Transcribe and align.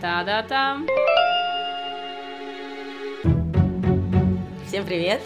Та-да-там! 0.00 0.86
Всем 4.66 4.86
привет! 4.86 5.20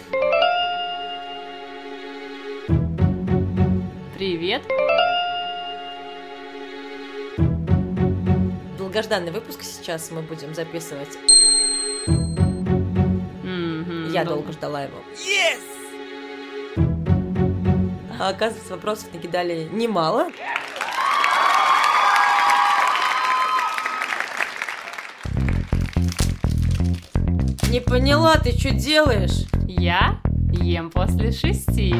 Привет! 4.15 4.63
Долгожданный 8.77 9.31
выпуск 9.31 9.63
сейчас 9.63 10.11
мы 10.11 10.21
будем 10.23 10.53
записывать. 10.53 11.17
Мгм, 13.43 14.11
Я 14.11 14.25
дол- 14.25 14.35
долго 14.35 14.51
ждала 14.51 14.83
его. 14.83 14.97
А 18.19 18.29
оказывается, 18.29 18.73
вопросов 18.73 19.13
накидали 19.13 19.69
немало. 19.71 20.27
Не 27.75 27.81
поняла, 27.81 28.35
ты 28.37 28.57
что 28.57 28.71
делаешь? 28.71 29.47
Я 29.67 30.21
ем 30.53 30.89
после 30.89 31.33
шести. 31.33 31.93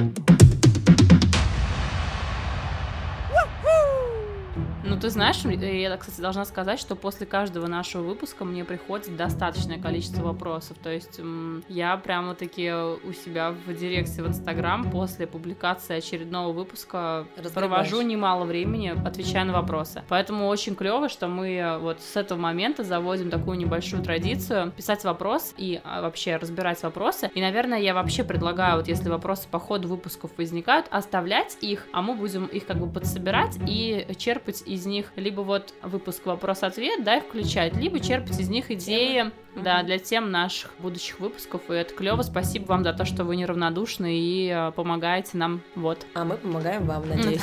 Ну, 4.95 5.01
ты 5.01 5.09
знаешь, 5.09 5.43
я, 5.43 5.97
кстати, 5.97 6.21
должна 6.21 6.45
сказать, 6.45 6.79
что 6.79 6.95
после 6.95 7.25
каждого 7.25 7.67
нашего 7.67 8.01
выпуска 8.01 8.45
мне 8.45 8.63
приходит 8.63 9.17
достаточное 9.17 9.77
количество 9.77 10.23
вопросов. 10.23 10.77
То 10.81 10.89
есть 10.89 11.19
я 11.67 11.97
прямо-таки 11.97 12.71
у 12.71 13.11
себя 13.11 13.51
в 13.51 13.73
директе 13.73 14.23
в 14.23 14.27
Инстаграм 14.27 14.89
после 14.89 15.27
публикации 15.27 15.97
очередного 15.97 16.53
выпуска 16.53 17.27
Разгребаешь. 17.35 17.53
провожу 17.89 18.01
немало 18.03 18.45
времени, 18.45 18.93
отвечая 19.05 19.43
на 19.43 19.51
вопросы. 19.51 20.01
Поэтому 20.07 20.47
очень 20.47 20.75
клево, 20.75 21.09
что 21.09 21.27
мы 21.27 21.55
э, 21.55 21.77
вот 21.77 21.99
с 21.99 22.15
этого 22.15 22.39
момента 22.39 22.85
заводим 22.85 23.29
такую 23.29 23.57
небольшую 23.57 24.01
традицию 24.01 24.71
писать 24.71 25.03
вопрос 25.03 25.53
и 25.57 25.81
а, 25.83 26.03
вообще 26.03 26.37
разбирать 26.37 26.81
вопросы. 26.83 27.29
И, 27.35 27.41
наверное, 27.41 27.79
я 27.79 27.93
вообще 27.93 28.23
предлагаю, 28.23 28.77
вот 28.77 28.87
если 28.87 29.09
вопросы 29.09 29.49
по 29.51 29.59
ходу 29.59 29.89
выпусков 29.89 30.31
возникают, 30.37 30.87
оставлять 30.89 31.57
их, 31.59 31.85
а 31.91 32.01
мы 32.01 32.15
будем 32.15 32.45
их 32.45 32.65
как 32.65 32.77
бы 32.77 32.87
подсобирать 32.87 33.57
и 33.67 34.07
черпать 34.17 34.63
из 34.65 34.84
них 34.85 35.11
либо 35.15 35.41
вот 35.41 35.73
выпуск 35.81 36.25
вопрос-ответ, 36.25 37.03
да, 37.03 37.17
и 37.17 37.21
включать, 37.21 37.75
либо 37.75 37.99
черпать 37.99 38.39
из 38.39 38.49
них 38.49 38.71
идеи, 38.71 39.31
да, 39.55 39.83
для 39.83 39.99
тем 39.99 40.31
наших 40.31 40.71
будущих 40.79 41.19
выпусков. 41.19 41.69
И 41.69 41.73
это 41.73 41.93
клево. 41.93 42.21
Спасибо 42.21 42.65
вам 42.67 42.83
за 42.83 42.93
то, 42.93 43.05
что 43.05 43.23
вы 43.23 43.35
неравнодушны 43.35 44.17
и 44.17 44.49
э, 44.49 44.71
помогаете 44.71 45.37
нам. 45.37 45.61
Вот. 45.75 46.05
А 46.13 46.25
мы 46.25 46.37
помогаем 46.37 46.85
вам, 46.85 47.07
надеюсь. 47.09 47.41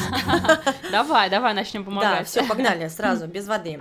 Давай, 0.90 1.30
давай 1.30 1.54
начнем 1.54 1.82
Да, 1.84 1.90
помогать. 1.90 2.26
все, 2.26 2.44
погнали 2.46 2.88
сразу, 2.88 3.26
без 3.26 3.48
воды. 3.48 3.80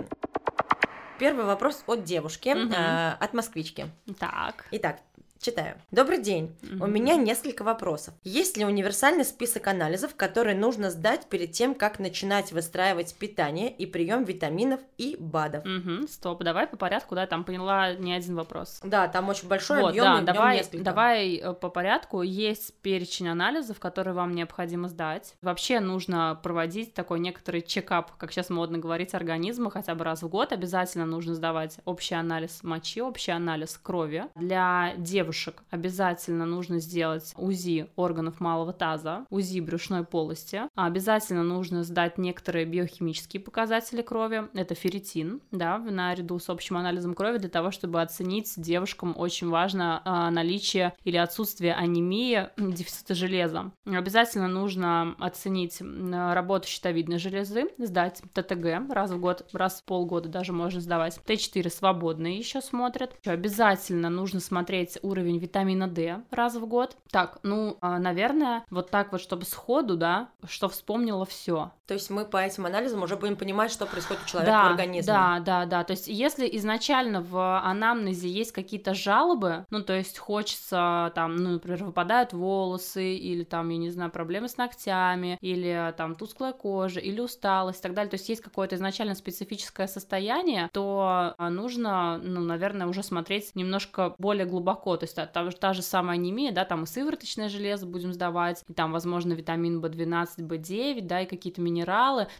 Первый 1.18 1.44
вопрос 1.44 1.84
от 1.86 2.02
девушки, 2.02 2.52
а, 2.74 3.16
от 3.20 3.32
москвички. 3.32 3.86
Так. 4.18 4.66
Итак, 4.72 4.98
читаю. 5.42 5.74
Добрый 5.90 6.18
день. 6.22 6.54
У 6.62 6.74
Мгм. 6.84 6.92
меня 6.92 7.16
несколько 7.16 7.64
вопросов. 7.64 8.14
Есть 8.22 8.56
ли 8.56 8.64
универсальный 8.64 9.24
список 9.24 9.66
анализов, 9.66 10.14
которые 10.14 10.56
нужно 10.56 10.90
сдать 10.90 11.26
перед 11.26 11.50
тем, 11.50 11.74
как 11.74 11.98
начинать 11.98 12.52
выстраивать 12.52 13.14
питание 13.16 13.70
и 13.70 13.84
прием 13.84 14.22
витаминов 14.24 14.80
и 14.98 15.16
БАДов? 15.18 15.64
Мгм, 15.64 16.06
стоп, 16.08 16.42
давай 16.44 16.68
по 16.68 16.76
порядку, 16.76 17.16
да, 17.16 17.26
там 17.26 17.42
поняла 17.44 17.92
не 17.94 18.14
один 18.14 18.36
вопрос. 18.36 18.80
Да, 18.84 19.08
там 19.08 19.28
очень 19.28 19.48
большой 19.48 19.80
вот, 19.80 19.88
объем, 19.90 20.04
да, 20.04 20.20
и 20.20 20.24
давай, 20.24 20.56
несколько. 20.58 20.84
давай 20.84 21.34
э, 21.36 21.52
по 21.54 21.68
порядку. 21.68 22.22
Есть 22.22 22.74
перечень 22.80 23.28
анализов, 23.28 23.80
которые 23.80 24.14
вам 24.14 24.34
необходимо 24.34 24.88
сдать. 24.88 25.34
Вообще 25.42 25.80
нужно 25.80 26.38
проводить 26.40 26.94
такой 26.94 27.18
некоторый 27.18 27.62
чекап, 27.62 28.12
как 28.16 28.30
сейчас 28.30 28.48
модно 28.48 28.78
говорить, 28.78 29.12
организма 29.12 29.70
хотя 29.70 29.96
бы 29.96 30.04
раз 30.04 30.22
в 30.22 30.28
год. 30.28 30.52
Обязательно 30.52 31.04
нужно 31.04 31.34
сдавать 31.34 31.78
общий 31.84 32.14
анализ 32.14 32.62
мочи, 32.62 33.02
общий 33.02 33.32
анализ 33.32 33.76
крови. 33.76 34.26
Для 34.36 34.92
девушек 34.96 35.31
обязательно 35.70 36.46
нужно 36.46 36.78
сделать 36.78 37.32
УЗИ 37.36 37.88
органов 37.96 38.40
малого 38.40 38.72
таза, 38.72 39.26
УЗИ 39.30 39.60
брюшной 39.60 40.04
полости. 40.04 40.62
Обязательно 40.74 41.42
нужно 41.42 41.82
сдать 41.84 42.18
некоторые 42.18 42.64
биохимические 42.64 43.40
показатели 43.42 44.02
крови. 44.02 44.48
Это 44.54 44.74
ферритин, 44.74 45.40
да, 45.50 45.78
наряду 45.78 46.38
с 46.38 46.48
общим 46.48 46.76
анализом 46.76 47.14
крови 47.14 47.38
для 47.38 47.48
того, 47.48 47.70
чтобы 47.70 48.00
оценить 48.00 48.52
девушкам 48.56 49.14
очень 49.16 49.48
важно 49.48 50.02
а, 50.04 50.30
наличие 50.30 50.94
или 51.04 51.16
отсутствие 51.16 51.74
анемии, 51.74 52.48
дефицита 52.56 53.14
железа. 53.14 53.72
Обязательно 53.84 54.48
нужно 54.48 55.14
оценить 55.18 55.80
работу 55.80 56.68
щитовидной 56.68 57.18
железы, 57.18 57.66
сдать 57.78 58.22
ТТГ 58.34 58.90
раз 58.90 59.10
в 59.10 59.20
год, 59.20 59.46
раз 59.52 59.80
в 59.80 59.84
полгода 59.84 60.28
даже 60.28 60.52
можно 60.52 60.80
сдавать. 60.80 61.20
Т4 61.26 61.68
свободные 61.70 62.38
еще 62.38 62.60
смотрят. 62.60 63.14
Ещё 63.22 63.32
Обязательно 63.32 64.08
нужно 64.10 64.40
смотреть 64.40 64.98
уровень 65.02 65.21
витамина 65.22 65.88
D 65.88 66.22
раз 66.30 66.56
в 66.56 66.66
год. 66.66 66.96
Так, 67.10 67.38
ну, 67.42 67.76
а, 67.80 67.98
наверное, 67.98 68.64
вот 68.70 68.90
так 68.90 69.12
вот, 69.12 69.20
чтобы 69.20 69.44
сходу, 69.44 69.96
да, 69.96 70.28
что 70.44 70.68
вспомнила 70.68 71.24
все. 71.24 71.72
То 71.92 71.96
есть 71.96 72.08
мы 72.08 72.24
по 72.24 72.38
этим 72.38 72.64
анализам 72.64 73.02
уже 73.02 73.16
будем 73.16 73.36
понимать, 73.36 73.70
что 73.70 73.84
происходит 73.84 74.22
у 74.24 74.26
человека 74.26 74.50
да, 74.50 74.62
в 74.62 74.70
организме. 74.70 75.12
Да, 75.12 75.40
да, 75.40 75.66
да. 75.66 75.84
То 75.84 75.90
есть, 75.90 76.08
если 76.08 76.48
изначально 76.56 77.20
в 77.20 77.60
анамнезе 77.60 78.30
есть 78.30 78.52
какие-то 78.52 78.94
жалобы, 78.94 79.66
ну, 79.68 79.82
то 79.82 79.92
есть 79.92 80.16
хочется 80.16 81.12
там, 81.14 81.36
ну, 81.36 81.50
например, 81.50 81.84
выпадают 81.84 82.32
волосы, 82.32 83.14
или 83.14 83.44
там, 83.44 83.68
я 83.68 83.76
не 83.76 83.90
знаю, 83.90 84.10
проблемы 84.10 84.48
с 84.48 84.56
ногтями, 84.56 85.36
или 85.42 85.92
там 85.98 86.14
тусклая 86.14 86.54
кожа, 86.54 86.98
или 86.98 87.20
усталость 87.20 87.80
и 87.80 87.82
так 87.82 87.92
далее. 87.92 88.08
То 88.08 88.14
есть, 88.14 88.30
есть 88.30 88.40
какое-то 88.40 88.76
изначально 88.76 89.14
специфическое 89.14 89.86
состояние, 89.86 90.70
то 90.72 91.34
а, 91.36 91.50
нужно, 91.50 92.16
ну, 92.24 92.40
наверное, 92.40 92.86
уже 92.86 93.02
смотреть 93.02 93.54
немножко 93.54 94.14
более 94.16 94.46
глубоко. 94.46 94.96
То 94.96 95.04
есть, 95.04 95.14
та, 95.14 95.26
та, 95.26 95.50
та 95.50 95.74
же 95.74 95.82
самая 95.82 96.16
анемия, 96.16 96.52
да, 96.52 96.64
там 96.64 96.84
и 96.84 96.86
сывороточное 96.86 97.50
железо 97.50 97.84
будем 97.84 98.14
сдавать, 98.14 98.64
и 98.66 98.72
там, 98.72 98.92
возможно, 98.92 99.34
витамин 99.34 99.78
В12, 99.84 100.38
В9, 100.38 101.02
да, 101.02 101.20
и 101.20 101.26
какие-то 101.26 101.60
минералы. 101.60 101.81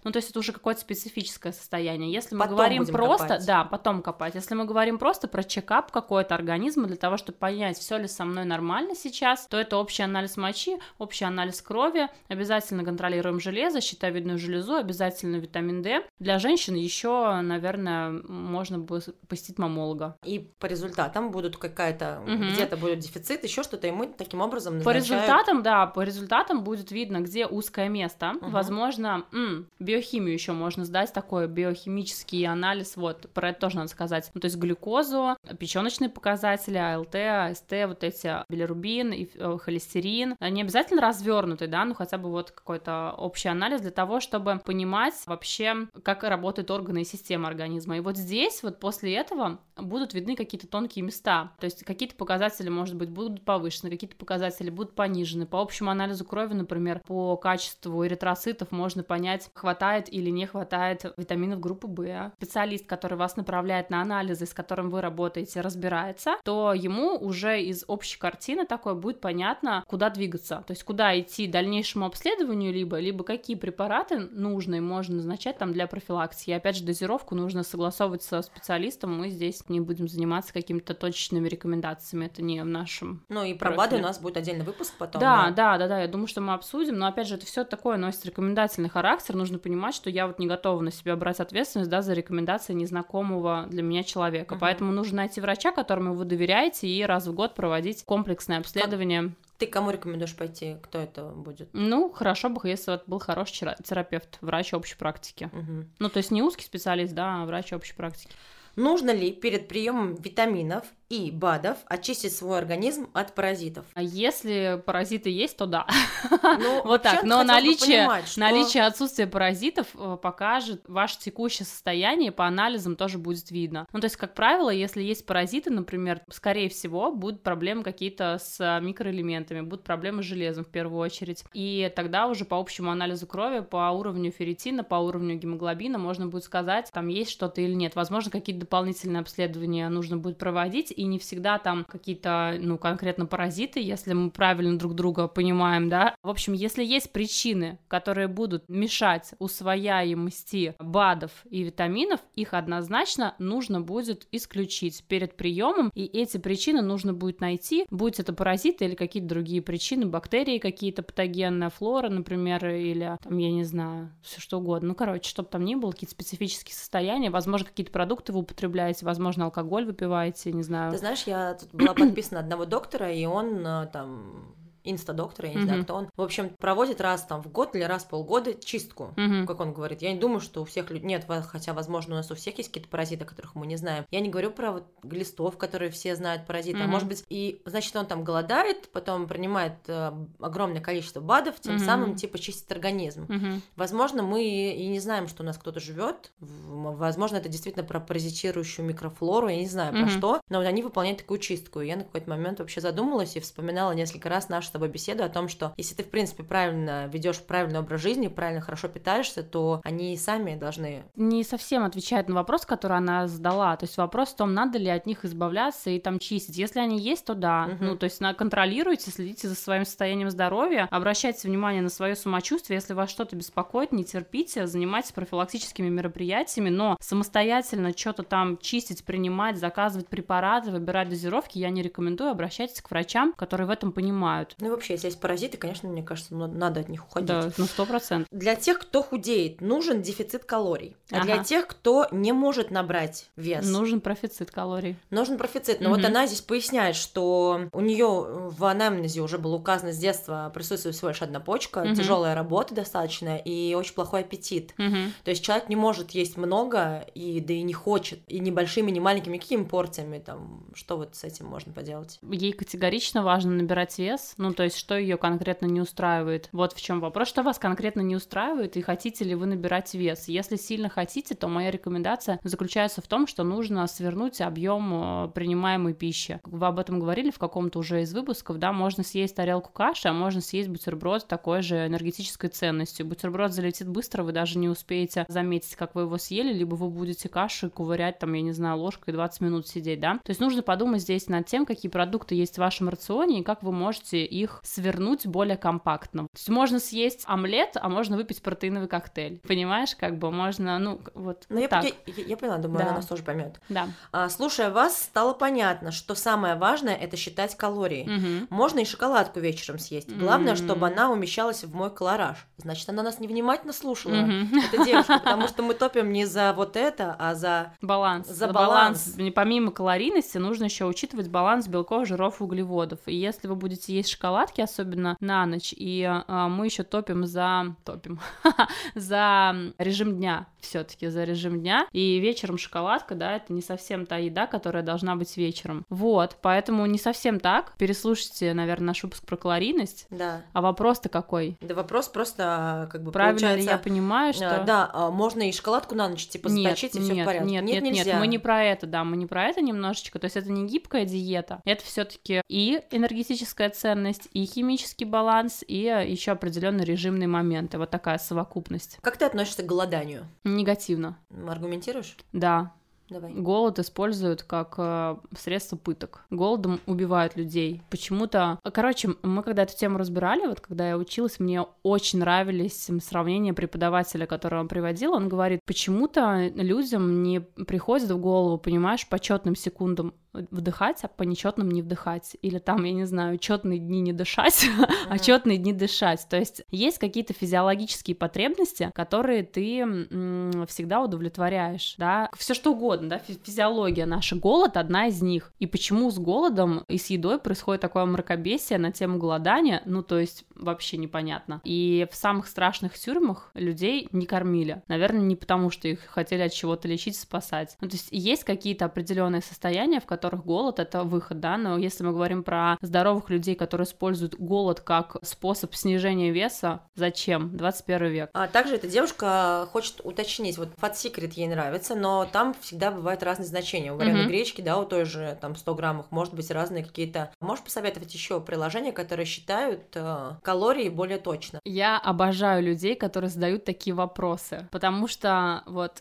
Ну, 0.04 0.10
то 0.12 0.18
есть, 0.18 0.30
это 0.30 0.38
уже 0.38 0.52
какое-то 0.52 0.80
специфическое 0.80 1.52
состояние. 1.52 2.12
Если 2.12 2.34
мы 2.34 2.40
Потом 2.40 2.56
говорим 2.56 2.86
просто, 2.86 3.26
копать. 3.28 3.46
да, 3.46 3.64
потом 3.64 4.02
копать. 4.02 4.34
Если 4.34 4.54
мы 4.54 4.64
говорим 4.64 4.98
просто 4.98 5.28
про 5.28 5.42
чекап 5.44 5.90
какой-то 5.90 6.34
организма 6.34 6.86
для 6.86 6.96
того, 6.96 7.16
чтобы 7.16 7.38
понять, 7.38 7.78
все 7.78 7.96
ли 7.98 8.08
со 8.08 8.24
мной 8.24 8.44
нормально 8.44 8.94
сейчас, 8.94 9.46
то 9.46 9.56
это 9.58 9.76
общий 9.76 10.02
анализ 10.02 10.36
мочи, 10.36 10.78
общий 10.98 11.24
анализ 11.24 11.60
крови, 11.62 12.08
обязательно 12.28 12.84
контролируем 12.84 13.40
железо, 13.40 13.80
щитовидную 13.80 14.38
железу, 14.38 14.74
обязательно 14.76 15.36
витамин 15.36 15.82
D. 15.82 16.04
Для 16.18 16.38
женщин 16.38 16.74
еще, 16.74 17.40
наверное, 17.42 18.10
можно 18.28 18.78
бы 18.78 19.00
посетить 19.28 19.58
мамолога. 19.58 20.16
И 20.24 20.38
по 20.38 20.66
результатам 20.66 21.30
будут 21.30 21.56
какая-то, 21.56 22.22
Мгм. 22.26 22.52
где-то 22.52 22.76
будет 22.76 22.98
дефицит, 23.00 23.44
еще 23.44 23.62
что-то, 23.62 23.86
и 23.86 23.90
мы 23.90 24.06
таким 24.06 24.40
образом 24.40 24.80
По 24.82 24.92
назначают- 24.92 25.22
результатам, 25.22 25.62
да, 25.62 25.86
по 25.86 26.02
результатам 26.02 26.64
будет 26.64 26.90
видно, 26.90 27.20
где 27.20 27.46
узкое 27.46 27.88
место. 27.88 28.32
Мгм. 28.34 28.50
Возможно, 28.50 29.21
м, 29.32 29.66
биохимию 29.78 30.32
еще 30.32 30.52
можно 30.52 30.84
сдать, 30.84 31.12
такой 31.12 31.46
биохимический 31.48 32.46
анализ, 32.46 32.96
вот, 32.96 33.28
про 33.32 33.50
это 33.50 33.60
тоже 33.60 33.76
надо 33.76 33.88
сказать. 33.88 34.30
Ну, 34.34 34.40
то 34.40 34.46
есть 34.46 34.56
глюкозу, 34.56 35.36
печеночные 35.58 36.10
показатели, 36.10 36.78
АЛТ, 36.78 37.14
АСТ, 37.14 37.72
вот 37.86 38.04
эти 38.04 38.34
билирубин, 38.48 39.12
и, 39.12 39.28
э, 39.34 39.58
холестерин. 39.60 40.36
Не 40.40 40.62
обязательно 40.62 41.00
развернутый, 41.02 41.68
да, 41.68 41.84
ну 41.84 41.94
хотя 41.94 42.18
бы 42.18 42.30
вот 42.30 42.50
какой-то 42.50 43.14
общий 43.16 43.48
анализ 43.48 43.80
для 43.80 43.90
того, 43.90 44.20
чтобы 44.20 44.60
понимать 44.64 45.14
вообще, 45.26 45.88
как 46.02 46.22
работают 46.24 46.70
органы 46.70 47.02
и 47.02 47.04
системы 47.04 47.48
организма. 47.48 47.96
И 47.96 48.00
вот 48.00 48.16
здесь, 48.16 48.62
вот 48.62 48.80
после 48.80 49.14
этого 49.14 49.58
будут 49.76 50.14
видны 50.14 50.36
какие-то 50.36 50.66
тонкие 50.66 51.04
места. 51.04 51.52
То 51.58 51.64
есть 51.64 51.84
какие-то 51.84 52.14
показатели, 52.16 52.68
может 52.68 52.96
быть, 52.96 53.10
будут 53.10 53.44
повышены, 53.44 53.90
какие-то 53.90 54.16
показатели 54.16 54.70
будут 54.70 54.94
понижены. 54.94 55.46
По 55.46 55.60
общему 55.60 55.90
анализу 55.90 56.24
крови, 56.24 56.54
например, 56.54 57.00
по 57.06 57.36
качеству 57.36 58.06
эритроцитов 58.06 58.70
можно 58.72 59.02
понять, 59.12 59.50
хватает 59.52 60.10
или 60.10 60.30
не 60.30 60.46
хватает 60.46 61.12
витаминов 61.18 61.60
группы 61.60 61.86
В. 61.86 62.32
Специалист, 62.38 62.86
который 62.86 63.18
вас 63.18 63.36
направляет 63.36 63.90
на 63.90 64.00
анализы, 64.00 64.46
с 64.46 64.54
которым 64.54 64.88
вы 64.88 65.02
работаете, 65.02 65.60
разбирается, 65.60 66.36
то 66.44 66.72
ему 66.72 67.18
уже 67.18 67.60
из 67.60 67.84
общей 67.88 68.18
картины 68.18 68.64
такой 68.64 68.94
будет 68.94 69.20
понятно, 69.20 69.84
куда 69.86 70.08
двигаться. 70.08 70.64
То 70.66 70.70
есть 70.70 70.82
куда 70.82 71.20
идти 71.20 71.46
дальнейшему 71.46 72.06
обследованию 72.06 72.72
либо, 72.72 72.98
либо 72.98 73.22
какие 73.22 73.54
препараты 73.54 74.18
нужно 74.18 74.76
и 74.76 74.80
можно 74.80 75.16
назначать 75.16 75.58
там 75.58 75.74
для 75.74 75.86
профилактики. 75.86 76.48
И 76.48 76.54
опять 76.54 76.76
же, 76.76 76.84
дозировку 76.84 77.34
нужно 77.34 77.64
согласовывать 77.64 78.22
со 78.22 78.40
специалистом. 78.40 79.14
Мы 79.18 79.28
здесь 79.28 79.68
не 79.68 79.80
будем 79.80 80.08
заниматься 80.08 80.54
какими-то 80.54 80.94
точечными 80.94 81.48
рекомендациями. 81.48 82.24
Это 82.24 82.40
не 82.40 82.62
в 82.62 82.66
нашем 82.66 83.22
Ну 83.28 83.44
и 83.44 83.52
про 83.52 83.72
профиле. 83.72 83.76
БАДы 83.76 83.96
у 83.96 84.06
нас 84.06 84.18
будет 84.18 84.38
отдельный 84.38 84.64
выпуск 84.64 84.94
потом. 84.96 85.20
да, 85.20 85.50
да, 85.50 85.76
да, 85.76 85.86
да, 85.86 86.00
я 86.00 86.08
думаю, 86.08 86.28
что 86.28 86.40
мы 86.40 86.54
обсудим, 86.54 86.96
но 86.96 87.08
опять 87.08 87.28
же, 87.28 87.34
это 87.34 87.44
все 87.44 87.64
такое 87.64 87.98
носит 87.98 88.24
рекомендательный 88.24 88.88
характер. 88.88 89.01
Нужно 89.34 89.58
понимать, 89.58 89.94
что 89.94 90.10
я 90.10 90.26
вот 90.26 90.38
не 90.38 90.46
готова 90.46 90.80
на 90.80 90.90
себя 90.90 91.16
брать 91.16 91.40
ответственность, 91.40 91.90
да, 91.90 92.02
за 92.02 92.12
рекомендации 92.12 92.72
незнакомого 92.72 93.66
для 93.68 93.82
меня 93.82 94.02
человека. 94.02 94.54
Мгм. 94.54 94.60
Поэтому 94.60 94.92
нужно 94.92 95.18
найти 95.18 95.40
врача, 95.40 95.72
которому 95.72 96.14
вы 96.14 96.24
доверяете, 96.24 96.86
и 96.88 97.02
раз 97.02 97.26
в 97.26 97.34
год 97.34 97.54
проводить 97.54 98.04
комплексное 98.04 98.58
обследование. 98.58 99.32
Ты 99.58 99.66
кому 99.66 99.90
рекомендуешь 99.90 100.34
пойти? 100.34 100.76
Кто 100.82 100.98
это 100.98 101.24
будет? 101.26 101.68
Ну, 101.72 102.10
хорошо 102.10 102.48
бы, 102.48 102.60
если 102.68 102.92
вот 102.92 103.04
был 103.06 103.18
хороший 103.18 103.68
терапевт, 103.84 104.38
врач 104.40 104.74
общей 104.74 104.96
практики. 104.96 105.50
Мгм. 105.52 105.88
Ну, 105.98 106.08
то 106.08 106.18
есть 106.18 106.30
не 106.30 106.42
узкий 106.42 106.64
специалист, 106.64 107.14
да, 107.14 107.42
а 107.42 107.46
врач 107.46 107.72
общей 107.72 107.94
практики. 107.94 108.32
Нужно 108.76 109.10
ли 109.10 109.32
перед 109.32 109.68
приемом 109.68 110.14
витаминов 110.14 110.86
и 111.12 111.30
БАДов 111.30 111.76
очистить 111.86 112.34
свой 112.34 112.56
организм 112.56 113.10
от 113.12 113.34
паразитов? 113.34 113.84
А 113.92 114.02
если 114.02 114.82
паразиты 114.86 115.28
есть, 115.28 115.58
то 115.58 115.66
да. 115.66 115.86
Ну, 116.30 116.82
Вот 116.84 117.02
так. 117.02 117.22
Но 117.22 117.42
наличие, 117.44 117.98
понимать, 117.98 118.28
что- 118.28 118.40
наличие 118.40 118.86
отсутствия 118.86 119.26
паразитов 119.26 119.88
э, 119.94 120.16
покажет 120.22 120.82
ваше 120.88 121.18
текущее 121.18 121.66
состояние, 121.66 122.32
по 122.32 122.46
анализам 122.46 122.96
тоже 122.96 123.18
будет 123.18 123.50
видно. 123.50 123.86
Ну, 123.92 124.00
то 124.00 124.06
есть, 124.06 124.16
как 124.16 124.34
правило, 124.34 124.70
если 124.70 125.02
есть 125.02 125.26
паразиты, 125.26 125.70
например, 125.70 126.22
скорее 126.30 126.70
всего, 126.70 127.12
будут 127.12 127.42
проблемы 127.42 127.82
какие-то 127.82 128.38
с 128.42 128.58
э, 128.58 128.80
микроэлементами, 128.80 129.60
будут 129.60 129.84
проблемы 129.84 130.22
с 130.22 130.26
железом 130.26 130.64
в 130.64 130.68
первую 130.70 130.98
очередь. 131.00 131.44
И 131.52 131.92
тогда 131.94 132.26
уже 132.26 132.46
по 132.46 132.58
общему 132.58 132.90
анализу 132.90 133.26
крови, 133.26 133.60
по 133.60 133.90
уровню 133.90 134.30
ферритина, 134.30 134.82
по 134.82 134.94
уровню 134.94 135.36
гемоглобина 135.36 135.98
можно 135.98 136.26
будет 136.26 136.44
сказать, 136.44 136.88
там 136.90 137.08
есть 137.08 137.30
что-то 137.30 137.60
или 137.60 137.74
нет. 137.74 137.96
Возможно, 137.96 138.30
какие-то 138.30 138.62
дополнительные 138.62 139.20
обследования 139.20 139.90
нужно 139.90 140.16
будет 140.16 140.38
проводить, 140.38 140.90
и 141.02 141.04
не 141.04 141.18
всегда 141.18 141.58
там 141.58 141.84
какие-то, 141.84 142.56
ну, 142.60 142.78
конкретно 142.78 143.26
паразиты, 143.26 143.80
если 143.80 144.12
мы 144.12 144.30
правильно 144.30 144.78
друг 144.78 144.94
друга 144.94 145.26
понимаем, 145.26 145.88
да. 145.88 146.14
В 146.22 146.28
общем, 146.28 146.52
если 146.52 146.84
есть 146.84 147.12
причины, 147.12 147.78
которые 147.88 148.28
будут 148.28 148.68
мешать 148.68 149.34
усвояемости 149.40 150.76
БАДов 150.78 151.32
и 151.50 151.64
витаминов, 151.64 152.20
их 152.36 152.54
однозначно 152.54 153.34
нужно 153.38 153.80
будет 153.80 154.28
исключить 154.30 155.02
перед 155.08 155.36
приемом, 155.36 155.90
и 155.94 156.04
эти 156.04 156.38
причины 156.38 156.82
нужно 156.82 157.12
будет 157.12 157.40
найти, 157.40 157.84
будь 157.90 158.20
это 158.20 158.32
паразиты 158.32 158.84
или 158.84 158.94
какие-то 158.94 159.28
другие 159.28 159.60
причины, 159.60 160.06
бактерии 160.06 160.58
какие-то 160.58 161.02
патогенные, 161.02 161.70
флора, 161.70 162.10
например, 162.10 162.64
или 162.68 163.16
там, 163.22 163.38
я 163.38 163.50
не 163.50 163.64
знаю, 163.64 164.12
все 164.22 164.40
что 164.40 164.58
угодно. 164.58 164.90
Ну, 164.90 164.94
короче, 164.94 165.28
чтобы 165.28 165.48
там 165.48 165.64
ни 165.64 165.74
было, 165.74 165.90
какие-то 165.90 166.12
специфические 166.12 166.76
состояния, 166.76 167.30
возможно, 167.30 167.66
какие-то 167.66 167.90
продукты 167.90 168.32
вы 168.32 168.40
употребляете, 168.40 169.04
возможно, 169.04 169.46
алкоголь 169.46 169.84
выпиваете, 169.84 170.52
не 170.52 170.62
знаю. 170.62 170.81
Ты 170.90 170.98
знаешь, 170.98 171.22
я 171.24 171.54
тут 171.54 171.70
была 171.72 171.94
подписана 171.94 172.40
на 172.40 172.44
одного 172.44 172.64
доктора, 172.64 173.10
и 173.10 173.24
он 173.24 173.66
э, 173.66 173.86
там 173.92 174.54
инста-доктор, 174.84 175.46
я 175.46 175.54
не 175.54 175.62
знаю, 175.62 175.78
Мгм. 175.78 175.84
кто 175.84 175.94
он. 175.94 176.08
В 176.16 176.22
общем, 176.22 176.50
проводит 176.58 177.00
раз 177.00 177.22
там 177.24 177.42
в 177.42 177.48
год 177.50 177.74
или 177.76 177.82
раз 177.82 178.04
в 178.04 178.08
полгода 178.08 178.54
чистку. 178.54 179.12
Мгм. 179.16 179.46
Как 179.46 179.60
он 179.60 179.72
говорит, 179.72 180.02
я 180.02 180.12
не 180.12 180.18
думаю, 180.18 180.40
что 180.40 180.62
у 180.62 180.64
всех 180.64 180.90
людей... 180.90 181.06
Нет, 181.06 181.26
хотя, 181.46 181.72
возможно, 181.72 182.14
у 182.14 182.16
нас 182.18 182.30
у 182.30 182.34
всех 182.34 182.56
есть 182.58 182.68
какие-то 182.70 182.88
паразиты, 182.88 183.24
которых 183.24 183.54
мы 183.54 183.66
не 183.66 183.76
знаем. 183.76 184.04
Я 184.10 184.20
не 184.20 184.28
говорю 184.28 184.50
про 184.50 184.72
вот 184.72 184.84
глистов, 185.02 185.56
которые 185.58 185.90
все 185.90 186.14
знают 186.16 186.46
паразиты, 186.46 186.78
а 186.80 186.82
Мгм. 186.82 186.90
может 186.90 187.08
быть, 187.08 187.24
и, 187.28 187.60
значит, 187.64 187.94
он 187.96 188.06
там 188.06 188.24
голодает, 188.24 188.90
потом 188.92 189.26
принимает 189.28 189.74
э, 189.86 190.12
огромное 190.40 190.80
количество 190.80 191.20
БАДов, 191.20 191.60
тем 191.60 191.76
Мгм. 191.76 191.84
самым, 191.84 192.14
типа, 192.16 192.38
чистит 192.38 192.70
организм. 192.72 193.26
Мгм. 193.28 193.62
Возможно, 193.76 194.22
мы 194.22 194.44
и 194.44 194.86
не 194.88 195.00
знаем, 195.00 195.28
что 195.28 195.42
у 195.42 195.46
нас 195.46 195.58
кто-то 195.58 195.80
живет. 195.80 196.32
Возможно, 196.40 197.36
это 197.36 197.48
действительно 197.48 197.84
про 197.84 198.00
паразитирующую 198.00 198.84
микрофлору, 198.86 199.48
я 199.48 199.56
не 199.56 199.66
знаю 199.66 199.92
про 199.92 200.02
Мгм. 200.02 200.10
что, 200.10 200.40
но 200.48 200.58
вот 200.58 200.66
они 200.66 200.82
выполняют 200.82 201.18
такую 201.20 201.38
чистку. 201.38 201.80
И 201.80 201.86
я 201.86 201.96
на 201.96 202.04
какой-то 202.04 202.28
момент 202.30 202.58
вообще 202.58 202.80
задумалась 202.80 203.36
и 203.36 203.40
вспоминала 203.40 203.92
несколько 203.92 204.28
раз 204.28 204.48
нашу 204.48 204.68
с 204.68 204.70
тобой 204.72 204.88
беседу 204.88 205.24
о 205.24 205.28
том, 205.28 205.48
что 205.48 205.72
если 205.76 205.94
ты, 205.94 206.02
в 206.02 206.10
принципе, 206.10 206.42
правильно 206.42 207.06
ведешь 207.06 207.40
правильный 207.40 207.80
образ 207.80 208.00
жизни, 208.00 208.28
правильно 208.28 208.60
хорошо 208.60 208.88
питаешься, 208.88 209.42
то 209.42 209.80
они 209.84 210.14
и 210.14 210.16
сами 210.16 210.56
должны 210.56 211.04
не 211.16 211.44
совсем 211.44 211.84
отвечает 211.84 212.28
на 212.28 212.34
вопрос, 212.34 212.66
который 212.66 212.96
она 212.96 213.28
задала. 213.28 213.76
То 213.76 213.84
есть 213.84 213.96
вопрос 213.96 214.30
в 214.30 214.36
том, 214.36 214.54
надо 214.54 214.78
ли 214.78 214.88
от 214.88 215.06
них 215.06 215.24
избавляться 215.24 215.90
и 215.90 215.98
там 215.98 216.18
чистить. 216.18 216.56
Если 216.56 216.80
они 216.80 216.98
есть, 216.98 217.24
то 217.24 217.34
да. 217.34 217.66
Мгм. 217.66 217.86
Ну, 217.86 217.96
то 217.96 218.04
есть 218.04 218.20
контролируйте, 218.36 219.10
следите 219.10 219.48
за 219.48 219.54
своим 219.54 219.84
состоянием 219.84 220.30
здоровья, 220.30 220.88
обращайте 220.90 221.48
внимание 221.48 221.82
на 221.82 221.88
свое 221.88 222.16
самочувствие. 222.16 222.76
Если 222.76 222.94
вас 222.94 223.10
что-то 223.10 223.36
беспокоит, 223.36 223.92
не 223.92 224.04
терпите, 224.04 224.66
занимайтесь 224.66 225.12
профилактическими 225.12 225.88
мероприятиями, 225.88 226.70
но 226.70 226.96
самостоятельно 227.00 227.96
что-то 227.96 228.22
там 228.22 228.58
чистить, 228.58 229.04
принимать, 229.04 229.58
заказывать 229.58 230.08
препараты, 230.08 230.70
выбирать 230.70 231.08
дозировки 231.08 231.58
я 231.58 231.70
не 231.70 231.82
рекомендую. 231.82 232.30
Обращайтесь 232.30 232.80
к 232.80 232.90
врачам, 232.90 233.32
которые 233.34 233.66
в 233.66 233.70
этом 233.70 233.92
понимают. 233.92 234.54
Ну 234.62 234.68
и 234.68 234.70
вообще, 234.70 234.92
если 234.92 235.08
есть 235.08 235.18
паразиты, 235.20 235.56
конечно, 235.58 235.88
мне 235.88 236.04
кажется, 236.04 236.36
надо 236.36 236.78
от 236.78 236.88
них 236.88 237.04
уходить. 237.04 237.26
Да, 237.26 237.50
ну 237.56 237.64
сто 237.66 237.84
процентов. 237.84 238.28
Для 238.30 238.54
тех, 238.54 238.78
кто 238.78 239.02
худеет, 239.02 239.60
нужен 239.60 240.02
дефицит 240.02 240.44
калорий. 240.44 240.96
А 241.10 241.18
для 241.24 241.34
Ага. 241.34 241.42
тех, 241.44 241.66
кто 241.66 242.06
не 242.12 242.32
может 242.32 242.70
набрать 242.70 243.28
вес, 243.34 243.68
Нужен 243.68 244.00
профицит 244.00 244.52
калорий. 244.52 244.94
Нужен 245.10 245.36
профицит. 245.36 245.80
Но 245.80 245.88
вот 245.88 245.98
Мгм. 245.98 246.06
она 246.06 246.26
здесь 246.28 246.42
поясняет, 246.42 246.94
что 246.94 247.62
у 247.72 247.80
нее 247.80 248.06
в 248.06 248.64
анамнезе 248.64 249.20
уже 249.20 249.36
было 249.38 249.56
указано 249.56 249.92
с 249.92 249.98
детства 249.98 250.48
присутствует 250.54 250.94
всего 250.94 251.08
лишь 251.08 251.22
одна 251.22 251.40
почка, 251.40 251.80
Мгм. 251.82 251.94
тяжелая 251.96 252.36
работа 252.36 252.72
достаточно 252.72 253.36
и 253.36 253.74
очень 253.74 253.94
плохой 253.94 254.20
аппетит. 254.20 254.74
Мгм. 254.78 255.12
То 255.24 255.30
есть 255.30 255.42
человек 255.44 255.68
не 255.68 255.74
может 255.76 256.12
есть 256.12 256.36
много 256.36 257.04
и 257.16 257.40
да 257.40 257.52
и 257.52 257.62
не 257.62 257.72
хочет 257.74 258.20
и 258.28 258.38
ни 258.38 258.52
большими, 258.52 258.92
ни 258.92 259.00
маленькими 259.00 259.38
какими 259.38 259.64
порциями 259.64 260.20
там 260.20 260.66
что 260.74 260.96
вот 260.98 261.16
с 261.16 261.24
этим 261.24 261.46
можно 261.46 261.72
поделать? 261.72 262.20
ей 262.30 262.52
категорично 262.52 263.24
важно 263.24 263.50
набирать 263.50 263.98
вес, 263.98 264.34
ну 264.36 264.51
то 264.54 264.62
есть 264.62 264.76
что 264.76 264.96
ее 264.96 265.16
конкретно 265.16 265.66
не 265.66 265.80
устраивает. 265.80 266.48
Вот 266.52 266.72
в 266.72 266.80
чем 266.80 267.00
вопрос, 267.00 267.28
что 267.28 267.42
вас 267.42 267.58
конкретно 267.58 268.00
не 268.00 268.16
устраивает 268.16 268.76
и 268.76 268.82
хотите 268.82 269.24
ли 269.24 269.34
вы 269.34 269.46
набирать 269.46 269.94
вес. 269.94 270.28
Если 270.28 270.56
сильно 270.56 270.88
хотите, 270.88 271.34
то 271.34 271.48
моя 271.48 271.70
рекомендация 271.70 272.40
заключается 272.42 273.00
в 273.00 273.06
том, 273.06 273.26
что 273.26 273.44
нужно 273.44 273.86
свернуть 273.86 274.40
объем 274.40 275.24
э, 275.24 275.28
принимаемой 275.28 275.94
пищи. 275.94 276.40
Вы 276.44 276.66
об 276.66 276.78
этом 276.78 277.00
говорили 277.00 277.30
в 277.30 277.38
каком-то 277.38 277.78
уже 277.78 278.02
из 278.02 278.12
выпусков, 278.12 278.58
да, 278.58 278.72
можно 278.72 279.02
съесть 279.02 279.36
тарелку 279.36 279.70
каши, 279.72 280.08
а 280.08 280.12
можно 280.12 280.40
съесть 280.40 280.68
бутерброд 280.68 281.26
такой 281.26 281.62
же 281.62 281.86
энергетической 281.86 282.48
ценностью. 282.48 283.06
Бутерброд 283.06 283.52
залетит 283.52 283.88
быстро, 283.88 284.22
вы 284.22 284.32
даже 284.32 284.58
не 284.58 284.68
успеете 284.68 285.24
заметить, 285.28 285.76
как 285.76 285.94
вы 285.94 286.02
его 286.02 286.18
съели, 286.18 286.52
либо 286.52 286.74
вы 286.74 286.88
будете 286.88 287.28
кашу 287.28 287.70
ковырять, 287.70 288.18
там, 288.18 288.32
я 288.32 288.42
не 288.42 288.52
знаю, 288.52 288.78
ложкой 288.78 289.12
20 289.12 289.40
минут 289.40 289.68
сидеть, 289.68 290.00
да. 290.00 290.14
То 290.14 290.30
есть 290.30 290.40
нужно 290.40 290.62
подумать 290.62 291.02
здесь 291.02 291.28
над 291.28 291.46
тем, 291.46 291.66
какие 291.66 291.90
продукты 291.90 292.34
есть 292.34 292.56
в 292.56 292.58
вашем 292.58 292.88
рационе 292.88 293.40
и 293.40 293.42
как 293.42 293.62
вы 293.62 293.72
можете 293.72 294.24
их 294.24 294.41
свернуть 294.62 295.26
более 295.26 295.56
компактно. 295.56 296.22
То 296.24 296.28
есть 296.36 296.48
можно 296.48 296.78
съесть 296.78 297.22
омлет, 297.26 297.70
а 297.74 297.88
можно 297.88 298.16
выпить 298.16 298.42
протеиновый 298.42 298.88
коктейль. 298.88 299.40
Понимаешь, 299.46 299.94
как 299.96 300.18
бы 300.18 300.30
можно, 300.30 300.78
ну, 300.78 301.00
вот, 301.14 301.44
Ну, 301.48 301.56
вот 301.56 301.62
я, 301.62 301.68
так. 301.68 301.84
я, 301.84 301.90
я- 302.06 302.24
я 302.24 302.36
поняла, 302.36 302.58
думаю, 302.58 302.78
Да. 302.80 302.84
она 302.86 302.96
нас 302.96 303.06
тоже 303.06 303.22
поймет. 303.22 303.60
Да. 303.68 303.88
А, 304.12 304.28
слушая 304.28 304.70
вас, 304.70 304.96
стало 305.02 305.32
понятно, 305.34 305.92
что 305.92 306.14
самое 306.14 306.54
важное 306.54 306.94
это 306.94 307.16
считать 307.16 307.56
калории. 307.56 308.04
Мгм. 308.04 308.46
Можно 308.50 308.80
и 308.80 308.84
шоколадку 308.84 309.40
вечером 309.40 309.78
съесть. 309.78 310.14
Главное, 310.16 310.52
М. 310.52 310.56
чтобы 310.56 310.86
она 310.86 311.10
умещалась 311.10 311.64
в 311.64 311.74
мой 311.74 311.90
колораж. 311.90 312.36
Значит, 312.58 312.88
она 312.88 313.02
нас 313.02 313.18
невнимательно 313.20 313.72
слушала. 313.72 314.14
Мгм. 314.14 314.58
Эта 314.72 314.84
девушка, 314.84 315.18
потому 315.18 315.48
что 315.48 315.62
мы 315.62 315.74
топим 315.82 316.12
не 316.12 316.24
за 316.26 316.52
вот 316.52 316.76
это, 316.76 317.16
а 317.18 317.34
за... 317.34 317.72
Баланс. 317.82 318.28
За 318.28 318.48
баланс. 318.48 319.16
Помимо 319.34 319.70
калорийности, 319.70 320.38
нужно 320.38 320.64
еще 320.64 320.84
учитывать 320.84 321.28
баланс 321.28 321.66
белков, 321.68 322.06
жиров 322.06 322.40
углеводов. 322.42 323.00
И 323.06 323.14
если 323.14 323.48
вы 323.48 323.56
будете 323.56 323.92
есть 323.94 324.10
шоколадки, 324.32 324.60
особенно 324.60 325.16
на 325.20 325.46
ночь, 325.46 325.74
и 325.76 326.04
а, 326.04 326.48
мы 326.48 326.66
еще 326.66 326.82
топим 326.82 327.26
за... 327.26 327.76
Топим. 327.84 328.20
за 328.94 329.54
режим 329.78 330.16
дня 330.16 330.46
все-таки 330.62 331.08
за 331.08 331.24
режим 331.24 331.60
дня. 331.60 331.86
И 331.92 332.18
вечером 332.18 332.56
шоколадка, 332.56 333.14
да, 333.14 333.36
это 333.36 333.52
не 333.52 333.60
совсем 333.60 334.06
та 334.06 334.16
еда, 334.16 334.46
которая 334.46 334.82
должна 334.82 335.16
быть 335.16 335.36
вечером. 335.36 335.84
Вот, 335.90 336.36
поэтому 336.40 336.86
не 336.86 336.98
совсем 336.98 337.40
так. 337.40 337.74
Переслушайте, 337.76 338.54
наверное, 338.54 338.88
наш 338.88 339.02
выпуск 339.02 339.24
про 339.26 339.36
калорийность. 339.36 340.06
Да. 340.10 340.42
А 340.52 340.62
вопрос-то 340.62 341.08
какой? 341.08 341.58
Да 341.60 341.74
вопрос 341.74 342.08
просто 342.08 342.88
как 342.90 343.02
бы 343.02 343.12
Правильно 343.12 343.36
ли 343.36 343.42
получается... 343.42 343.70
я 343.70 343.78
понимаю, 343.78 344.32
что... 344.32 344.62
а, 344.62 344.64
Да, 344.64 344.90
а, 344.92 345.10
можно 345.10 345.48
и 345.48 345.52
шоколадку 345.52 345.94
на 345.94 346.08
ночь, 346.08 346.26
типа, 346.28 346.48
Нет, 346.48 346.70
заточить, 346.70 346.94
и 346.94 347.00
все 347.00 347.12
нет, 347.12 347.24
в 347.24 347.26
порядке. 347.26 347.50
Нет, 347.50 347.64
нет, 347.64 347.82
нет, 347.82 347.94
нельзя. 347.94 348.18
мы 348.18 348.26
не 348.26 348.38
про 348.38 348.62
это, 348.62 348.86
да, 348.86 349.04
мы 349.04 349.16
не 349.16 349.26
про 349.26 349.44
это 349.44 349.60
немножечко. 349.60 350.18
То 350.18 350.26
есть 350.26 350.36
это 350.36 350.50
не 350.50 350.66
гибкая 350.66 351.04
диета, 351.04 351.60
это 351.64 351.84
все-таки 351.84 352.42
и 352.48 352.80
энергетическая 352.90 353.70
ценность, 353.70 354.11
и 354.32 354.44
химический 354.44 355.06
баланс, 355.06 355.64
и 355.66 355.78
еще 356.06 356.32
определенные 356.32 356.84
режимные 356.84 357.28
моменты. 357.28 357.78
Вот 357.78 357.90
такая 357.90 358.18
совокупность. 358.18 358.98
Как 359.02 359.16
ты 359.16 359.24
относишься 359.24 359.62
к 359.62 359.66
голоданию? 359.66 360.26
Негативно, 360.44 361.18
Аргументируешь? 361.48 362.16
да. 362.32 362.72
Давай. 363.12 363.34
Голод 363.34 363.78
используют 363.78 364.42
как 364.42 364.74
э, 364.78 365.16
средство 365.36 365.76
пыток. 365.76 366.24
Голодом 366.30 366.80
убивают 366.86 367.36
людей. 367.36 367.82
Почему-то... 367.90 368.58
Короче, 368.72 369.10
мы 369.22 369.42
когда 369.42 369.64
эту 369.64 369.76
тему 369.76 369.98
разбирали, 369.98 370.46
вот 370.46 370.60
когда 370.60 370.88
я 370.88 370.96
училась, 370.96 371.38
мне 371.38 371.66
очень 371.82 372.20
нравились 372.20 372.88
сравнения 373.02 373.52
преподавателя, 373.52 374.24
которого 374.24 374.60
он 374.60 374.68
приводил. 374.68 375.12
Он 375.12 375.28
говорит, 375.28 375.60
почему-то 375.66 376.50
людям 376.54 377.22
не 377.22 377.40
приходит 377.40 378.10
в 378.10 378.18
голову, 378.18 378.56
понимаешь, 378.56 379.06
по 379.06 379.18
четным 379.18 379.56
секундам 379.56 380.14
вдыхать, 380.32 381.04
а 381.04 381.08
по 381.08 381.22
нечетным 381.24 381.70
не 381.70 381.82
вдыхать. 381.82 382.36
Или 382.42 382.58
там, 382.58 382.84
я 382.84 382.92
не 382.92 383.04
знаю, 383.04 383.38
четные 383.38 383.78
дни 383.78 384.00
не 384.00 384.12
дышать, 384.12 384.66
а 385.08 385.14
Мгм. 385.14 385.18
четные 385.18 385.58
дни 385.58 385.72
дышать. 385.72 386.26
То 386.28 386.38
есть 386.38 386.62
есть 386.70 386.98
какие-то 386.98 387.32
физиологические 387.34 388.16
потребности, 388.16 388.90
которые 388.94 389.42
ты 389.42 389.80
м, 389.80 390.66
всегда 390.68 391.00
удовлетворяешь, 391.02 391.94
да, 391.98 392.30
все 392.36 392.54
что 392.54 392.70
угодно. 392.72 392.82
угодно, 392.82 393.08
да, 393.10 393.18
физиология 393.44 394.06
наша, 394.06 394.34
голод 394.36 394.76
одна 394.76 395.06
из 395.06 395.22
них. 395.22 395.52
И 395.60 395.66
почему 395.66 396.10
с 396.10 396.18
голодом 396.18 396.84
и 396.88 396.98
с 396.98 397.06
едой 397.10 397.38
происходит 397.38 397.80
такое 397.80 398.04
мракобесие 398.06 398.78
на 398.78 398.90
тему 398.90 399.18
голодания, 399.18 399.82
ну, 399.84 400.02
то 400.02 400.18
есть 400.18 400.44
вообще 400.56 400.96
непонятно. 400.96 401.60
И 401.64 402.06
в 402.10 402.16
самых 402.16 402.48
страшных 402.48 402.98
тюрьмах 402.98 403.50
людей 403.54 404.08
не 404.12 404.26
кормили. 404.26 404.82
Наверное, 404.88 405.20
не 405.22 405.36
потому, 405.36 405.70
что 405.70 405.86
их 405.88 406.00
хотели 406.06 406.42
от 406.42 406.52
чего-то 406.52 406.88
лечить, 406.88 407.16
спасать. 407.16 407.76
Ну, 407.80 407.88
то 407.88 407.94
есть 407.94 408.08
есть 408.10 408.44
какие-то 408.44 408.84
определенные 408.86 409.42
состояния, 409.42 410.00
в 410.00 410.06
которых 410.06 410.21
голод— 410.30 410.78
это 410.78 411.02
выход, 411.04 411.40
да, 411.40 411.56
но 411.56 411.76
если 411.78 412.04
мы 412.04 412.12
говорим 412.12 412.42
про 412.42 412.76
здоровых 412.80 413.30
людей, 413.30 413.54
которые 413.54 413.86
используют 413.86 414.34
голод 414.34 414.80
как 414.80 415.16
способ 415.22 415.74
снижения 415.74 416.30
веса, 416.30 416.80
зачем? 416.94 417.56
21 417.56 418.06
век. 418.06 418.30
А 418.32 418.46
также 418.48 418.76
эта 418.76 418.88
девушка 418.88 419.68
хочет 419.72 420.00
уточнить, 420.04 420.58
вот 420.58 420.68
Fat 420.80 420.92
Secret 420.92 421.32
ей 421.34 421.48
нравится, 421.48 421.94
но 421.94 422.26
там 422.30 422.54
всегда 422.60 422.90
бывают 422.90 423.22
разные 423.22 423.46
значения. 423.46 423.92
У 423.92 423.96
вареной 423.96 424.24
mm-hmm. 424.24 424.28
гречки, 424.28 424.60
да, 424.60 424.78
у 424.78 424.84
той 424.84 425.04
же 425.04 425.36
там 425.40 425.56
100 425.56 425.74
граммах 425.74 426.06
может 426.10 426.34
быть 426.34 426.50
разные 426.50 426.84
какие-то. 426.84 427.32
Можешь 427.40 427.64
посоветовать 427.64 428.12
еще 428.14 428.40
приложения, 428.40 428.92
которые 428.92 429.26
считают 429.26 429.80
э, 429.94 430.32
калории 430.42 430.88
более 430.88 431.18
точно? 431.18 431.60
Я 431.64 431.98
обожаю 431.98 432.62
людей, 432.62 432.94
которые 432.94 433.30
задают 433.30 433.64
такие 433.64 433.94
вопросы, 433.94 434.68
потому 434.70 435.08
что 435.08 435.62
вот 435.66 436.00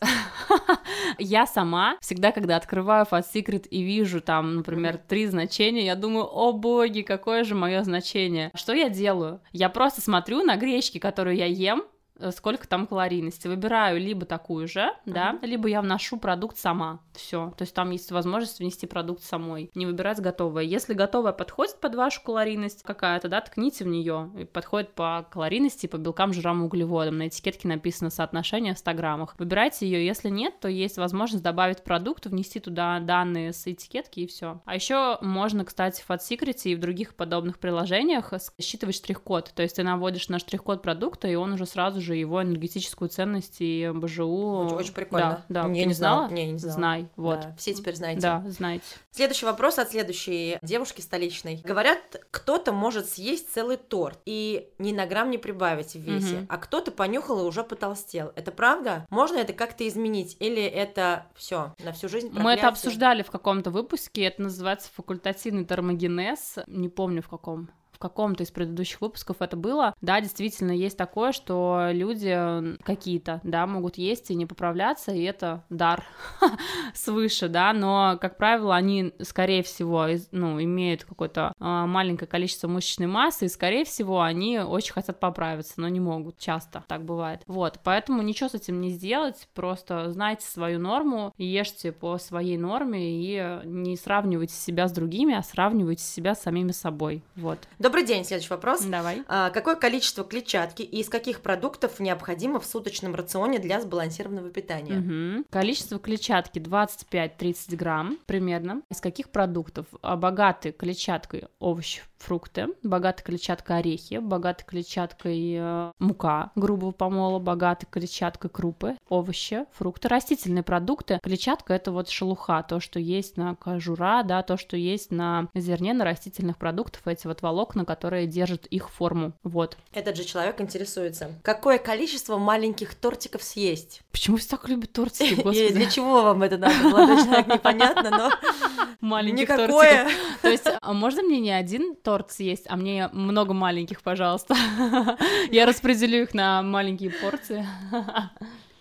я 1.18 1.46
сама 1.46 1.96
всегда, 2.00 2.32
когда 2.32 2.56
открываю 2.56 3.06
Fat 3.10 3.24
Secret 3.32 3.68
и 3.68 3.82
вижу 3.82 4.11
там, 4.20 4.56
например, 4.56 4.98
три 4.98 5.26
значения, 5.26 5.86
я 5.86 5.96
думаю, 5.96 6.24
о 6.24 6.52
боги, 6.52 7.02
какое 7.02 7.44
же 7.44 7.54
мое 7.54 7.82
значение. 7.82 8.50
Что 8.54 8.72
я 8.72 8.88
делаю? 8.88 9.40
Я 9.52 9.68
просто 9.68 10.00
смотрю 10.00 10.42
на 10.42 10.56
гречки, 10.56 10.98
которые 10.98 11.38
я 11.38 11.46
ем, 11.46 11.84
сколько 12.30 12.68
там 12.68 12.86
калорийности. 12.86 13.48
Выбираю 13.48 14.00
либо 14.00 14.26
такую 14.26 14.68
же, 14.68 14.80
uh-huh. 14.80 15.12
да, 15.12 15.38
либо 15.42 15.68
я 15.68 15.82
вношу 15.82 16.18
продукт 16.18 16.58
сама. 16.58 17.00
Все. 17.14 17.52
То 17.56 17.62
есть 17.62 17.74
там 17.74 17.90
есть 17.90 18.10
возможность 18.10 18.58
внести 18.58 18.86
продукт 18.86 19.22
самой. 19.22 19.70
Не 19.74 19.86
выбирать 19.86 20.20
готовое. 20.20 20.64
Если 20.64 20.94
готовое 20.94 21.32
подходит 21.32 21.80
под 21.80 21.94
вашу 21.94 22.22
калорийность 22.22 22.82
какая-то, 22.82 23.28
да, 23.28 23.40
ткните 23.40 23.84
в 23.84 23.88
нее. 23.88 24.30
И 24.38 24.44
подходит 24.44 24.94
по 24.94 25.26
калорийности, 25.30 25.86
по 25.86 25.96
белкам, 25.96 26.32
жирам, 26.32 26.62
углеводам. 26.62 27.18
На 27.18 27.28
этикетке 27.28 27.68
написано 27.68 28.10
соотношение 28.10 28.74
в 28.74 28.78
100 28.78 28.92
граммах. 28.94 29.34
Выбирайте 29.38 29.86
ее. 29.86 30.04
Если 30.04 30.28
нет, 30.28 30.60
то 30.60 30.68
есть 30.68 30.98
возможность 30.98 31.44
добавить 31.44 31.84
продукт, 31.84 32.26
внести 32.26 32.60
туда 32.60 33.00
данные 33.00 33.52
с 33.52 33.66
этикетки 33.66 34.20
и 34.20 34.26
все. 34.26 34.60
А 34.64 34.74
еще 34.74 35.18
можно, 35.20 35.64
кстати, 35.64 36.02
в 36.02 36.08
Fat 36.10 36.18
Secret 36.18 36.60
и 36.64 36.74
в 36.74 36.80
других 36.80 37.14
подобных 37.14 37.58
приложениях 37.58 38.32
считывать 38.60 38.96
штрих-код. 38.96 39.52
То 39.54 39.62
есть 39.62 39.76
ты 39.76 39.82
наводишь 39.82 40.28
на 40.28 40.38
штрих-код 40.38 40.82
продукта, 40.82 41.28
и 41.28 41.34
он 41.34 41.52
уже 41.52 41.66
сразу 41.66 42.00
же 42.02 42.16
его 42.16 42.42
энергетическую 42.42 43.08
ценность 43.08 43.56
и 43.60 43.90
БЖУ. 43.94 44.66
Очень, 44.66 44.76
очень 44.76 44.92
прикольно. 44.92 45.44
Да, 45.48 45.62
да. 45.62 45.68
Не, 45.68 45.82
Ты 45.82 45.88
не 45.88 45.94
знала? 45.94 46.28
Не, 46.30 46.52
не 46.52 46.58
знала. 46.58 46.74
Знай, 46.74 47.08
вот. 47.16 47.40
Да, 47.40 47.54
все 47.56 47.72
теперь 47.72 47.94
знаете. 47.94 48.20
Да, 48.20 48.44
знаете. 48.46 48.84
Следующий 49.10 49.46
вопрос 49.46 49.78
от 49.78 49.90
следующей 49.90 50.58
девушки 50.62 51.00
столичной. 51.00 51.60
Говорят, 51.64 51.98
кто-то 52.30 52.72
может 52.72 53.08
съесть 53.08 53.52
целый 53.52 53.76
торт 53.76 54.18
и 54.26 54.68
ни 54.78 54.92
на 54.92 55.06
грамм 55.06 55.30
не 55.30 55.38
прибавить 55.38 55.94
в 55.94 56.00
весе, 56.00 56.38
угу. 56.38 56.46
а 56.48 56.58
кто-то 56.58 56.90
понюхал 56.90 57.40
и 57.40 57.48
уже 57.48 57.62
потолстел. 57.64 58.32
Это 58.36 58.52
правда? 58.52 59.06
Можно 59.10 59.38
это 59.38 59.52
как-то 59.52 59.86
изменить? 59.86 60.36
Или 60.40 60.62
это 60.62 61.26
все 61.34 61.74
на 61.82 61.92
всю 61.92 62.08
жизнь 62.08 62.28
проклятие? 62.28 62.44
Мы 62.44 62.52
это 62.52 62.68
обсуждали 62.68 63.22
в 63.22 63.30
каком-то 63.30 63.70
выпуске, 63.70 64.22
это 64.24 64.42
называется 64.42 64.90
факультативный 64.94 65.64
термогенез, 65.64 66.58
не 66.66 66.88
помню 66.88 67.22
в 67.22 67.28
каком 67.28 67.70
каком-то 68.02 68.42
из 68.42 68.50
предыдущих 68.50 69.00
выпусков 69.00 69.36
это 69.40 69.56
было, 69.56 69.94
да, 70.00 70.20
действительно 70.20 70.72
есть 70.72 70.98
такое, 70.98 71.30
что 71.30 71.90
люди 71.92 72.76
какие-то, 72.82 73.40
да, 73.44 73.66
могут 73.68 73.96
есть 73.96 74.30
и 74.32 74.34
не 74.34 74.44
поправляться, 74.44 75.12
и 75.12 75.22
это 75.22 75.64
дар 75.70 76.04
свыше, 76.94 77.48
да, 77.48 77.72
но, 77.72 78.18
как 78.20 78.36
правило, 78.36 78.74
они, 78.74 79.12
скорее 79.20 79.62
всего, 79.62 80.06
ну, 80.32 80.60
имеют 80.60 81.04
какое-то 81.04 81.52
э, 81.60 81.64
маленькое 81.64 82.28
количество 82.28 82.66
мышечной 82.66 83.06
массы, 83.06 83.46
и, 83.46 83.48
скорее 83.48 83.84
всего, 83.84 84.20
они 84.20 84.58
очень 84.58 84.92
хотят 84.92 85.20
поправиться, 85.20 85.74
но 85.76 85.86
не 85.86 86.00
могут, 86.00 86.38
часто 86.38 86.82
так 86.88 87.04
бывает. 87.04 87.42
Вот, 87.46 87.78
поэтому 87.84 88.22
ничего 88.22 88.48
с 88.48 88.54
этим 88.54 88.80
не 88.80 88.90
сделать, 88.90 89.48
просто 89.54 90.10
знайте 90.10 90.44
свою 90.44 90.80
норму, 90.80 91.32
ешьте 91.38 91.92
по 91.92 92.18
своей 92.18 92.58
норме 92.58 93.22
и 93.22 93.60
не 93.64 93.96
сравнивайте 93.96 94.54
себя 94.54 94.88
с 94.88 94.92
другими, 94.92 95.34
а 95.36 95.42
сравнивайте 95.44 96.02
себя 96.02 96.34
с 96.34 96.42
самими 96.42 96.72
собой, 96.72 97.22
вот. 97.36 97.60
Добрый 97.78 97.91
день, 98.00 98.24
следующий 98.24 98.48
вопрос. 98.48 98.82
Давай. 98.82 99.22
А, 99.28 99.50
какое 99.50 99.76
количество 99.76 100.24
клетчатки 100.24 100.82
и 100.82 101.00
из 101.00 101.10
каких 101.10 101.42
продуктов 101.42 102.00
необходимо 102.00 102.58
в 102.58 102.64
суточном 102.64 103.14
рационе 103.14 103.58
для 103.58 103.80
сбалансированного 103.80 104.48
питания? 104.48 104.98
Угу. 104.98 105.44
Количество 105.50 105.98
клетчатки 105.98 106.58
25-30 106.58 107.76
грамм 107.76 108.18
примерно. 108.24 108.82
Из 108.90 109.00
каких 109.00 109.28
продуктов? 109.28 109.86
А, 110.00 110.16
богаты 110.16 110.72
клетчаткой 110.72 111.48
овощи, 111.58 112.02
фрукты, 112.22 112.68
богаты 112.82 113.22
клетчаткой 113.22 113.78
орехи, 113.78 114.18
богаты 114.18 114.64
клетчаткой 114.64 115.56
э, 115.58 115.92
мука 115.98 116.52
грубого 116.54 116.92
помола, 116.92 117.38
богаты 117.38 117.86
клетчаткой 117.90 118.50
крупы, 118.50 118.96
овощи, 119.08 119.66
фрукты, 119.72 120.08
растительные 120.08 120.62
продукты. 120.62 121.18
Клетчатка 121.22 121.74
это 121.74 121.90
вот 121.90 122.08
шелуха, 122.08 122.62
то, 122.62 122.80
что 122.80 122.98
есть 122.98 123.36
на 123.36 123.56
кожура, 123.56 124.22
да, 124.22 124.42
то, 124.42 124.56
что 124.56 124.76
есть 124.76 125.10
на 125.10 125.48
зерне, 125.54 125.92
на 125.92 126.04
растительных 126.04 126.56
продуктах, 126.56 127.02
эти 127.06 127.26
вот 127.26 127.42
волокна 127.42 127.84
которые 127.84 128.26
держат 128.26 128.66
их 128.66 128.88
форму. 128.90 129.32
Вот. 129.42 129.76
Этот 129.92 130.16
же 130.16 130.24
человек 130.24 130.60
интересуется. 130.60 131.32
Какое 131.42 131.78
количество 131.78 132.38
маленьких 132.38 132.94
тортиков 132.94 133.42
съесть? 133.42 134.02
Почему 134.12 134.36
все 134.36 134.50
так 134.50 134.68
любят 134.68 134.92
тортики, 134.92 135.34
господи? 135.42 135.58
И 135.58 135.72
для 135.72 135.90
чего 135.90 136.22
вам 136.22 136.42
это 136.42 136.58
надо, 136.58 136.88
молодой 136.88 137.24
человек, 137.24 137.46
непонятно, 137.48 138.10
но... 138.10 138.30
Маленьких 139.00 139.48
тортиков. 139.48 140.12
То 140.42 140.48
есть, 140.48 140.64
а 140.80 140.92
можно 140.92 141.22
мне 141.22 141.40
не 141.40 141.50
один 141.50 141.96
торт 141.96 142.11
съесть, 142.28 142.66
а 142.68 142.76
мне 142.76 143.08
много 143.12 143.54
маленьких, 143.54 144.02
пожалуйста? 144.02 144.54
Я 145.50 145.66
распределю 145.66 146.22
их 146.22 146.34
на 146.34 146.62
маленькие 146.62 147.10
порции. 147.10 147.66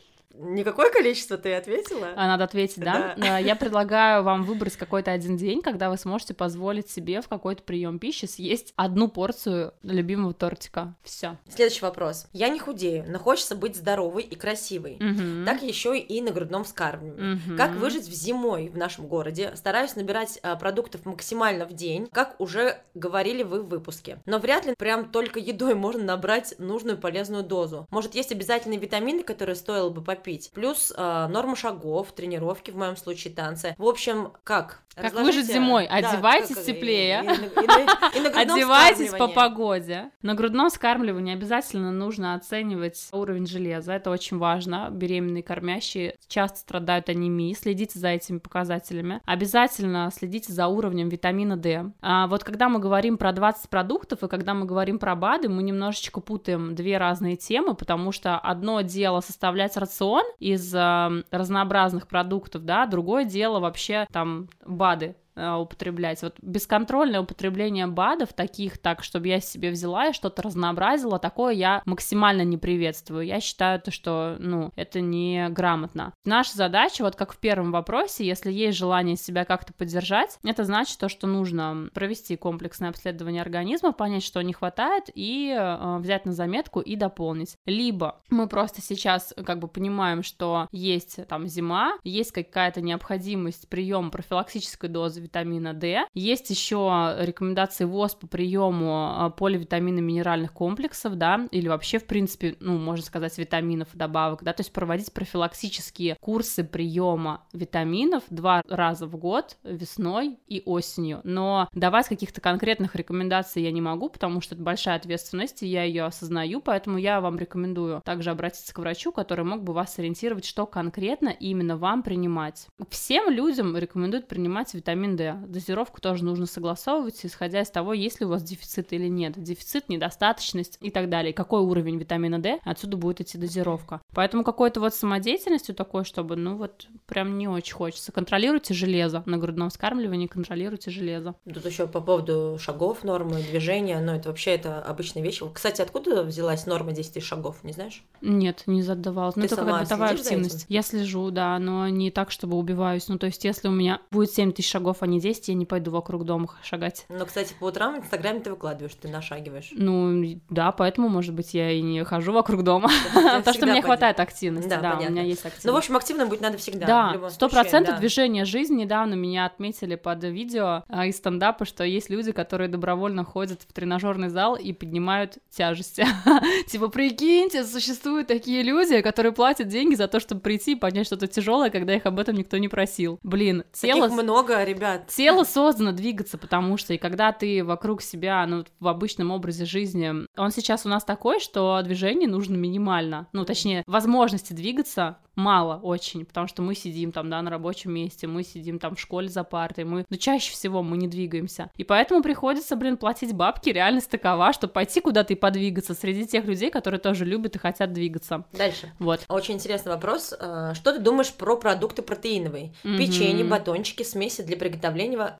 Никакое 0.42 0.92
количество 0.92 1.38
ты 1.38 1.54
ответила? 1.54 2.10
А, 2.16 2.28
надо 2.28 2.46
ответить, 2.46 2.80
да? 2.80 3.16
да? 3.18 3.38
Я 3.38 3.56
предлагаю 3.56 4.24
вам 4.24 4.44
выбрать 4.44 4.76
какой-то 4.76 5.12
один 5.12 5.38
день, 5.38 5.62
когда 5.62 5.90
вы 5.90 5.98
сможете 5.98 6.34
позволить 6.34 6.90
себе 6.90 7.22
в 7.22 7.28
какой-то 7.28 7.64
прием 7.64 8.00
пищи 8.00 8.26
съесть 8.26 8.74
одну 8.76 9.08
порцию 9.08 9.74
любимого 9.84 10.34
тортика. 10.34 10.96
Все. 11.04 11.38
Следующий 11.50 11.82
вопрос. 11.82 12.28
Я 12.34 12.50
не 12.50 12.60
худею, 12.60 13.06
но 13.08 13.20
хочется 13.20 13.56
быть 13.56 13.76
здоровой 13.76 14.24
и 14.24 14.36
красивой. 14.36 14.96
Угу. 14.96 15.46
Так 15.46 15.62
еще 15.62 15.98
и 15.98 16.22
на 16.22 16.32
грудном 16.32 16.64
вскармливании. 16.64 17.36
Угу. 17.36 17.58
Как 17.58 17.72
выжить 17.76 18.08
в 18.08 18.14
зимой 18.14 18.70
в 18.70 18.78
нашем 18.78 19.08
городе? 19.08 19.52
Стараюсь 19.56 19.96
набирать 19.96 20.40
а, 20.42 20.56
продуктов 20.56 21.06
максимально 21.06 21.66
в 21.66 21.74
день, 21.74 22.08
как 22.12 22.40
уже 22.40 22.78
говорили 22.94 23.44
вы 23.44 23.62
в 23.62 23.70
выпуске. 23.70 24.20
Но 24.26 24.40
вряд 24.40 24.66
ли 24.66 24.74
прям 24.78 25.10
только 25.12 25.40
едой 25.40 25.76
можно 25.76 26.04
набрать 26.04 26.56
нужную 26.58 26.98
полезную 26.98 27.44
дозу. 27.44 27.88
Может, 27.92 28.16
есть 28.16 28.32
обязательные 28.32 28.80
витамины, 28.80 29.24
которые 29.24 29.56
стоило 29.56 29.90
бы 29.90 30.04
попить? 30.04 30.31
Купить. 30.32 30.52
Плюс 30.54 30.94
э, 30.96 31.28
норма 31.28 31.56
шагов, 31.56 32.12
тренировки, 32.14 32.72
в 32.72 32.78
моем 32.78 32.96
случае 32.96 33.34
танцы. 33.34 33.76
В 33.78 33.86
общем, 33.86 34.32
как? 34.44 34.82
Как 34.96 35.14
выжить 35.14 35.48
зимой? 35.48 35.86
Одевайтесь 35.86 36.56
да, 36.56 36.64
теплее. 36.64 37.20
Одевайтесь 38.36 39.12
по 39.12 39.28
погоде. 39.28 40.12
На 40.22 40.34
грудном 40.34 40.70
скармливании 40.70 41.34
обязательно 41.34 41.92
нужно 41.92 42.36
оценивать 42.36 43.08
уровень 43.14 43.48
железа. 43.48 43.94
Это 43.94 44.12
очень 44.12 44.38
важно. 44.38 44.90
Беременные 44.92 45.44
кормящие 45.44 46.18
часто 46.28 46.60
страдают 46.60 47.08
анемией. 47.10 47.56
Следите 47.56 48.00
за 48.00 48.10
этими 48.10 48.40
показателями. 48.40 49.22
Обязательно 49.26 50.10
следите 50.14 50.52
за 50.52 50.68
уровнем 50.68 51.08
витамина 51.08 51.56
D. 51.56 51.92
А 52.02 52.28
вот 52.28 52.44
когда 52.44 52.68
мы 52.68 52.80
говорим 52.80 53.18
про 53.18 53.32
20 53.32 53.70
продуктов 53.70 54.24
и 54.24 54.28
когда 54.28 54.54
мы 54.54 54.66
говорим 54.66 55.00
про 55.00 55.16
БАДы, 55.16 55.48
мы 55.48 55.64
немножечко 55.64 56.20
путаем 56.20 56.76
две 56.76 56.98
разные 56.98 57.38
темы, 57.38 57.76
потому 57.76 58.12
что 58.12 58.38
одно 58.38 58.82
дело 58.82 59.22
составлять 59.22 59.78
рацион 59.78 60.21
из 60.40 60.74
э, 60.74 61.24
разнообразных 61.32 62.08
продуктов, 62.08 62.64
да, 62.64 62.86
другое 62.86 63.26
дело 63.26 63.60
вообще 63.60 64.08
там 64.12 64.50
БАДы 64.66 65.16
употреблять. 65.36 66.22
Вот 66.22 66.36
бесконтрольное 66.42 67.22
употребление 67.22 67.88
БАДов, 67.88 68.34
таких 68.34 68.78
так, 68.78 69.04
чтобы 69.04 69.28
я 69.28 69.40
себе 69.40 69.72
взяла 69.72 70.08
и 70.08 70.14
что-то 70.14 70.42
разнообразила, 70.42 71.20
такое 71.20 71.54
я 71.54 71.82
максимально 71.86 72.44
не 72.44 72.58
приветствую. 72.58 73.26
Я 73.26 73.40
считаю, 73.40 73.80
то, 73.82 73.92
что, 73.92 74.36
ну, 74.40 74.72
это 74.76 75.02
не 75.02 75.48
грамотно. 75.50 76.14
Наша 76.26 76.56
задача, 76.56 77.04
вот 77.04 77.16
как 77.16 77.34
в 77.34 77.38
первом 77.38 77.72
вопросе, 77.72 78.26
если 78.26 78.52
есть 78.52 78.78
желание 78.78 79.16
себя 79.16 79.46
как-то 79.46 79.74
поддержать, 79.74 80.38
это 80.44 80.64
значит 80.64 80.98
то, 80.98 81.10
что 81.10 81.28
нужно 81.28 81.90
провести 81.94 82.36
комплексное 82.36 82.90
обследование 82.90 83.42
организма, 83.42 83.92
понять, 83.92 84.24
что 84.24 84.42
не 84.42 84.54
хватает, 84.54 85.06
и 85.14 85.56
э, 85.58 85.98
взять 86.00 86.26
на 86.26 86.34
заметку 86.34 86.82
и 86.82 86.96
дополнить. 86.96 87.56
Либо 87.66 88.22
мы 88.30 88.48
просто 88.48 88.82
сейчас 88.82 89.34
как 89.46 89.60
бы 89.60 89.68
понимаем, 89.68 90.24
что 90.24 90.68
есть 90.72 91.26
там 91.28 91.48
зима, 91.48 91.98
есть 92.04 92.32
какая-то 92.32 92.82
необходимость 92.82 93.70
приема 93.70 94.10
профилактической 94.10 94.90
дозы 94.90 95.21
витамина 95.22 95.74
D. 95.74 96.06
Есть 96.14 96.50
еще 96.50 97.16
рекомендации 97.20 97.86
ВОЗ 97.86 98.16
по 98.16 98.28
приему 98.28 98.92
а, 98.92 99.30
поливитаминно-минеральных 99.30 100.54
комплексов, 100.54 101.16
да, 101.16 101.48
или 101.52 101.68
вообще, 101.68 102.00
в 102.00 102.06
принципе, 102.06 102.58
ну, 102.60 102.78
можно 102.78 103.06
сказать, 103.06 103.38
витаминов 103.38 103.94
и 103.94 103.98
добавок, 103.98 104.44
да, 104.44 104.54
то 104.54 104.62
есть 104.62 104.74
проводить 104.74 105.14
профилактические 105.14 106.18
курсы 106.20 106.64
приема 106.64 107.44
витаминов 107.54 108.24
два 108.30 108.62
раза 108.68 109.08
в 109.08 109.16
год, 109.18 109.58
весной 109.64 110.40
и 110.48 110.62
осенью. 110.66 111.22
Но 111.24 111.68
давать 111.74 112.08
каких-то 112.08 112.42
конкретных 112.42 112.96
рекомендаций 112.96 113.64
я 113.64 113.72
не 113.72 113.82
могу, 113.82 114.10
потому 114.10 114.42
что 114.42 114.56
это 114.56 114.64
большая 114.64 114.96
ответственность, 114.96 115.64
и 115.64 115.68
я 115.68 115.84
ее 115.84 116.04
осознаю, 116.04 116.62
поэтому 116.62 116.98
я 116.98 117.22
вам 117.22 117.38
рекомендую 117.38 118.02
также 118.04 118.32
обратиться 118.32 118.74
к 118.74 118.80
врачу, 118.80 119.12
который 119.12 119.46
мог 119.46 119.64
бы 119.64 119.74
вас 119.74 119.94
сориентировать, 119.94 120.46
что 120.46 120.66
конкретно 120.66 121.30
именно 121.30 121.78
вам 121.78 122.04
принимать. 122.04 122.68
Всем 122.90 123.30
людям 123.30 123.78
рекомендуют 123.78 124.28
принимать 124.28 124.74
витамин 124.74 125.11
D. 125.16 125.36
Дозировку 125.48 126.02
тоже 126.02 126.24
нужно 126.24 126.46
согласовывать, 126.46 127.20
исходя 127.24 127.62
из 127.62 127.70
того, 127.70 127.94
есть 127.94 128.20
ли 128.20 128.26
у 128.26 128.30
вас 128.30 128.44
дефицит 128.44 128.94
или 128.94 129.08
нет. 129.08 129.42
Дефицит, 129.42 129.90
недостаточность 129.90 130.78
и 130.82 130.92
так 130.92 131.10
далее. 131.10 131.34
Какой 131.34 131.62
уровень 131.62 131.98
витамина 131.98 132.40
D, 132.40 132.60
отсюда 132.64 132.98
будет 132.98 133.22
идти 133.22 133.38
дозировка. 133.38 134.02
Поэтому 134.14 134.44
какой-то 134.44 134.80
вот 134.80 134.94
самодеятельностью 134.94 135.76
такой, 135.76 136.06
чтобы, 136.06 136.36
ну 136.36 136.58
вот, 136.58 136.88
прям 137.06 137.38
не 137.38 137.48
очень 137.48 137.74
хочется. 137.74 138.12
Контролируйте 138.12 138.74
железо 138.74 139.24
на 139.26 139.38
грудном 139.38 139.70
вскармливании, 139.70 140.28
контролируйте 140.28 140.92
железо. 140.92 141.36
Тут 141.46 141.66
еще 141.66 141.88
по 141.88 142.02
поводу 142.02 142.58
шагов, 142.60 143.04
нормы, 143.04 143.42
движения, 143.42 144.00
но 144.00 144.16
это 144.16 144.30
вообще 144.30 144.52
это 144.52 144.82
обычная 144.82 145.24
вещь. 145.24 145.42
Кстати, 145.54 145.82
откуда 145.82 146.24
взялась 146.24 146.66
норма 146.66 146.92
10 146.92 147.14
тысяч 147.14 147.28
шагов, 147.28 147.64
не 147.64 147.74
знаешь? 147.74 148.04
Нет, 148.22 148.64
не 148.66 148.82
задавалась. 148.82 149.36
Ну, 149.36 149.48
только 149.48 149.66
бытовая 149.66 150.14
активность. 150.14 150.66
Я 150.70 150.82
слежу, 150.82 151.32
да, 151.32 151.58
но 151.60 151.90
не 151.90 152.12
так, 152.12 152.32
чтобы 152.32 152.58
убиваюсь. 152.58 153.08
Ну, 153.08 153.18
то 153.18 153.28
есть, 153.28 153.44
если 153.44 153.68
у 153.68 153.72
меня 153.72 154.02
будет 154.12 154.32
7 154.32 154.52
тысяч 154.52 154.70
шагов, 154.70 155.01
а 155.02 155.08
не 155.08 155.20
10, 155.20 155.48
я 155.50 155.54
не 155.54 155.66
пойду 155.66 155.92
вокруг 155.92 156.26
дома 156.26 156.50
шагать. 156.64 157.06
Но, 157.10 157.26
кстати, 157.26 157.54
по 157.60 157.66
утрам 157.66 157.96
в 157.96 158.04
Инстаграме 158.04 158.40
ты 158.40 158.50
выкладываешь, 158.52 158.94
ты 158.96 159.08
нашагиваешь. 159.08 159.70
Ну, 159.72 160.40
да, 160.50 160.72
поэтому, 160.72 161.10
может 161.10 161.34
быть, 161.34 161.54
я 161.54 161.72
и 161.72 161.82
не 161.82 162.04
хожу 162.04 162.34
вокруг 162.34 162.64
дома. 162.64 162.90
Потому 163.14 163.54
что 163.54 163.66
мне 163.66 163.82
хватает 163.82 164.20
активности, 164.20 164.70
да, 164.70 164.98
у 165.00 165.10
меня 165.10 165.24
есть 165.24 165.46
активность. 165.46 165.66
Ну, 165.66 165.74
в 165.74 165.78
общем, 165.78 165.98
активным 165.98 166.30
быть 166.30 166.42
надо 166.42 166.58
всегда. 166.58 166.86
Да, 166.86 167.30
сто 167.30 167.50
процентов 167.50 168.00
движение 168.00 168.46
жизни. 168.46 168.82
Недавно 168.82 169.14
меня 169.14 169.46
отметили 169.46 169.96
под 169.96 170.24
видео 170.24 170.84
а, 170.88 171.06
из 171.06 171.18
стендапа, 171.18 171.66
что 171.66 171.84
есть 171.84 172.10
люди, 172.10 172.32
которые 172.32 172.68
добровольно 172.68 173.24
ходят 173.24 173.62
в 173.68 173.74
тренажерный 173.74 174.30
зал 174.30 174.56
и 174.56 174.74
поднимают 174.74 175.38
тяжести. 175.50 176.06
Типа, 176.68 176.90
прикиньте, 176.90 177.64
существуют 177.64 178.28
такие 178.28 178.64
люди, 178.64 179.02
которые 179.02 179.32
платят 179.32 179.68
деньги 179.68 179.96
за 179.96 180.08
то, 180.08 180.20
чтобы 180.20 180.42
прийти 180.42 180.74
и 180.74 180.76
поднять 180.76 181.06
что-то 181.06 181.28
тяжелое, 181.28 181.70
когда 181.70 181.94
их 181.94 182.06
об 182.06 182.20
этом 182.20 182.36
никто 182.36 182.58
не 182.58 182.68
просил. 182.68 183.20
Блин, 183.24 183.64
тело... 183.72 184.10
Таких 184.10 184.24
много, 184.24 184.64
ребят. 184.64 184.91
Тело 185.00 185.44
создано 185.44 185.92
двигаться, 185.92 186.38
потому 186.38 186.78
что 186.78 186.94
и 186.94 186.98
когда 186.98 187.32
ты 187.32 187.64
вокруг 187.64 188.02
себя, 188.02 188.46
ну, 188.46 188.66
в 188.80 188.88
обычном 188.88 189.32
образе 189.32 189.66
жизни, 189.66 190.28
он 190.38 190.52
сейчас 190.52 190.86
у 190.86 190.90
нас 190.90 191.04
такой, 191.04 191.40
что 191.40 191.82
движение 191.84 192.28
нужно 192.28 192.56
минимально. 192.56 193.28
Ну, 193.34 193.46
точнее, 193.46 193.84
возможности 193.88 194.54
двигаться 194.54 195.18
мало 195.36 195.78
очень, 195.78 196.26
потому 196.26 196.48
что 196.48 196.62
мы 196.62 196.76
сидим 196.76 197.12
там, 197.12 197.30
да, 197.30 197.42
на 197.42 197.50
рабочем 197.50 197.94
месте, 197.94 198.28
мы 198.28 198.44
сидим 198.44 198.80
там 198.80 198.96
в 198.96 199.00
школе 199.00 199.30
за 199.30 199.44
партой, 199.44 199.86
мы, 199.86 200.06
ну, 200.10 200.18
чаще 200.18 200.52
всего 200.52 200.84
мы 200.84 200.98
не 200.98 201.08
двигаемся. 201.08 201.70
И 201.78 201.84
поэтому 201.84 202.22
приходится, 202.22 202.76
блин, 202.76 202.98
платить 202.98 203.34
бабки, 203.34 203.70
реальность 203.70 204.10
такова, 204.10 204.54
что 204.54 204.68
пойти 204.68 205.02
куда-то 205.02 205.34
и 205.34 205.36
подвигаться 205.36 205.94
среди 205.94 206.26
тех 206.26 206.46
людей, 206.46 206.70
которые 206.70 207.00
тоже 207.00 207.26
любят 207.26 207.56
и 207.56 207.60
хотят 207.60 207.94
двигаться. 207.94 208.46
Дальше. 208.52 208.92
Вот. 209.00 209.22
Очень 209.30 209.56
интересный 209.56 209.94
вопрос. 209.94 210.34
А, 210.38 210.74
что 210.74 210.94
ты 210.94 211.00
думаешь 211.00 211.34
про 211.34 211.58
продукты 211.58 212.02
протеиновые? 212.02 212.74
Mm-hmm. 212.84 212.98
Печенье, 212.98 213.46
батончики, 213.46 214.04
смеси 214.04 214.42
для 214.42 214.58
приготовления, 214.58 214.81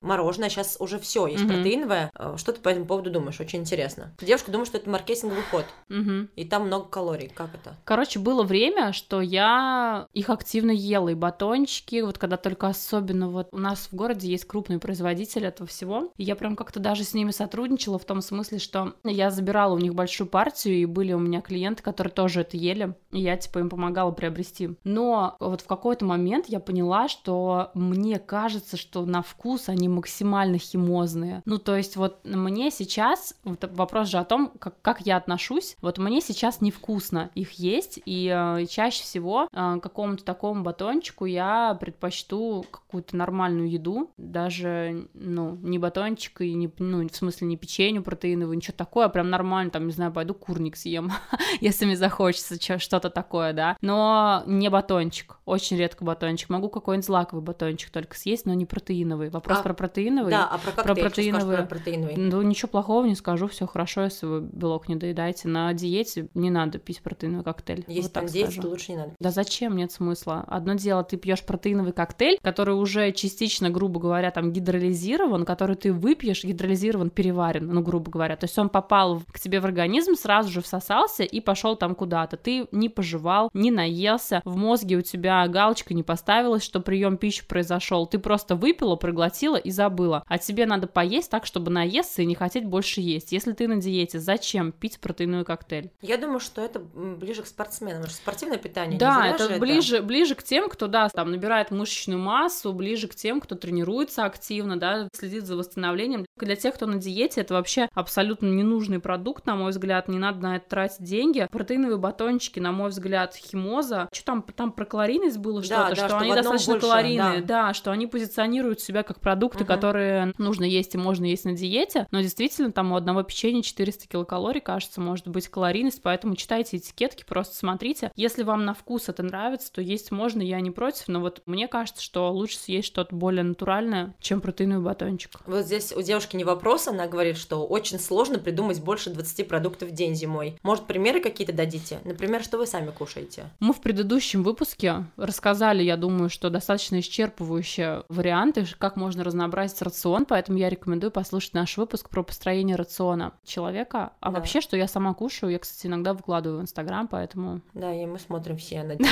мороженое, 0.00 0.48
сейчас 0.48 0.76
уже 0.78 0.98
все 0.98 1.26
есть 1.26 1.44
mm-hmm. 1.44 1.48
протеиновое. 1.48 2.10
А, 2.14 2.36
что 2.36 2.52
ты 2.52 2.60
по 2.60 2.68
этому 2.68 2.86
поводу 2.86 3.10
думаешь? 3.10 3.40
Очень 3.40 3.60
интересно. 3.60 4.12
Девушка 4.20 4.50
думает, 4.50 4.68
что 4.68 4.78
это 4.78 4.88
маркетинговый 4.88 5.42
ход, 5.50 5.64
mm-hmm. 5.88 6.28
и 6.36 6.44
там 6.44 6.66
много 6.66 6.86
калорий. 6.88 7.28
Как 7.34 7.54
это? 7.54 7.76
Короче, 7.84 8.18
было 8.18 8.42
время, 8.42 8.92
что 8.92 9.20
я 9.20 10.06
их 10.12 10.30
активно 10.30 10.70
ела, 10.70 11.10
и 11.10 11.14
батончики, 11.14 12.00
вот 12.00 12.18
когда 12.18 12.36
только 12.36 12.68
особенно 12.68 13.28
вот 13.28 13.48
у 13.52 13.58
нас 13.58 13.88
в 13.90 13.94
городе 13.94 14.28
есть 14.28 14.44
крупный 14.44 14.78
производитель 14.78 15.46
этого 15.46 15.68
всего, 15.68 16.12
и 16.16 16.24
я 16.24 16.36
прям 16.36 16.56
как-то 16.56 16.80
даже 16.80 17.04
с 17.04 17.14
ними 17.14 17.30
сотрудничала 17.30 17.98
в 17.98 18.04
том 18.04 18.20
смысле, 18.20 18.58
что 18.58 18.94
я 19.04 19.30
забирала 19.30 19.74
у 19.74 19.78
них 19.78 19.94
большую 19.94 20.28
партию, 20.28 20.76
и 20.76 20.86
были 20.86 21.12
у 21.12 21.18
меня 21.18 21.40
клиенты, 21.40 21.82
которые 21.82 22.12
тоже 22.12 22.42
это 22.42 22.56
ели, 22.56 22.94
и 23.10 23.20
я 23.20 23.36
типа 23.36 23.58
им 23.58 23.68
помогала 23.68 24.10
приобрести. 24.10 24.76
Но 24.84 25.36
вот 25.40 25.60
в 25.60 25.66
какой-то 25.66 26.04
момент 26.04 26.46
я 26.48 26.60
поняла, 26.60 27.08
что 27.08 27.70
мне 27.74 28.18
кажется, 28.18 28.76
что 28.76 29.04
на 29.04 29.22
вкус 29.32 29.68
они 29.68 29.88
максимально 29.88 30.58
химозные. 30.58 31.42
Ну, 31.44 31.58
то 31.58 31.76
есть 31.76 31.96
вот 31.96 32.20
мне 32.24 32.70
сейчас, 32.70 33.34
вот 33.44 33.64
вопрос 33.72 34.08
же 34.08 34.18
о 34.18 34.24
том, 34.24 34.52
как, 34.58 34.80
как 34.82 35.00
я 35.00 35.16
отношусь, 35.16 35.76
вот 35.80 35.98
мне 35.98 36.20
сейчас 36.20 36.60
невкусно 36.60 37.30
их 37.34 37.52
есть, 37.52 38.00
и 38.04 38.28
э, 38.32 38.66
чаще 38.66 39.02
всего 39.02 39.48
э, 39.50 39.78
какому-то 39.82 40.24
такому 40.24 40.62
батончику 40.62 41.24
я 41.24 41.76
предпочту 41.80 42.64
какую-то 42.70 43.16
нормальную 43.16 43.70
еду, 43.70 44.10
даже, 44.18 45.08
ну, 45.14 45.56
не 45.62 45.78
батончик 45.78 46.42
и 46.42 46.52
не, 46.54 46.70
ну, 46.78 47.08
в 47.08 47.16
смысле 47.16 47.46
не 47.46 47.56
печенье 47.56 48.02
протеиновое, 48.02 48.56
ничего 48.56 48.74
такое, 48.76 49.06
а 49.06 49.08
прям 49.08 49.30
нормально, 49.30 49.70
там, 49.70 49.86
не 49.86 49.92
знаю, 49.92 50.12
пойду 50.12 50.34
курник 50.34 50.76
съем, 50.76 51.10
если 51.60 51.86
мне 51.86 51.96
захочется 51.96 52.58
что-то 52.78 53.08
такое, 53.08 53.52
да, 53.52 53.76
но 53.80 54.42
не 54.46 54.68
батончик, 54.68 55.38
очень 55.46 55.78
редко 55.78 56.04
батончик, 56.04 56.50
могу 56.50 56.68
какой-нибудь 56.68 57.06
злаковый 57.06 57.42
батончик 57.42 57.90
только 57.90 58.16
съесть, 58.16 58.44
но 58.44 58.54
не 58.54 58.66
протеиновый. 58.66 59.21
Вопрос 59.30 59.58
а, 59.58 59.62
про 59.62 59.74
протеиновый. 59.74 60.30
Да, 60.30 60.46
а 60.46 60.58
про, 60.58 60.72
коктейль, 60.72 60.94
про 60.94 60.94
протеиновый. 60.94 61.56
Про 61.56 61.64
протеиновый. 61.64 62.16
Ну, 62.16 62.42
ничего 62.42 62.68
плохого 62.68 63.04
не 63.04 63.14
скажу, 63.14 63.48
все 63.48 63.66
хорошо, 63.66 64.04
если 64.04 64.26
вы 64.26 64.40
белок 64.40 64.88
не 64.88 64.96
доедаете. 64.96 65.48
На 65.48 65.72
диете 65.74 66.28
не 66.34 66.50
надо 66.50 66.78
пить 66.78 67.02
протеиновый 67.02 67.44
коктейль. 67.44 67.84
Если 67.88 68.02
вот 68.02 68.12
там 68.12 68.26
диете, 68.26 68.60
то 68.60 68.68
лучше 68.68 68.92
не 68.92 68.98
надо. 68.98 69.12
Да 69.18 69.30
зачем? 69.30 69.72
нет 69.76 69.92
смысла. 69.92 70.44
Одно 70.46 70.74
дело, 70.74 71.04
ты 71.04 71.16
пьешь 71.16 71.44
протеиновый 71.44 71.92
коктейль, 71.92 72.38
который 72.42 72.74
уже 72.74 73.12
частично, 73.12 73.70
грубо 73.70 74.00
говоря, 74.00 74.30
там 74.30 74.52
гидролизирован, 74.52 75.44
который 75.44 75.76
ты 75.76 75.92
выпьешь, 75.92 76.44
гидролизирован, 76.44 77.10
переварен, 77.10 77.66
ну, 77.66 77.82
грубо 77.82 78.10
говоря. 78.10 78.36
То 78.36 78.44
есть 78.44 78.58
он 78.58 78.68
попал 78.68 79.22
к 79.32 79.40
тебе 79.40 79.60
в 79.60 79.64
организм, 79.64 80.14
сразу 80.14 80.50
же 80.50 80.60
всосался 80.60 81.22
и 81.22 81.40
пошел 81.40 81.76
там 81.76 81.94
куда-то. 81.94 82.36
Ты 82.36 82.66
не 82.72 82.88
пожевал, 82.88 83.50
не 83.54 83.70
наелся, 83.70 84.40
в 84.44 84.56
мозге 84.56 84.96
у 84.96 85.02
тебя 85.02 85.46
галочка 85.48 85.94
не 85.94 86.02
поставилась, 86.02 86.62
что 86.62 86.80
прием 86.80 87.16
пищи 87.16 87.46
произошел. 87.46 88.06
Ты 88.06 88.18
просто 88.18 88.56
выпила, 88.56 88.96
проглотила 89.02 89.56
и 89.56 89.72
забыла. 89.72 90.22
А 90.28 90.38
тебе 90.38 90.64
надо 90.64 90.86
поесть 90.86 91.28
так, 91.28 91.44
чтобы 91.44 91.72
наесться 91.72 92.22
и 92.22 92.24
не 92.24 92.36
хотеть 92.36 92.64
больше 92.64 93.00
есть. 93.00 93.32
Если 93.32 93.50
ты 93.50 93.66
на 93.66 93.78
диете, 93.78 94.20
зачем 94.20 94.70
пить 94.70 95.00
протеиновый 95.00 95.44
коктейль? 95.44 95.90
Я 96.02 96.18
думаю, 96.18 96.38
что 96.38 96.62
это 96.62 96.78
ближе 96.78 97.42
к 97.42 97.48
спортсменам. 97.48 98.06
Спортивное 98.08 98.58
питание. 98.58 99.00
Да, 99.00 99.26
это 99.26 99.58
ближе, 99.58 100.02
ближе 100.02 100.36
к 100.36 100.44
тем, 100.44 100.68
кто, 100.68 100.86
да, 100.86 101.08
там, 101.08 101.32
набирает 101.32 101.72
мышечную 101.72 102.20
массу, 102.20 102.72
ближе 102.72 103.08
к 103.08 103.16
тем, 103.16 103.40
кто 103.40 103.56
тренируется 103.56 104.24
активно, 104.24 104.78
да, 104.78 105.08
следит 105.12 105.46
за 105.46 105.56
восстановлением. 105.56 106.24
Для 106.36 106.56
тех, 106.56 106.74
кто 106.74 106.86
на 106.86 106.96
диете, 106.96 107.40
это 107.40 107.54
вообще 107.54 107.88
абсолютно 107.94 108.46
ненужный 108.46 109.00
продукт, 109.00 109.46
на 109.46 109.54
мой 109.54 109.70
взгляд, 109.70 110.08
не 110.08 110.18
надо 110.18 110.40
на 110.40 110.56
это 110.56 110.68
тратить 110.68 111.02
деньги. 111.02 111.46
Протеиновые 111.50 111.98
батончики, 111.98 112.58
на 112.58 112.72
мой 112.72 112.90
взгляд, 112.90 113.34
химоза. 113.34 114.08
Что 114.12 114.24
там, 114.24 114.42
там 114.42 114.72
про 114.72 114.84
калорийность 114.84 115.38
было 115.38 115.62
что-то, 115.62 115.90
да, 115.90 115.94
что, 115.96 116.08
что 116.08 116.18
они 116.18 116.34
достаточно 116.34 116.72
больше, 116.74 116.86
калорийные, 116.86 117.40
да. 117.40 117.66
да, 117.66 117.74
что 117.74 117.90
они 117.90 118.06
позиционируют 118.06 118.80
себя 118.80 119.02
как 119.02 119.20
продукты, 119.20 119.64
угу. 119.64 119.66
которые 119.66 120.32
нужно 120.38 120.64
есть 120.64 120.94
и 120.94 120.98
можно 120.98 121.24
есть 121.24 121.44
на 121.44 121.52
диете, 121.52 122.06
но 122.10 122.20
действительно 122.20 122.72
там 122.72 122.92
у 122.92 122.96
одного 122.96 123.22
печенья 123.22 123.62
400 123.62 124.08
килокалорий, 124.08 124.60
кажется, 124.60 125.00
может 125.00 125.28
быть 125.28 125.48
калорийность, 125.48 126.02
поэтому 126.02 126.36
читайте 126.36 126.78
этикетки, 126.78 127.24
просто 127.24 127.56
смотрите. 127.56 128.10
Если 128.16 128.42
вам 128.42 128.64
на 128.64 128.74
вкус 128.74 129.08
это 129.08 129.22
нравится, 129.22 129.72
то 129.72 129.80
есть 129.80 130.10
можно, 130.10 130.40
я 130.42 130.60
не 130.60 130.70
против, 130.70 131.08
но 131.08 131.20
вот 131.20 131.42
мне 131.46 131.68
кажется, 131.68 132.02
что 132.02 132.30
лучше 132.32 132.58
съесть 132.58 132.88
что-то 132.88 133.14
более 133.14 133.44
натуральное, 133.44 134.14
чем 134.20 134.40
протеиновый 134.40 134.84
батончик. 134.84 135.40
Вот 135.46 135.64
здесь 135.64 135.92
у 135.92 136.02
девушки 136.22 136.36
не 136.36 136.44
вопрос, 136.44 136.86
она 136.86 137.08
говорит, 137.08 137.36
что 137.36 137.66
очень 137.66 137.98
сложно 137.98 138.38
придумать 138.38 138.80
больше 138.80 139.10
20 139.10 139.48
продуктов 139.48 139.88
в 139.88 139.92
день 139.92 140.14
зимой. 140.14 140.56
Может, 140.62 140.86
примеры 140.86 141.20
какие-то 141.20 141.52
дадите? 141.52 141.98
Например, 142.04 142.44
что 142.44 142.58
вы 142.58 142.66
сами 142.66 142.90
кушаете? 142.90 143.46
Мы 143.58 143.72
в 143.72 143.80
предыдущем 143.80 144.44
выпуске 144.44 145.06
рассказали, 145.16 145.82
я 145.82 145.96
думаю, 145.96 146.30
что 146.30 146.48
достаточно 146.48 147.00
исчерпывающие 147.00 148.04
варианты, 148.08 148.64
как 148.78 148.94
можно 148.94 149.24
разнообразить 149.24 149.82
рацион, 149.82 150.24
поэтому 150.24 150.58
я 150.58 150.68
рекомендую 150.68 151.10
послушать 151.10 151.54
наш 151.54 151.76
выпуск 151.76 152.08
про 152.08 152.22
построение 152.22 152.76
рациона 152.76 153.32
человека. 153.44 154.12
А 154.20 154.30
да. 154.30 154.38
вообще, 154.38 154.60
что 154.60 154.76
я 154.76 154.86
сама 154.86 155.14
кушаю, 155.14 155.50
я, 155.50 155.58
кстати, 155.58 155.88
иногда 155.88 156.14
выкладываю 156.14 156.60
в 156.60 156.62
Инстаграм, 156.62 157.08
поэтому... 157.08 157.62
Да, 157.74 157.92
и 157.92 158.06
мы 158.06 158.20
смотрим 158.20 158.58
все, 158.58 158.82
надеюсь. 158.84 159.10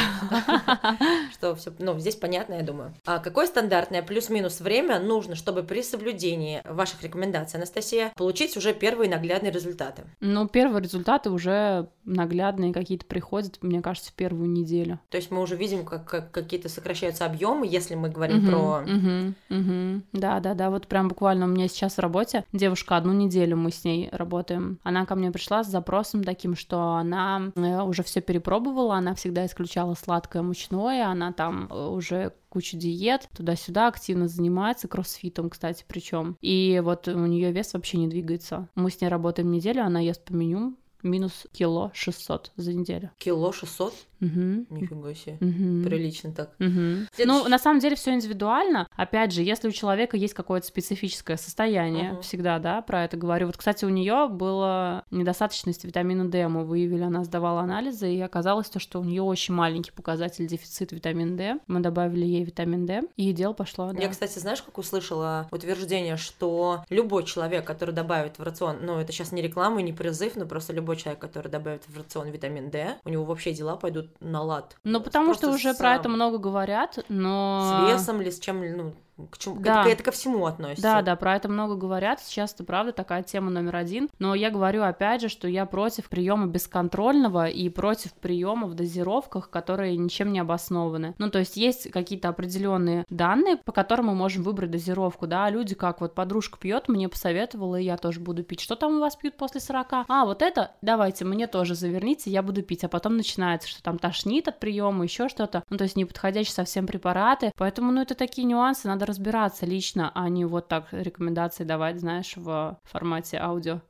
Что 1.33 1.57
все, 1.57 1.73
ну, 1.81 1.99
здесь 1.99 2.15
понятно, 2.15 2.55
я 2.55 2.63
думаю. 2.63 2.95
А 3.05 3.19
какое 3.19 3.47
стандартное 3.47 4.03
плюс-минус 4.03 4.61
время 4.61 5.01
нужно, 5.01 5.35
чтобы 5.35 5.65
при 5.65 5.83
соблюдении 5.83 6.63
ваших 6.65 7.00
ваших 7.01 7.03
рекомендаций, 7.03 7.59
Анастасия, 7.59 8.13
получить 8.17 8.57
уже 8.57 8.73
первые 8.73 9.11
наглядные 9.11 9.53
результаты? 9.53 10.05
Ну, 10.21 10.47
первые 10.49 10.83
результаты 10.83 11.31
уже 11.31 11.89
наглядные 12.05 12.73
какие-то 12.73 13.07
приходят, 13.07 13.59
мне 13.63 13.81
кажется, 13.83 14.11
в 14.11 14.15
первую 14.15 14.51
неделю. 14.51 15.01
То 15.11 15.17
есть 15.17 15.31
мы 15.31 15.41
уже 15.41 15.57
видим, 15.57 15.85
как, 15.85 16.05
как 16.05 16.31
какие-то 16.31 16.69
сокращаются 16.69 17.27
объемы, 17.27 17.67
если 17.67 17.95
мы 17.95 18.09
говорим 18.09 18.39
угу, 18.39 18.47
про... 18.47 18.83
Угу, 18.83 19.59
угу. 19.61 20.03
Да, 20.13 20.41
да, 20.41 20.55
да, 20.55 20.71
вот 20.71 20.87
прям 20.87 21.09
буквально 21.09 21.47
у 21.47 21.49
меня 21.49 21.69
сейчас 21.69 21.95
в 21.95 22.01
работе 22.01 22.45
девушка, 22.53 22.97
одну 22.97 23.13
неделю 23.13 23.57
мы 23.57 23.71
с 23.71 23.85
ней 23.85 24.09
работаем. 24.13 24.79
Она 24.83 25.07
ко 25.07 25.15
мне 25.15 25.31
пришла 25.31 25.63
с 25.65 25.69
запросом 25.69 26.25
таким, 26.25 26.57
что 26.57 26.95
она 26.95 27.51
э, 27.55 27.83
уже 27.83 28.03
все 28.03 28.21
перепробовала, 28.21 28.97
она 28.97 29.15
всегда 29.15 29.47
исключала 29.47 29.95
сладкое 29.95 30.43
мучное, 30.43 31.07
она 31.07 31.33
там 31.33 31.69
э, 31.71 31.87
уже 31.89 32.33
кучу 32.51 32.77
диет, 32.77 33.29
туда-сюда 33.35 33.89
активно 33.89 34.29
занимается, 34.29 34.89
кроссфитом, 34.89 35.49
кстати, 35.49 35.85
причем. 35.89 36.37
И 36.43 36.83
вот 36.85 37.09
у 37.09 37.27
нее 37.27 37.53
вес 37.53 37.73
вообще 37.73 37.97
не 37.97 38.09
двигается. 38.09 38.69
Мы 38.75 38.91
с 38.91 39.01
ней 39.01 39.09
работаем 39.09 39.51
неделю, 39.51 39.83
она 39.83 40.01
ест 40.01 40.23
по 40.25 40.33
меню, 40.33 40.77
минус 41.03 41.47
кило 41.53 41.91
600 41.95 42.53
за 42.57 42.75
неделю. 42.75 43.11
Кило 43.19 43.53
600? 43.53 43.95
Угу. 44.21 44.67
Нифига 44.71 45.15
себе. 45.15 45.39
Угу. 45.41 45.89
Прилично 45.89 46.33
так. 46.33 46.51
Угу. 46.61 46.71
Следующий... 46.71 47.27
Ну, 47.27 47.49
на 47.49 47.59
самом 47.59 47.81
деле 47.81 47.97
все 47.97 48.13
индивидуально. 48.13 48.87
Опять 48.97 49.33
же, 49.33 49.43
если 49.43 49.69
у 49.69 49.73
человека 49.73 50.17
есть 50.17 50.35
какое-то 50.35 50.67
специфическое 50.67 51.37
состояние, 51.37 52.13
угу. 52.13 52.23
всегда, 52.23 52.59
да, 52.59 52.83
про 52.83 53.05
это 53.05 53.17
говорю. 53.17 53.47
Вот, 53.47 53.57
кстати, 53.57 53.85
у 53.85 53.89
нее 53.89 54.29
была 54.29 55.05
недостаточность 55.11 55.85
витамина 55.85 56.29
D. 56.29 56.49
Мы 56.49 56.65
выявили, 56.65 57.03
она 57.03 57.25
сдавала 57.25 57.61
анализы, 57.61 58.13
и 58.13 58.21
оказалось 58.21 58.69
то, 58.69 58.79
что 58.79 59.01
у 59.01 59.05
нее 59.05 59.23
очень 59.23 59.55
маленький 59.55 59.93
показатель 59.93 60.47
дефицит 60.47 60.93
витамина 60.93 61.37
D. 61.37 61.59
Мы 61.67 61.81
добавили 61.81 62.25
ей 62.25 62.45
витамин 62.45 62.87
D, 62.87 63.03
и 63.17 63.33
дело 63.33 63.53
пошло, 63.53 63.93
да. 63.93 64.03
Я, 64.03 64.09
кстати, 64.09 64.39
знаешь, 64.39 64.63
как 64.63 64.79
услышала 64.79 65.49
утверждение, 65.51 66.17
что 66.17 66.85
любой 66.91 67.25
человек, 67.25 67.67
который 67.67 67.95
добавит 67.95 68.39
в 68.39 68.43
рацион, 68.43 68.79
ну, 68.83 68.99
это 68.99 69.13
сейчас 69.13 69.33
не 69.33 69.43
реклама 69.43 69.81
и 69.81 69.83
не 69.83 69.93
призыв, 69.93 70.37
но 70.37 70.47
просто 70.47 70.73
любой 70.73 70.97
человек, 70.97 71.21
который 71.21 71.49
добавит 71.49 71.85
в 71.87 71.97
рацион 71.97 72.29
витамин 72.29 72.71
D, 72.71 72.97
у 73.05 73.09
него 73.09 73.25
вообще 73.25 73.53
дела 73.53 73.77
пойдут 73.77 74.10
на 74.21 74.43
лад. 74.43 74.77
Ну, 74.85 75.01
потому 75.01 75.27
Просто 75.27 75.47
что 75.47 75.55
уже 75.55 75.75
с... 75.75 75.77
про 75.77 75.95
это 75.95 76.09
много 76.09 76.39
говорят, 76.39 76.99
но... 77.09 77.87
С 77.89 77.93
весом 77.93 78.21
ли, 78.21 78.31
с 78.31 78.39
чем, 78.39 78.77
ну, 78.77 78.95
к 79.29 79.39
чему, 79.39 79.61
да. 79.61 79.83
это, 79.83 79.91
это 79.91 80.03
ко 80.03 80.11
всему 80.11 80.47
относится. 80.47 80.83
Да, 80.83 81.03
да, 81.03 81.17
про 81.17 81.37
это 81.37 81.49
много 81.49 81.77
говорят. 81.77 82.21
Сейчас 82.21 82.55
это 82.55 82.65
правда 82.65 82.93
такая 82.93 83.23
тема 83.23 83.51
номер 83.51 83.77
один. 83.77 84.09
Но 84.19 84.35
я 84.35 84.51
говорю 84.51 84.83
опять 84.83 85.21
же, 85.21 85.29
что 85.29 85.49
я 85.49 85.67
против 85.67 86.09
приема 86.09 86.47
бесконтрольного 86.47 87.49
и 87.49 87.69
против 87.69 88.13
приема 88.15 88.67
в 88.67 88.75
дозировках, 88.75 89.51
которые 89.51 89.97
ничем 89.97 90.33
не 90.33 90.41
обоснованы. 90.41 91.15
Ну, 91.19 91.31
то 91.31 91.39
есть 91.39 91.57
есть 91.57 91.91
какие-то 91.91 92.29
определенные 92.29 93.05
данные, 93.09 93.57
по 93.57 93.73
которым 93.73 94.07
мы 94.07 94.15
можем 94.15 94.43
выбрать 94.43 94.71
дозировку, 94.71 95.27
да, 95.27 95.49
люди 95.51 95.75
как 95.75 96.01
вот 96.01 96.15
подружка 96.15 96.59
пьет, 96.59 96.89
мне 96.89 97.09
посоветовала, 97.09 97.77
и 97.77 97.85
я 97.85 97.97
тоже 97.97 98.21
буду 98.21 98.43
пить. 98.43 98.61
Что 98.61 98.77
там 98.77 98.97
у 98.97 99.01
вас 99.01 99.17
пьют 99.17 99.37
после 99.37 99.61
40? 99.61 100.05
А, 100.09 100.25
вот 100.25 100.43
это, 100.43 100.73
давайте, 100.83 101.25
мне 101.25 101.47
тоже 101.47 101.75
заверните, 101.75 102.31
я 102.31 102.43
буду 102.43 102.63
пить. 102.63 102.85
А 102.85 102.89
потом 102.89 103.17
начинается, 103.17 103.69
что 103.69 103.83
там 103.83 103.99
тошнит 103.99 104.49
от 104.49 104.61
приема, 104.61 105.05
еще 105.05 105.29
что-то. 105.29 105.65
Ну, 105.71 105.77
то 105.77 105.85
есть 105.85 105.97
неподходящие 105.97 106.55
совсем 106.55 106.87
препараты. 106.87 107.53
Поэтому, 107.57 107.93
ну, 107.93 108.01
это 108.01 108.15
такие 108.15 108.47
нюансы, 108.47 108.89
надо 108.89 109.07
разбираться 109.11 109.67
лично, 109.67 110.11
а 110.15 110.29
не 110.29 110.45
вот 110.45 110.69
так 110.69 110.87
рекомендации 110.93 111.65
давать, 111.65 112.01
знаешь, 112.01 112.33
в 112.37 112.79
формате 112.85 113.39
аудио. 113.39 113.81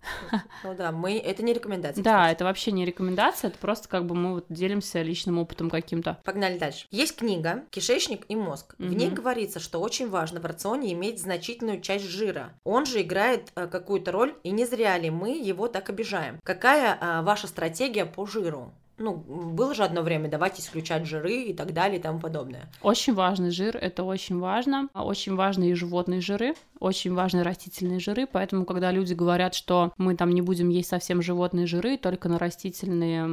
Ну 0.64 0.74
да, 0.74 0.92
мы 0.92 1.18
это 1.18 1.42
не 1.42 1.52
рекомендация. 1.52 2.02
Да, 2.02 2.30
это 2.30 2.44
вообще 2.44 2.72
не 2.72 2.85
рекомендация, 2.85 3.48
это 3.48 3.59
просто 3.59 3.88
как 3.88 4.06
бы 4.06 4.14
мы 4.14 4.35
вот 4.35 4.46
делимся 4.48 5.02
личным 5.02 5.38
опытом 5.38 5.70
каким-то. 5.70 6.18
Погнали 6.24 6.59
дальше. 6.59 6.87
Есть 6.90 7.16
книга 7.16 7.64
«Кишечник 7.70 8.24
и 8.28 8.37
мозг». 8.37 8.74
В 8.78 8.92
ней 8.92 9.11
говорится, 9.11 9.61
что 9.61 9.80
очень 9.80 10.09
важно 10.09 10.40
в 10.40 10.46
рационе 10.46 10.92
иметь 10.92 11.20
значительную 11.20 11.80
часть 11.80 12.06
жира. 12.06 12.52
Он 12.64 12.87
же 12.87 13.02
играет 13.02 13.52
э, 13.54 13.66
какую-то 13.66 14.12
роль, 14.12 14.35
и 14.42 14.50
не 14.50 14.64
зря 14.64 14.96
ли 14.98 15.11
мы 15.11 15.38
его 15.38 15.68
так 15.68 15.90
обижаем. 15.90 16.40
Какая 16.42 16.96
э, 16.98 17.22
ваша 17.22 17.46
стратегия 17.46 18.06
по 18.06 18.26
жиру? 18.26 18.72
Ну, 19.00 19.14
было 19.16 19.74
же 19.74 19.82
одно 19.82 20.02
время, 20.02 20.28
давайте 20.28 20.60
исключать 20.60 21.06
жиры 21.06 21.44
и 21.44 21.54
так 21.54 21.72
далее 21.72 21.98
и 21.98 22.02
тому 22.02 22.20
подобное. 22.20 22.70
Очень 22.82 23.14
важный 23.14 23.50
жир, 23.50 23.76
это 23.76 24.04
очень 24.04 24.38
важно. 24.38 24.88
Очень 24.94 25.34
важны 25.34 25.70
и 25.70 25.74
животные 25.74 26.20
жиры, 26.20 26.54
очень 26.78 27.14
важны 27.14 27.42
растительные 27.42 27.98
жиры, 27.98 28.26
поэтому, 28.30 28.64
когда 28.64 28.90
люди 28.92 29.14
говорят, 29.14 29.54
что 29.54 29.92
мы 29.96 30.16
там 30.16 30.30
не 30.30 30.42
будем 30.42 30.68
есть 30.68 30.90
совсем 30.90 31.22
животные 31.22 31.66
жиры, 31.66 31.96
только 31.96 32.28
на 32.28 32.38
растительные, 32.38 33.24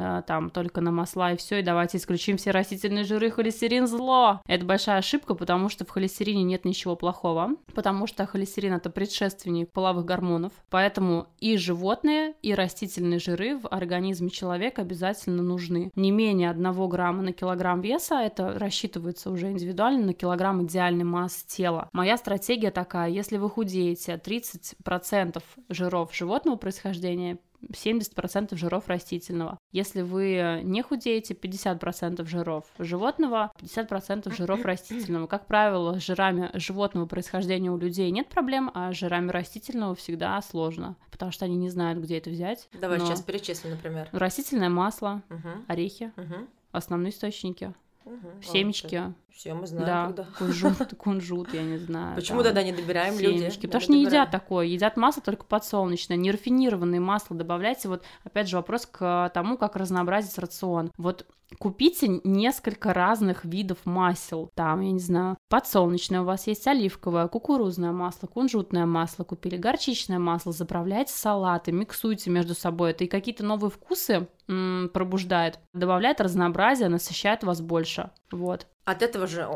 а, 0.00 0.22
там, 0.22 0.50
только 0.50 0.80
на 0.80 0.90
масла 0.90 1.32
и 1.32 1.36
все, 1.36 1.60
и 1.60 1.62
давайте 1.62 1.96
исключим 1.96 2.36
все 2.36 2.50
растительные 2.50 3.04
жиры, 3.04 3.30
холестерин 3.30 3.86
зло. 3.86 4.40
Это 4.46 4.64
большая 4.64 4.98
ошибка, 4.98 5.34
потому 5.34 5.70
что 5.70 5.84
в 5.86 5.90
холестерине 5.90 6.42
нет 6.42 6.64
ничего 6.64 6.96
плохого, 6.96 7.52
потому 7.74 8.06
что 8.06 8.26
холестерин 8.26 8.74
это 8.74 8.90
предшественник 8.90 9.70
половых 9.70 10.04
гормонов, 10.04 10.52
поэтому 10.68 11.28
и 11.40 11.56
животные, 11.56 12.34
и 12.42 12.52
растительные 12.54 13.18
жиры 13.18 13.58
в 13.58 13.68
организме 13.68 14.28
человека 14.28 14.82
обязательно 14.82 14.97
обязательно 14.98 15.42
нужны. 15.42 15.92
Не 15.94 16.10
менее 16.10 16.50
1 16.50 16.88
грамма 16.88 17.22
на 17.22 17.32
килограмм 17.32 17.80
веса, 17.80 18.16
это 18.16 18.58
рассчитывается 18.58 19.30
уже 19.30 19.50
индивидуально 19.50 20.06
на 20.06 20.12
килограмм 20.12 20.64
идеальной 20.64 21.04
массы 21.04 21.46
тела. 21.46 21.88
Моя 21.92 22.16
стратегия 22.16 22.72
такая, 22.72 23.08
если 23.08 23.36
вы 23.36 23.48
худеете 23.48 24.20
30% 24.22 25.42
жиров 25.68 26.14
животного 26.14 26.56
происхождения, 26.56 27.38
70% 27.62 28.56
жиров 28.56 28.88
растительного. 28.88 29.58
Если 29.72 30.02
вы 30.02 30.60
не 30.62 30.82
худеете, 30.82 31.34
50% 31.34 32.24
жиров 32.26 32.64
животного, 32.78 33.52
50% 33.60 34.34
жиров 34.34 34.64
растительного. 34.64 35.26
Как 35.26 35.46
правило, 35.46 35.98
с 35.98 36.02
жирами 36.02 36.50
животного 36.54 37.06
происхождения 37.06 37.70
у 37.70 37.78
людей 37.78 38.10
нет 38.10 38.28
проблем, 38.28 38.70
а 38.74 38.92
с 38.92 38.96
жирами 38.96 39.30
растительного 39.30 39.94
всегда 39.94 40.40
сложно, 40.42 40.96
потому 41.10 41.32
что 41.32 41.44
они 41.44 41.56
не 41.56 41.68
знают, 41.68 41.98
где 41.98 42.18
это 42.18 42.30
взять. 42.30 42.68
Давай 42.72 42.98
Но... 42.98 43.06
сейчас 43.06 43.22
перечислим, 43.22 43.72
например. 43.72 44.08
Растительное 44.12 44.68
масло, 44.68 45.22
угу. 45.30 45.64
орехи, 45.66 46.12
угу. 46.16 46.46
основные 46.72 47.12
источники. 47.12 47.74
Угу, 48.08 48.42
семечки. 48.42 49.12
Все 49.30 49.54
мы 49.54 49.66
знаем, 49.66 49.86
да, 49.86 50.06
когда. 50.06 50.26
Кунжут, 50.36 50.94
кунжут, 50.98 51.54
я 51.54 51.62
не 51.62 51.78
знаю. 51.78 52.16
Почему 52.16 52.42
тогда 52.42 52.62
не 52.62 52.72
добираем 52.72 53.14
семечки, 53.14 53.44
люди? 53.44 53.66
Потому 53.66 53.80
что 53.82 53.92
не 53.92 54.04
едят 54.04 54.30
такое, 54.30 54.66
едят 54.66 54.96
масло 54.96 55.22
только 55.22 55.44
подсолнечное, 55.44 56.16
нерафинированное 56.16 57.00
масло 57.00 57.36
добавляйте. 57.36 57.88
Вот 57.88 58.02
опять 58.24 58.48
же 58.48 58.56
вопрос 58.56 58.86
к 58.86 59.30
тому, 59.32 59.56
как 59.56 59.76
разнообразить 59.76 60.36
рацион. 60.38 60.90
Вот 60.96 61.26
Купите 61.58 62.20
несколько 62.24 62.92
разных 62.92 63.44
видов 63.44 63.78
масел. 63.84 64.50
Там, 64.54 64.80
я 64.80 64.92
не 64.92 64.98
знаю, 64.98 65.38
подсолнечное 65.48 66.20
у 66.20 66.24
вас 66.24 66.46
есть, 66.46 66.66
оливковое, 66.66 67.26
кукурузное 67.28 67.92
масло, 67.92 68.26
кунжутное 68.26 68.86
масло 68.86 69.24
купили, 69.24 69.56
горчичное 69.56 70.18
масло, 70.18 70.52
заправляйте 70.52 71.12
салаты, 71.12 71.72
миксуйте 71.72 72.30
между 72.30 72.54
собой. 72.54 72.90
Это 72.90 73.04
и 73.04 73.08
какие-то 73.08 73.44
новые 73.44 73.70
вкусы 73.70 74.28
м- 74.46 74.90
пробуждает, 74.92 75.58
добавляет 75.72 76.20
разнообразие, 76.20 76.88
насыщает 76.88 77.44
вас 77.44 77.60
больше. 77.60 78.10
Вот. 78.30 78.66
От 78.84 79.02
этого 79.02 79.26
же 79.26 79.46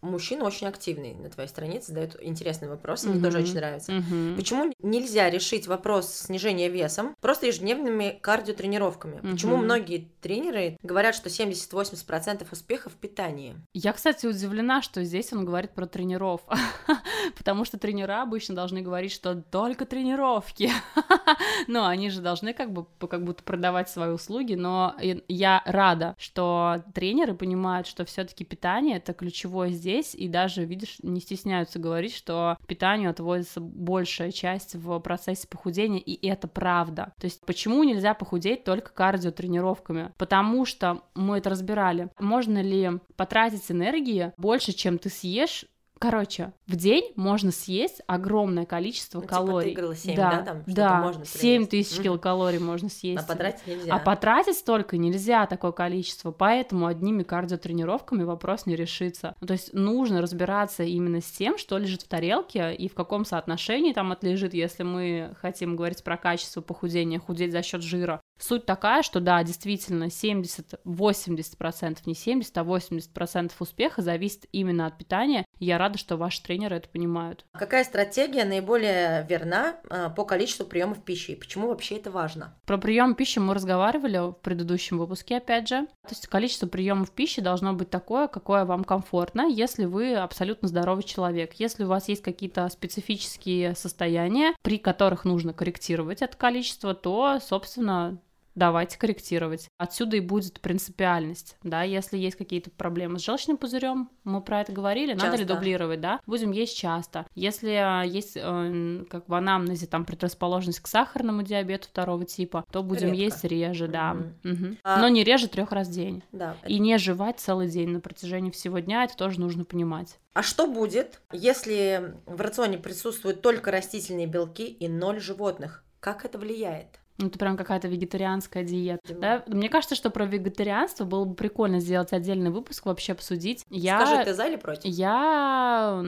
мужчина 0.00 0.44
очень 0.44 0.66
активный 0.66 1.14
на 1.14 1.30
твоей 1.30 1.48
странице, 1.48 1.88
задает 1.88 2.16
интересные 2.20 2.68
вопросы, 2.68 3.08
мне 3.08 3.22
тоже 3.22 3.38
очень 3.38 3.54
нравится. 3.54 3.92
Почему 4.36 4.72
нельзя 4.80 5.30
решить 5.30 5.66
вопрос 5.66 6.12
снижения 6.12 6.68
весом 6.68 7.14
просто 7.20 7.46
ежедневными 7.46 8.18
кардиотренировками? 8.20 9.20
Почему 9.20 9.56
многие 9.56 10.08
тренеры 10.20 10.78
говорят, 10.82 11.14
что 11.14 11.28
70-80% 11.28 12.46
успеха 12.50 12.90
в 12.90 12.94
питании? 12.94 13.56
Я, 13.72 13.92
кстати, 13.92 14.26
удивлена, 14.26 14.82
что 14.82 15.04
здесь 15.04 15.32
он 15.32 15.44
говорит 15.44 15.72
про 15.72 15.86
тренеров, 15.86 16.42
потому 17.36 17.64
что 17.64 17.78
тренера 17.78 18.22
обычно 18.22 18.54
должны 18.54 18.82
говорить, 18.82 19.12
что 19.12 19.34
только 19.34 19.84
тренировки. 19.86 20.70
но 21.66 21.86
они 21.86 22.10
же 22.10 22.20
должны 22.20 22.52
как 22.52 22.72
бы 22.72 22.86
как 23.08 23.24
будто 23.24 23.42
продавать 23.42 23.88
свои 23.88 24.10
услуги, 24.10 24.54
но 24.54 24.94
я 25.28 25.62
рада, 25.64 26.14
что 26.18 26.84
тренеры 26.94 27.34
понимают, 27.34 27.86
что 27.86 28.04
все-таки 28.04 28.44
питание 28.44 28.96
это 28.98 29.12
ключевое 29.12 29.70
здесь 29.70 29.85
здесь, 29.86 30.16
и 30.16 30.26
даже, 30.26 30.64
видишь, 30.64 30.96
не 31.02 31.20
стесняются 31.20 31.78
говорить, 31.78 32.14
что 32.14 32.58
питанию 32.66 33.10
отводится 33.10 33.60
большая 33.60 34.32
часть 34.32 34.74
в 34.74 34.98
процессе 34.98 35.46
похудения, 35.46 36.00
и 36.00 36.26
это 36.26 36.48
правда. 36.48 37.12
То 37.20 37.26
есть 37.26 37.46
почему 37.46 37.84
нельзя 37.84 38.12
похудеть 38.14 38.64
только 38.64 38.92
кардиотренировками? 38.92 40.12
Потому 40.18 40.64
что 40.64 41.02
мы 41.14 41.38
это 41.38 41.50
разбирали. 41.50 42.10
Можно 42.18 42.60
ли 42.60 42.90
потратить 43.16 43.70
энергии 43.70 44.32
больше, 44.36 44.72
чем 44.72 44.98
ты 44.98 45.08
съешь, 45.08 45.66
Короче, 45.98 46.52
в 46.66 46.76
день 46.76 47.12
можно 47.16 47.50
съесть 47.50 48.02
огромное 48.06 48.66
количество 48.66 49.20
ну, 49.20 49.26
калорий. 49.26 49.74
Типа 49.74 49.88
ты 49.88 49.96
7, 49.96 50.16
да, 50.16 50.30
да, 50.30 50.42
там 50.42 50.62
да, 50.66 51.00
можно 51.00 51.24
7 51.24 51.66
тысяч 51.66 52.02
килокалорий 52.02 52.58
можно 52.58 52.90
съесть. 52.90 53.24
А 53.24 53.26
потратить 53.26 53.66
нельзя. 53.66 53.94
А 53.94 53.98
потратить 53.98 54.58
столько 54.58 54.98
нельзя, 54.98 55.46
такое 55.46 55.72
количество, 55.72 56.32
поэтому 56.32 56.84
одними 56.86 57.22
кардиотренировками 57.22 58.24
вопрос 58.24 58.66
не 58.66 58.76
решится. 58.76 59.34
Ну, 59.40 59.46
то 59.46 59.54
есть 59.54 59.72
нужно 59.72 60.20
разбираться 60.20 60.82
именно 60.82 61.22
с 61.22 61.30
тем, 61.30 61.56
что 61.56 61.78
лежит 61.78 62.02
в 62.02 62.08
тарелке 62.08 62.74
и 62.74 62.88
в 62.88 62.94
каком 62.94 63.24
соотношении 63.24 63.94
там 63.94 64.12
отлежит, 64.12 64.52
если 64.52 64.82
мы 64.82 65.34
хотим 65.40 65.76
говорить 65.76 66.04
про 66.04 66.18
качество 66.18 66.60
похудения, 66.60 67.18
худеть 67.18 67.52
за 67.52 67.62
счет 67.62 67.80
жира. 67.80 68.20
Суть 68.38 68.66
такая, 68.66 69.02
что 69.02 69.20
да, 69.20 69.42
действительно 69.42 70.04
70-80%, 70.04 71.98
не 72.04 72.14
70, 72.14 72.58
а 72.58 72.62
80% 72.62 73.52
успеха 73.58 74.02
зависит 74.02 74.44
именно 74.52 74.86
от 74.86 74.98
питания, 74.98 75.45
Я 75.58 75.78
рада, 75.78 75.98
что 75.98 76.16
ваши 76.16 76.42
тренеры 76.42 76.76
это 76.76 76.88
понимают. 76.88 77.44
Какая 77.52 77.84
стратегия 77.84 78.44
наиболее 78.44 79.26
верна 79.28 79.76
а, 79.88 80.10
по 80.10 80.24
количеству 80.24 80.66
приемов 80.66 81.02
пищи? 81.02 81.32
И 81.32 81.36
почему 81.36 81.68
вообще 81.68 81.96
это 81.96 82.10
важно? 82.10 82.54
Про 82.66 82.78
прием 82.78 83.14
пищи 83.14 83.38
мы 83.38 83.54
разговаривали 83.54 84.18
в 84.18 84.32
предыдущем 84.32 84.98
выпуске, 84.98 85.38
опять 85.38 85.68
же. 85.68 85.86
То 86.02 86.10
есть 86.10 86.26
количество 86.26 86.66
приемов 86.66 87.10
пищи 87.10 87.40
должно 87.40 87.72
быть 87.72 87.90
такое, 87.90 88.28
какое 88.28 88.64
вам 88.64 88.84
комфортно, 88.84 89.46
если 89.48 89.86
вы 89.86 90.14
абсолютно 90.14 90.68
здоровый 90.68 91.04
человек. 91.04 91.54
Если 91.54 91.84
у 91.84 91.88
вас 91.88 92.08
есть 92.08 92.22
какие-то 92.22 92.68
специфические 92.68 93.74
состояния, 93.74 94.54
при 94.62 94.78
которых 94.78 95.24
нужно 95.24 95.52
корректировать 95.52 96.22
это 96.22 96.36
количество, 96.36 96.94
то, 96.94 97.38
собственно, 97.40 98.18
давайте 98.56 98.98
корректировать. 98.98 99.68
Отсюда 99.78 100.16
и 100.16 100.20
будет 100.20 100.60
принципиальность, 100.60 101.56
да, 101.62 101.82
если 101.82 102.18
есть 102.18 102.36
какие-то 102.36 102.70
проблемы 102.70 103.20
с 103.20 103.24
желчным 103.24 103.56
пузырем, 103.56 104.10
мы 104.24 104.40
про 104.40 104.62
это 104.62 104.72
говорили, 104.72 105.12
часто. 105.12 105.26
надо 105.26 105.38
ли 105.38 105.44
дублировать, 105.44 106.00
да, 106.00 106.20
будем 106.26 106.50
есть 106.50 106.76
часто. 106.76 107.26
Если 107.34 107.70
а, 107.70 108.02
есть, 108.02 108.36
э, 108.36 109.04
как 109.08 109.28
в 109.28 109.34
анамнезе, 109.34 109.86
там, 109.86 110.04
предрасположенность 110.04 110.80
к 110.80 110.88
сахарному 110.88 111.42
диабету 111.42 111.88
второго 111.88 112.24
типа, 112.24 112.64
то 112.72 112.82
будем 112.82 113.08
Редко. 113.08 113.22
есть 113.22 113.44
реже, 113.44 113.86
да, 113.86 114.16
mm-hmm. 114.42 114.52
угу. 114.52 114.76
а... 114.82 115.00
но 115.00 115.08
не 115.08 115.22
реже 115.22 115.48
трех 115.48 115.70
раз 115.72 115.88
в 115.88 115.92
день. 115.92 116.22
Да. 116.32 116.56
И 116.66 116.78
не 116.78 116.96
жевать 116.98 117.38
целый 117.38 117.68
день 117.68 117.90
на 117.90 118.00
протяжении 118.00 118.50
всего 118.50 118.78
дня, 118.78 119.04
это 119.04 119.16
тоже 119.16 119.38
нужно 119.38 119.64
понимать. 119.64 120.18
А 120.32 120.42
что 120.42 120.66
будет, 120.66 121.20
если 121.32 122.14
в 122.26 122.40
рационе 122.40 122.78
присутствуют 122.78 123.42
только 123.42 123.70
растительные 123.70 124.26
белки 124.26 124.66
и 124.66 124.88
ноль 124.88 125.20
животных? 125.20 125.84
Как 126.00 126.24
это 126.24 126.38
влияет? 126.38 127.00
Ну, 127.18 127.28
это 127.28 127.38
прям 127.38 127.56
какая-то 127.56 127.88
вегетарианская 127.88 128.62
диета, 128.62 129.14
да? 129.14 129.44
Мне 129.46 129.68
кажется, 129.68 129.94
что 129.94 130.10
про 130.10 130.26
вегетарианство 130.26 131.04
было 131.04 131.24
бы 131.24 131.34
прикольно 131.34 131.80
сделать 131.80 132.12
отдельный 132.12 132.50
выпуск, 132.50 132.84
вообще 132.84 133.12
обсудить. 133.12 133.64
Я... 133.70 134.04
Скажи, 134.04 134.24
ты 134.24 134.34
за 134.34 134.46
или 134.46 134.56
против? 134.56 134.84
Я 134.84 136.02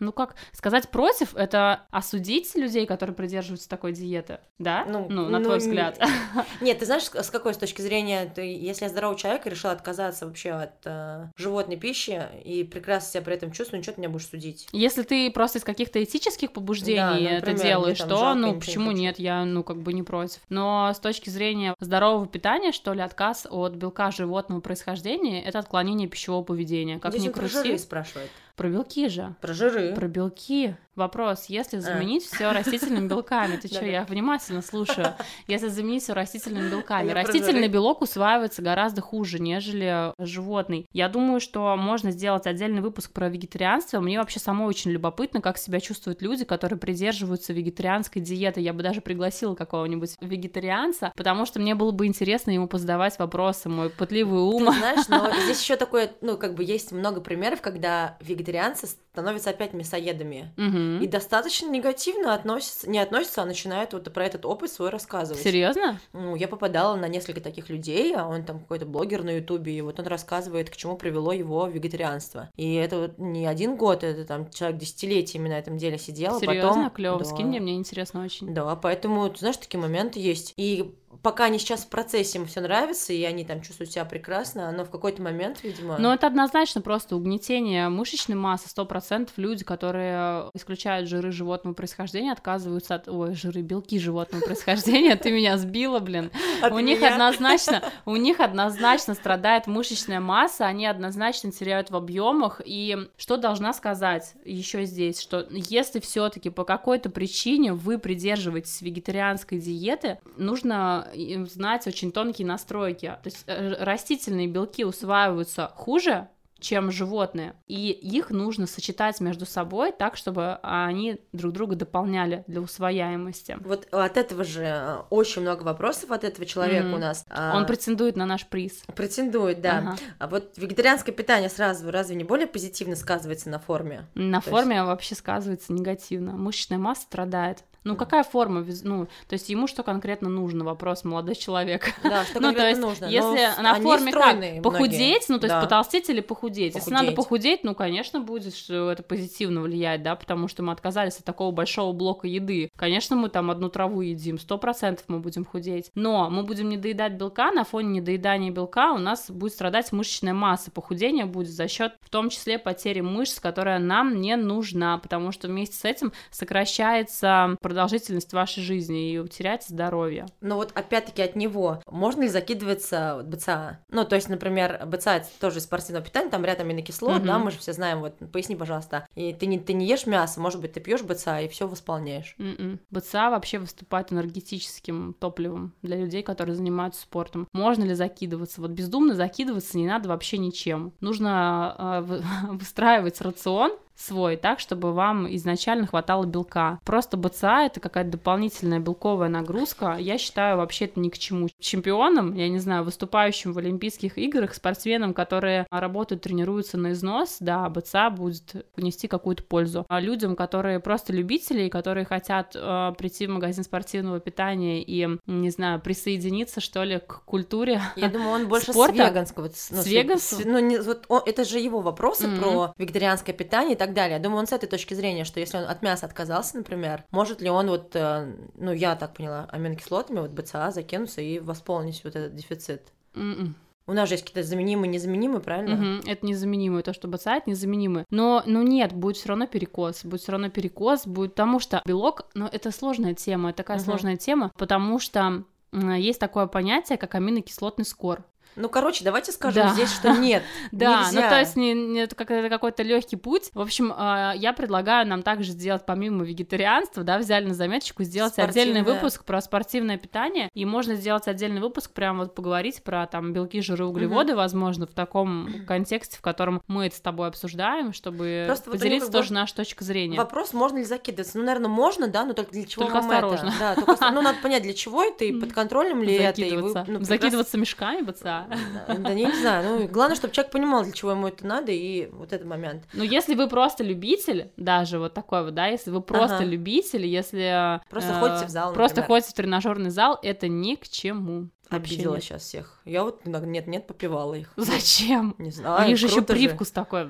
ну 0.00 0.12
как 0.12 0.36
сказать 0.52 0.90
против, 0.90 1.34
это 1.34 1.82
осудить 1.90 2.54
людей, 2.54 2.86
которые 2.86 3.14
придерживаются 3.14 3.68
такой 3.68 3.92
диеты, 3.92 4.40
да? 4.58 4.84
Ну, 4.86 5.06
ну 5.08 5.28
на 5.28 5.38
ну, 5.38 5.44
твой 5.44 5.58
взгляд. 5.58 6.00
Нет, 6.60 6.78
ты 6.78 6.86
знаешь, 6.86 7.04
с 7.04 7.30
какой 7.30 7.54
с 7.54 7.58
точки 7.58 7.82
зрения, 7.82 8.30
ты, 8.32 8.42
если 8.42 8.84
я 8.84 8.90
здоровый 8.90 9.18
человек 9.18 9.46
и 9.46 9.50
решил 9.50 9.70
отказаться 9.70 10.26
вообще 10.26 10.50
от 10.50 10.74
э, 10.84 11.26
животной 11.36 11.76
пищи 11.76 12.22
и 12.44 12.64
прекрасно 12.64 13.10
себя 13.10 13.22
при 13.22 13.34
этом 13.34 13.52
чувствую, 13.52 13.80
ничего 13.80 13.94
ты 13.94 14.00
меня 14.00 14.10
будешь 14.10 14.26
судить. 14.26 14.68
Если 14.72 15.02
ты 15.02 15.30
просто 15.30 15.58
из 15.58 15.64
каких-то 15.64 16.02
этических 16.02 16.52
побуждений 16.52 16.96
да, 16.96 17.12
например, 17.12 17.42
это 17.42 17.54
делаешь, 17.54 17.98
то, 17.98 18.08
жалко, 18.08 18.34
ну, 18.34 18.54
почему 18.60 18.92
не 18.92 19.00
нет, 19.00 19.18
я, 19.18 19.44
ну, 19.44 19.64
как 19.64 19.78
бы 19.78 19.92
не 19.92 20.02
против. 20.02 20.40
Но 20.48 20.92
с 20.94 20.98
точки 21.00 21.30
зрения 21.30 21.74
здорового 21.80 22.26
питания, 22.26 22.72
что 22.72 22.92
ли, 22.92 23.00
отказ 23.00 23.46
от 23.50 23.74
белка 23.74 24.10
животного 24.10 24.60
происхождения, 24.60 25.42
это 25.42 25.58
отклонение 25.58 26.08
пищевого 26.08 26.44
поведения. 26.44 26.98
Как 26.98 27.12
Здесь 27.12 27.24
ни 27.24 27.28
крути. 27.32 27.78
спрашивает. 27.78 28.30
Про 28.60 28.68
белки 28.68 29.08
же. 29.08 29.34
Про 29.40 29.54
жиры. 29.54 29.94
Про 29.94 30.06
белки. 30.06 30.76
Вопрос, 30.96 31.46
если 31.46 31.78
а. 31.78 31.80
заменить 31.80 32.28
а. 32.30 32.34
все 32.34 32.52
растительными 32.52 33.06
белками, 33.06 33.56
ты 33.56 33.68
что, 33.72 33.84
я 33.84 34.04
внимательно 34.04 34.60
слушаю. 34.60 35.14
Если 35.46 35.68
заменить 35.68 36.02
все 36.02 36.12
растительными 36.14 36.68
белками, 36.68 37.10
растительный 37.12 37.68
белок 37.68 38.02
усваивается 38.02 38.60
гораздо 38.60 39.00
хуже, 39.00 39.38
нежели 39.38 40.12
животный. 40.18 40.86
Я 40.92 41.08
думаю, 41.08 41.40
что 41.40 41.76
можно 41.76 42.10
сделать 42.10 42.46
отдельный 42.46 42.80
выпуск 42.80 43.12
про 43.12 43.28
вегетарианство. 43.28 44.00
Мне 44.00 44.18
вообще 44.18 44.40
самой 44.40 44.68
очень 44.68 44.90
любопытно, 44.90 45.40
как 45.40 45.58
себя 45.58 45.80
чувствуют 45.80 46.22
люди, 46.22 46.44
которые 46.44 46.78
придерживаются 46.78 47.52
вегетарианской 47.52 48.20
диеты. 48.20 48.60
Я 48.60 48.72
бы 48.72 48.82
даже 48.82 49.00
пригласила 49.00 49.54
какого-нибудь 49.54 50.16
вегетарианца, 50.20 51.12
потому 51.16 51.46
что 51.46 51.60
мне 51.60 51.74
было 51.74 51.92
бы 51.92 52.06
интересно 52.06 52.50
ему 52.50 52.66
позадавать 52.66 53.18
вопросы, 53.18 53.68
мой 53.68 53.90
пытливый 53.90 54.40
ум. 54.40 54.66
Ты 54.66 54.78
знаешь, 54.78 55.08
но 55.08 55.30
здесь 55.44 55.62
еще 55.62 55.76
такое, 55.76 56.12
ну, 56.20 56.36
как 56.36 56.54
бы 56.54 56.64
есть 56.64 56.90
много 56.90 57.20
примеров, 57.20 57.60
когда 57.60 58.16
вегетарианцы 58.20 58.86
становятся 58.86 59.50
опять 59.50 59.72
мясоедами. 59.72 60.52
Угу. 60.56 60.79
И 61.00 61.06
достаточно 61.06 61.68
негативно 61.68 62.34
относятся, 62.34 62.88
не 62.88 62.98
относятся, 62.98 63.42
а 63.42 63.46
начинают 63.46 63.92
вот 63.92 64.12
про 64.12 64.24
этот 64.24 64.44
опыт 64.44 64.70
свой 64.70 64.90
рассказывать. 64.90 65.42
Серьезно? 65.42 66.00
Ну, 66.12 66.36
я 66.36 66.48
попадала 66.48 66.96
на 66.96 67.08
несколько 67.08 67.40
таких 67.40 67.68
людей, 67.68 68.14
а 68.14 68.26
он 68.26 68.44
там 68.44 68.60
какой-то 68.60 68.86
блогер 68.86 69.22
на 69.22 69.36
Ютубе, 69.36 69.72
и 69.72 69.80
вот 69.80 69.98
он 69.98 70.06
рассказывает, 70.06 70.70
к 70.70 70.76
чему 70.76 70.96
привело 70.96 71.32
его 71.32 71.66
вегетарианство. 71.66 72.48
И 72.56 72.74
это 72.74 72.98
вот 72.98 73.18
не 73.18 73.46
один 73.46 73.76
год, 73.76 74.04
это 74.04 74.24
там 74.24 74.50
человек 74.50 74.78
десятилетиями 74.78 75.48
на 75.48 75.58
этом 75.58 75.78
деле 75.78 75.98
сидел. 75.98 76.36
А 76.36 76.40
Серьезно? 76.40 76.68
Потом... 76.68 76.90
Клево, 76.90 77.18
да. 77.18 77.24
скинь 77.24 77.46
мне, 77.46 77.60
мне 77.60 77.76
интересно 77.76 78.24
очень. 78.24 78.52
Да, 78.52 78.74
поэтому, 78.76 79.28
ты 79.30 79.38
знаешь, 79.38 79.56
такие 79.56 79.80
моменты 79.80 80.20
есть. 80.20 80.54
И 80.56 80.94
пока 81.22 81.44
они 81.44 81.58
сейчас 81.58 81.84
в 81.84 81.88
процессе, 81.88 82.38
им 82.38 82.46
все 82.46 82.60
нравится, 82.60 83.12
и 83.12 83.22
они 83.24 83.44
там 83.44 83.60
чувствуют 83.62 83.92
себя 83.92 84.04
прекрасно, 84.04 84.70
но 84.72 84.84
в 84.84 84.90
какой-то 84.90 85.20
момент, 85.22 85.62
видимо... 85.62 85.98
Ну, 85.98 86.12
это 86.12 86.26
однозначно 86.26 86.80
просто 86.80 87.16
угнетение 87.16 87.88
мышечной 87.88 88.36
массы, 88.36 88.68
сто 88.68 88.84
процентов 88.86 89.36
люди, 89.36 89.64
которые 89.64 90.50
исключают 90.54 91.08
жиры 91.08 91.32
животного 91.32 91.74
происхождения, 91.74 92.32
отказываются 92.32 92.94
от... 92.94 93.08
Ой, 93.08 93.34
жиры, 93.34 93.62
белки 93.62 93.98
животного 93.98 94.42
происхождения, 94.42 95.16
ты 95.16 95.32
меня 95.32 95.58
сбила, 95.58 95.98
блин. 95.98 96.30
У 96.70 96.78
них 96.78 97.02
однозначно, 97.02 97.82
у 98.04 98.16
них 98.16 98.40
однозначно 98.40 99.14
страдает 99.14 99.66
мышечная 99.66 100.20
масса, 100.20 100.66
они 100.66 100.86
однозначно 100.86 101.50
теряют 101.50 101.90
в 101.90 101.96
объемах, 101.96 102.60
и 102.64 103.08
что 103.16 103.36
должна 103.36 103.72
сказать 103.72 104.34
еще 104.44 104.84
здесь, 104.84 105.20
что 105.20 105.46
если 105.50 106.00
все 106.00 106.28
таки 106.28 106.50
по 106.50 106.64
какой-то 106.64 107.10
причине 107.10 107.72
вы 107.72 107.98
придерживаетесь 107.98 108.80
вегетарианской 108.80 109.58
диеты, 109.58 110.18
нужно 110.36 110.99
знать 111.46 111.86
очень 111.86 112.12
тонкие 112.12 112.46
настройки. 112.46 113.06
То 113.06 113.26
есть 113.26 113.44
э, 113.46 113.82
растительные 113.82 114.46
белки 114.46 114.84
усваиваются 114.84 115.72
хуже, 115.74 116.28
чем 116.60 116.90
животные. 116.90 117.54
И 117.66 117.90
их 117.90 118.30
нужно 118.30 118.66
сочетать 118.66 119.20
между 119.20 119.46
собой 119.46 119.92
так, 119.92 120.16
чтобы 120.16 120.58
они 120.62 121.20
друг 121.32 121.52
друга 121.52 121.74
дополняли 121.74 122.44
для 122.46 122.60
усвояемости. 122.60 123.56
Вот 123.60 123.88
от 123.90 124.16
этого 124.16 124.44
же 124.44 124.62
э, 124.62 124.96
очень 125.10 125.42
много 125.42 125.62
вопросов 125.62 126.10
от 126.10 126.24
этого 126.24 126.46
человека 126.46 126.86
mm-hmm. 126.86 126.94
у 126.94 126.98
нас. 126.98 127.24
А, 127.30 127.56
Он 127.56 127.66
претендует 127.66 128.16
на 128.16 128.26
наш 128.26 128.46
приз. 128.46 128.82
Претендует, 128.94 129.60
да. 129.60 129.78
Ага. 129.78 129.96
А 130.18 130.28
вот 130.28 130.52
вегетарианское 130.56 131.14
питание 131.14 131.48
сразу 131.48 131.90
разве 131.90 132.14
не 132.14 132.24
более 132.24 132.46
позитивно 132.46 132.96
сказывается 132.96 133.48
на 133.48 133.58
форме? 133.58 134.06
На 134.14 134.40
То 134.40 134.50
форме 134.50 134.76
есть... 134.76 134.86
вообще 134.86 135.14
сказывается 135.14 135.72
негативно. 135.72 136.32
Мышечная 136.32 136.78
масса 136.78 137.02
страдает. 137.02 137.64
Ну, 137.84 137.96
какая 137.96 138.22
форма? 138.24 138.64
Ну, 138.82 139.06
то 139.28 139.32
есть 139.32 139.48
ему 139.48 139.66
что 139.66 139.82
конкретно 139.82 140.28
нужно? 140.28 140.64
Вопрос 140.64 141.04
молодой 141.04 141.34
человек. 141.34 141.94
Да, 142.02 142.24
что 142.24 142.40
ну, 142.40 142.52
то 142.52 142.66
есть, 142.66 142.80
нужно. 142.80 143.04
Если 143.06 143.62
на 143.62 143.76
форме 143.76 144.10
как? 144.10 144.62
Похудеть, 144.62 145.28
ну, 145.28 145.38
то 145.38 145.46
есть 145.46 145.54
да. 145.54 145.60
потолстеть 145.60 146.08
или 146.10 146.20
похудеть? 146.20 146.40
похудеть? 146.72 146.74
Если 146.74 146.90
надо 146.90 147.12
похудеть, 147.12 147.64
ну, 147.64 147.74
конечно, 147.74 148.20
будет, 148.20 148.54
что 148.54 148.90
это 148.90 149.02
позитивно 149.02 149.60
влияет, 149.60 150.02
да, 150.02 150.16
потому 150.16 150.48
что 150.48 150.62
мы 150.62 150.72
отказались 150.72 151.18
от 151.18 151.24
такого 151.24 151.52
большого 151.52 151.92
блока 151.92 152.26
еды. 152.26 152.70
Конечно, 152.76 153.16
мы 153.16 153.28
там 153.28 153.50
одну 153.50 153.68
траву 153.68 154.00
едим, 154.00 154.38
сто 154.38 154.58
процентов 154.58 155.04
мы 155.08 155.20
будем 155.20 155.44
худеть. 155.44 155.90
Но 155.94 156.30
мы 156.30 156.42
будем 156.42 156.68
не 156.68 156.76
доедать 156.76 157.12
белка, 157.14 157.52
на 157.52 157.64
фоне 157.64 158.00
недоедания 158.00 158.50
белка 158.50 158.92
у 158.92 158.98
нас 158.98 159.30
будет 159.30 159.52
страдать 159.52 159.92
мышечная 159.92 160.34
масса. 160.34 160.70
Похудение 160.70 161.26
будет 161.26 161.50
за 161.50 161.68
счет, 161.68 161.94
в 162.00 162.10
том 162.10 162.30
числе, 162.30 162.58
потери 162.58 163.00
мышц, 163.00 163.38
которая 163.38 163.78
нам 163.78 164.20
не 164.20 164.36
нужна, 164.36 164.98
потому 164.98 165.32
что 165.32 165.48
вместе 165.48 165.76
с 165.76 165.84
этим 165.84 166.12
сокращается 166.30 167.56
продолжительность 167.70 168.32
вашей 168.32 168.64
жизни 168.64 169.12
и 169.12 169.28
терять 169.28 169.64
здоровье. 169.64 170.26
Но 170.40 170.56
вот 170.56 170.72
опять-таки 170.74 171.22
от 171.22 171.36
него 171.36 171.80
можно 171.86 172.22
ли 172.22 172.28
закидываться 172.28 173.24
БЦА? 173.24 173.78
Ну, 173.90 174.04
то 174.04 174.16
есть, 174.16 174.28
например, 174.28 174.82
БЦА 174.86 175.18
это 175.18 175.28
тоже 175.38 175.60
спортивное 175.60 176.02
питание, 176.02 176.32
там 176.32 176.44
ряд 176.44 176.58
аминокислот, 176.58 177.22
mm-hmm. 177.22 177.26
да, 177.26 177.38
мы 177.38 177.52
же 177.52 177.58
все 177.58 177.72
знаем, 177.72 178.00
вот, 178.00 178.14
поясни, 178.32 178.56
пожалуйста. 178.56 179.06
И 179.14 179.32
ты 179.32 179.46
не, 179.46 179.60
ты 179.60 179.72
не 179.72 179.86
ешь 179.86 180.06
мясо, 180.06 180.40
может 180.40 180.60
быть, 180.60 180.72
ты 180.72 180.80
пьешь 180.80 181.02
БЦА 181.02 181.42
и 181.42 181.48
все 181.48 181.68
восполняешь. 181.68 182.34
Mm-mm. 182.38 182.80
БЦА 182.90 183.30
вообще 183.30 183.60
выступает 183.60 184.12
энергетическим 184.12 185.14
топливом 185.14 185.72
для 185.82 185.96
людей, 185.96 186.24
которые 186.24 186.56
занимаются 186.56 187.02
спортом. 187.02 187.46
Можно 187.52 187.84
ли 187.84 187.94
закидываться? 187.94 188.60
Вот 188.60 188.72
бездумно 188.72 189.14
закидываться 189.14 189.78
не 189.78 189.86
надо 189.86 190.08
вообще 190.08 190.38
ничем. 190.38 190.92
Нужно 190.98 191.76
э, 191.78 192.20
выстраивать 192.50 193.20
рацион, 193.20 193.78
свой, 193.96 194.36
так, 194.36 194.60
чтобы 194.60 194.92
вам 194.92 195.32
изначально 195.36 195.86
хватало 195.86 196.24
белка. 196.24 196.78
Просто 196.84 197.16
БЦА 197.16 197.66
это 197.66 197.80
какая-то 197.80 198.12
дополнительная 198.12 198.78
белковая 198.78 199.28
нагрузка. 199.28 199.96
Я 199.98 200.18
считаю, 200.18 200.56
вообще 200.56 200.86
это 200.86 201.00
ни 201.00 201.08
к 201.08 201.18
чему. 201.18 201.48
Чемпионам, 201.58 202.34
я 202.34 202.48
не 202.48 202.58
знаю, 202.58 202.84
выступающим 202.84 203.52
в 203.52 203.58
Олимпийских 203.58 204.18
играх, 204.18 204.54
спортсменам, 204.54 205.14
которые 205.14 205.66
работают, 205.70 206.22
тренируются 206.22 206.78
на 206.78 206.92
износ, 206.92 207.36
да, 207.40 207.68
БЦА 207.68 208.10
будет 208.10 208.66
нести 208.76 209.08
какую-то 209.08 209.42
пользу. 209.42 209.84
А 209.88 210.00
людям, 210.00 210.36
которые 210.36 210.80
просто 210.80 211.12
любители, 211.12 211.68
которые 211.68 212.04
хотят 212.04 212.54
э, 212.54 212.92
прийти 212.96 213.26
в 213.26 213.30
магазин 213.30 213.64
спортивного 213.64 214.20
питания 214.20 214.82
и, 214.82 215.08
не 215.26 215.50
знаю, 215.50 215.80
присоединиться, 215.80 216.60
что 216.60 216.82
ли, 216.84 216.98
к 216.98 217.22
культуре 217.24 217.82
Я 217.96 218.08
думаю, 218.08 218.30
он 218.30 218.48
больше 218.48 218.72
спорта. 218.72 218.94
с 218.94 219.08
веганского. 219.08 219.50
Ну, 219.70 219.82
с 219.82 219.86
веганского? 219.86 220.42
Ну, 220.44 220.58
не, 220.58 220.78
вот, 220.78 221.04
он, 221.08 221.22
это 221.26 221.44
же 221.44 221.58
его 221.58 221.80
вопросы 221.80 222.26
mm-hmm. 222.26 222.38
про 222.38 222.72
вегетарианское 222.76 223.34
питание 223.34 223.74
и 223.74 223.78
так 223.78 223.89
так 223.90 223.96
далее. 223.96 224.16
Я 224.16 224.22
думаю, 224.22 224.40
он 224.40 224.46
с 224.46 224.52
этой 224.52 224.68
точки 224.68 224.94
зрения, 224.94 225.24
что 225.24 225.40
если 225.40 225.58
он 225.58 225.64
от 225.64 225.82
мяса 225.82 226.06
отказался, 226.06 226.56
например, 226.56 227.04
может 227.10 227.40
ли 227.40 227.50
он 227.50 227.68
вот, 227.68 227.94
э, 227.94 228.34
ну, 228.54 228.72
я 228.72 228.96
так 228.96 229.14
поняла, 229.14 229.48
аминокислотами, 229.50 230.20
вот 230.20 230.30
БЦА 230.30 230.70
закинуться 230.70 231.20
и 231.20 231.38
восполнить 231.38 232.02
вот 232.04 232.16
этот 232.16 232.34
дефицит? 232.34 232.92
Mm-mm. 233.14 233.40
М-м. 233.40 233.56
У 233.86 233.92
нас 233.92 234.08
же 234.08 234.14
есть 234.14 234.24
какие-то 234.24 234.48
заменимые, 234.48 234.88
незаменимые, 234.88 235.40
правильно? 235.40 235.74
Угу, 235.74 236.08
это 236.08 236.24
незаменимые, 236.24 236.84
то, 236.84 236.92
что 236.92 237.08
БЦА, 237.08 237.38
это 237.38 237.50
незаменимые. 237.50 238.06
Но, 238.10 238.42
ну 238.46 238.62
нет, 238.62 238.92
будет 238.92 239.16
все 239.16 239.30
равно 239.30 239.48
перекос, 239.48 240.04
будет 240.04 240.20
все 240.20 240.32
равно 240.32 240.48
перекос, 240.48 241.06
будет 241.08 241.32
потому 241.32 241.58
что 241.58 241.82
белок, 241.84 242.26
но 242.34 242.48
это 242.50 242.70
сложная 242.70 243.14
тема, 243.14 243.52
такая 243.52 243.78
угу. 243.78 243.84
сложная 243.84 244.16
тема, 244.16 244.52
потому 244.56 245.00
что 245.00 245.44
есть 245.72 246.20
такое 246.20 246.46
понятие, 246.46 246.98
как 246.98 247.14
аминокислотный 247.14 247.84
скор. 247.84 248.24
Ну, 248.56 248.68
короче, 248.68 249.04
давайте 249.04 249.32
скажем 249.32 249.68
да. 249.68 249.74
здесь, 249.74 249.92
что 249.92 250.12
нет. 250.12 250.42
Да, 250.72 251.04
нельзя. 251.04 251.22
ну 251.22 251.28
то 251.28 251.38
есть 251.40 251.56
не, 251.56 251.74
не, 251.74 252.00
это 252.00 252.14
какой-то 252.14 252.82
легкий 252.82 253.16
путь. 253.16 253.50
В 253.54 253.60
общем, 253.60 253.92
э, 253.92 254.32
я 254.36 254.52
предлагаю 254.52 255.06
нам 255.06 255.22
также 255.22 255.52
сделать 255.52 255.84
помимо 255.86 256.24
вегетарианства, 256.24 257.02
да, 257.02 257.18
взяли 257.18 257.46
на 257.46 257.54
заметочку, 257.54 258.02
сделать 258.04 258.38
отдельный 258.38 258.82
выпуск 258.82 259.24
про 259.24 259.40
спортивное 259.40 259.98
питание. 259.98 260.48
И 260.54 260.64
можно 260.64 260.94
сделать 260.94 261.26
отдельный 261.28 261.60
выпуск, 261.60 261.92
прям 261.92 262.18
вот 262.18 262.34
поговорить 262.34 262.82
про 262.82 263.06
там 263.06 263.32
белки, 263.32 263.60
жиры, 263.60 263.84
углеводы, 263.84 264.32
угу. 264.32 264.38
возможно, 264.38 264.86
в 264.86 264.94
таком 264.94 265.64
контексте, 265.66 266.16
в 266.16 266.20
котором 266.20 266.62
мы 266.66 266.86
это 266.86 266.96
с 266.96 267.00
тобой 267.00 267.28
обсуждаем, 267.28 267.92
чтобы 267.92 268.44
Просто 268.46 268.70
поделиться 268.70 269.06
вот 269.06 269.12
тоже 269.12 269.32
нашей 269.32 269.54
точкой 269.54 269.84
зрения. 269.84 270.16
Вопрос, 270.16 270.52
можно 270.52 270.78
ли 270.78 270.84
закидываться? 270.84 271.38
Ну, 271.38 271.44
наверное, 271.44 271.68
можно, 271.68 272.08
да, 272.08 272.24
но 272.24 272.32
только 272.32 272.52
для 272.52 272.64
чего 272.64 272.84
только 272.84 272.98
осторожно. 272.98 273.48
это? 273.48 273.58
Да, 273.58 273.74
только, 273.74 274.10
ну, 274.12 274.22
надо 274.22 274.38
понять, 274.42 274.62
для 274.62 274.74
чего 274.74 275.02
это 275.02 275.24
и 275.24 275.32
под 275.32 275.52
контролем 275.52 276.02
ли 276.02 276.14
это. 276.14 276.40
И 276.40 276.56
вы, 276.56 276.74
ну, 276.86 277.04
Закидываться 277.04 277.58
мешками, 277.58 278.02
БЦА. 278.02 278.39
Да, 278.48 278.94
да 278.94 279.14
не, 279.14 279.30
знаю. 279.32 279.64
Ну, 279.64 279.88
главное, 279.88 280.16
чтобы 280.16 280.34
человек 280.34 280.52
понимал, 280.52 280.84
для 280.84 280.92
чего 280.92 281.12
ему 281.12 281.28
это 281.28 281.46
надо, 281.46 281.72
и 281.72 282.06
вот 282.12 282.32
этот 282.32 282.46
момент. 282.46 282.84
Ну, 282.92 283.02
если 283.02 283.34
вы 283.34 283.48
просто 283.48 283.84
любитель, 283.84 284.50
даже 284.56 284.98
вот 284.98 285.14
такой 285.14 285.44
вот, 285.44 285.54
да, 285.54 285.66
если 285.66 285.90
вы 285.90 286.00
просто 286.00 286.36
ага. 286.36 286.44
любитель, 286.44 287.06
если... 287.06 287.80
Просто 287.90 288.12
э, 288.12 288.20
ходите 288.20 288.46
в 288.46 288.50
зал, 288.50 288.72
Просто 288.72 289.00
например. 289.00 289.20
ходите 289.20 289.32
в 289.32 289.34
тренажерный 289.34 289.90
зал, 289.90 290.18
это 290.22 290.48
ни 290.48 290.74
к 290.74 290.88
чему. 290.88 291.48
Обидела 291.70 292.14
нет. 292.14 292.24
сейчас 292.24 292.42
всех. 292.42 292.80
Я 292.84 293.04
вот 293.04 293.24
нет-нет 293.24 293.86
попивала 293.86 294.34
их. 294.34 294.52
Зачем? 294.56 295.36
Не 295.38 295.52
знаю. 295.52 295.84
У 295.84 295.88
них 295.88 295.98
же 295.98 296.06
еще 296.06 296.20
привкус 296.22 296.68
же. 296.68 296.74
такой. 296.74 297.08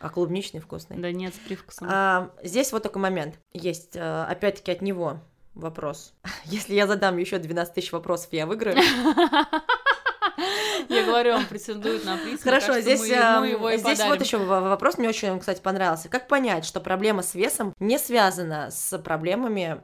А 0.00 0.08
клубничный 0.10 0.60
вкусный. 0.60 0.98
Да 0.98 1.10
нет, 1.10 1.34
с 1.34 1.38
привкусом. 1.38 1.88
А, 1.90 2.30
здесь 2.42 2.72
вот 2.72 2.82
такой 2.82 3.00
момент 3.00 3.40
есть, 3.54 3.96
э, 3.96 4.24
опять-таки 4.24 4.70
от 4.70 4.82
него 4.82 5.20
вопрос. 5.54 6.12
Если 6.44 6.74
я 6.74 6.86
задам 6.86 7.16
еще 7.16 7.38
12 7.38 7.74
тысяч 7.74 7.92
вопросов, 7.92 8.28
я 8.32 8.46
выиграю. 8.46 8.76
Я 10.88 11.04
говорю, 11.04 11.34
он 11.34 11.46
претендует 11.46 12.04
на 12.04 12.16
приз. 12.16 12.42
Хорошо, 12.42 12.80
здесь, 12.80 13.00
мы, 13.00 13.48
его 13.48 13.72
здесь 13.76 14.00
вот 14.04 14.20
еще 14.20 14.38
вопрос 14.38 14.98
мне 14.98 15.08
очень, 15.08 15.38
кстати, 15.38 15.60
понравился. 15.60 16.08
Как 16.08 16.28
понять, 16.28 16.64
что 16.64 16.80
проблема 16.80 17.22
с 17.22 17.34
весом 17.34 17.74
не 17.78 17.98
связана 17.98 18.70
с 18.70 18.98
проблемами 18.98 19.80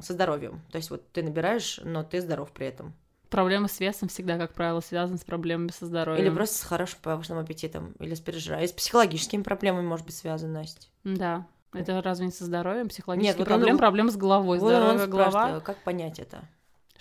со 0.00 0.12
здоровьем? 0.12 0.62
То 0.70 0.76
есть 0.76 0.90
вот 0.90 1.10
ты 1.12 1.22
набираешь, 1.22 1.80
но 1.84 2.02
ты 2.02 2.20
здоров 2.20 2.50
при 2.52 2.66
этом. 2.66 2.94
Проблемы 3.30 3.68
с 3.68 3.80
весом 3.80 4.08
всегда, 4.08 4.36
как 4.36 4.52
правило, 4.52 4.80
связаны 4.80 5.16
с 5.16 5.24
проблемами 5.24 5.70
со 5.70 5.86
здоровьем. 5.86 6.22
Или 6.22 6.34
просто 6.34 6.58
с 6.58 6.62
хорошим 6.62 6.98
повышенным 7.02 7.42
аппетитом, 7.42 7.92
или 7.98 8.14
с 8.14 8.20
пережиранием. 8.20 8.68
С 8.68 8.72
психологическими 8.72 9.42
проблемами 9.42 9.86
может 9.86 10.04
быть 10.04 10.14
связано, 10.14 10.60
Настя. 10.60 10.86
Да. 11.04 11.46
Это 11.72 12.02
разве 12.02 12.26
не 12.26 12.32
со 12.32 12.44
здоровьем? 12.44 12.88
Психологические 12.88 13.38
Нет, 13.38 13.46
проблемы, 13.46 13.72
вот 13.72 13.78
проблемы 13.78 14.10
с 14.10 14.16
головой. 14.16 14.58
Вот 14.58 14.68
Здоровая 14.68 15.06
голова. 15.06 15.60
Как 15.60 15.78
понять 15.78 16.18
это? 16.18 16.44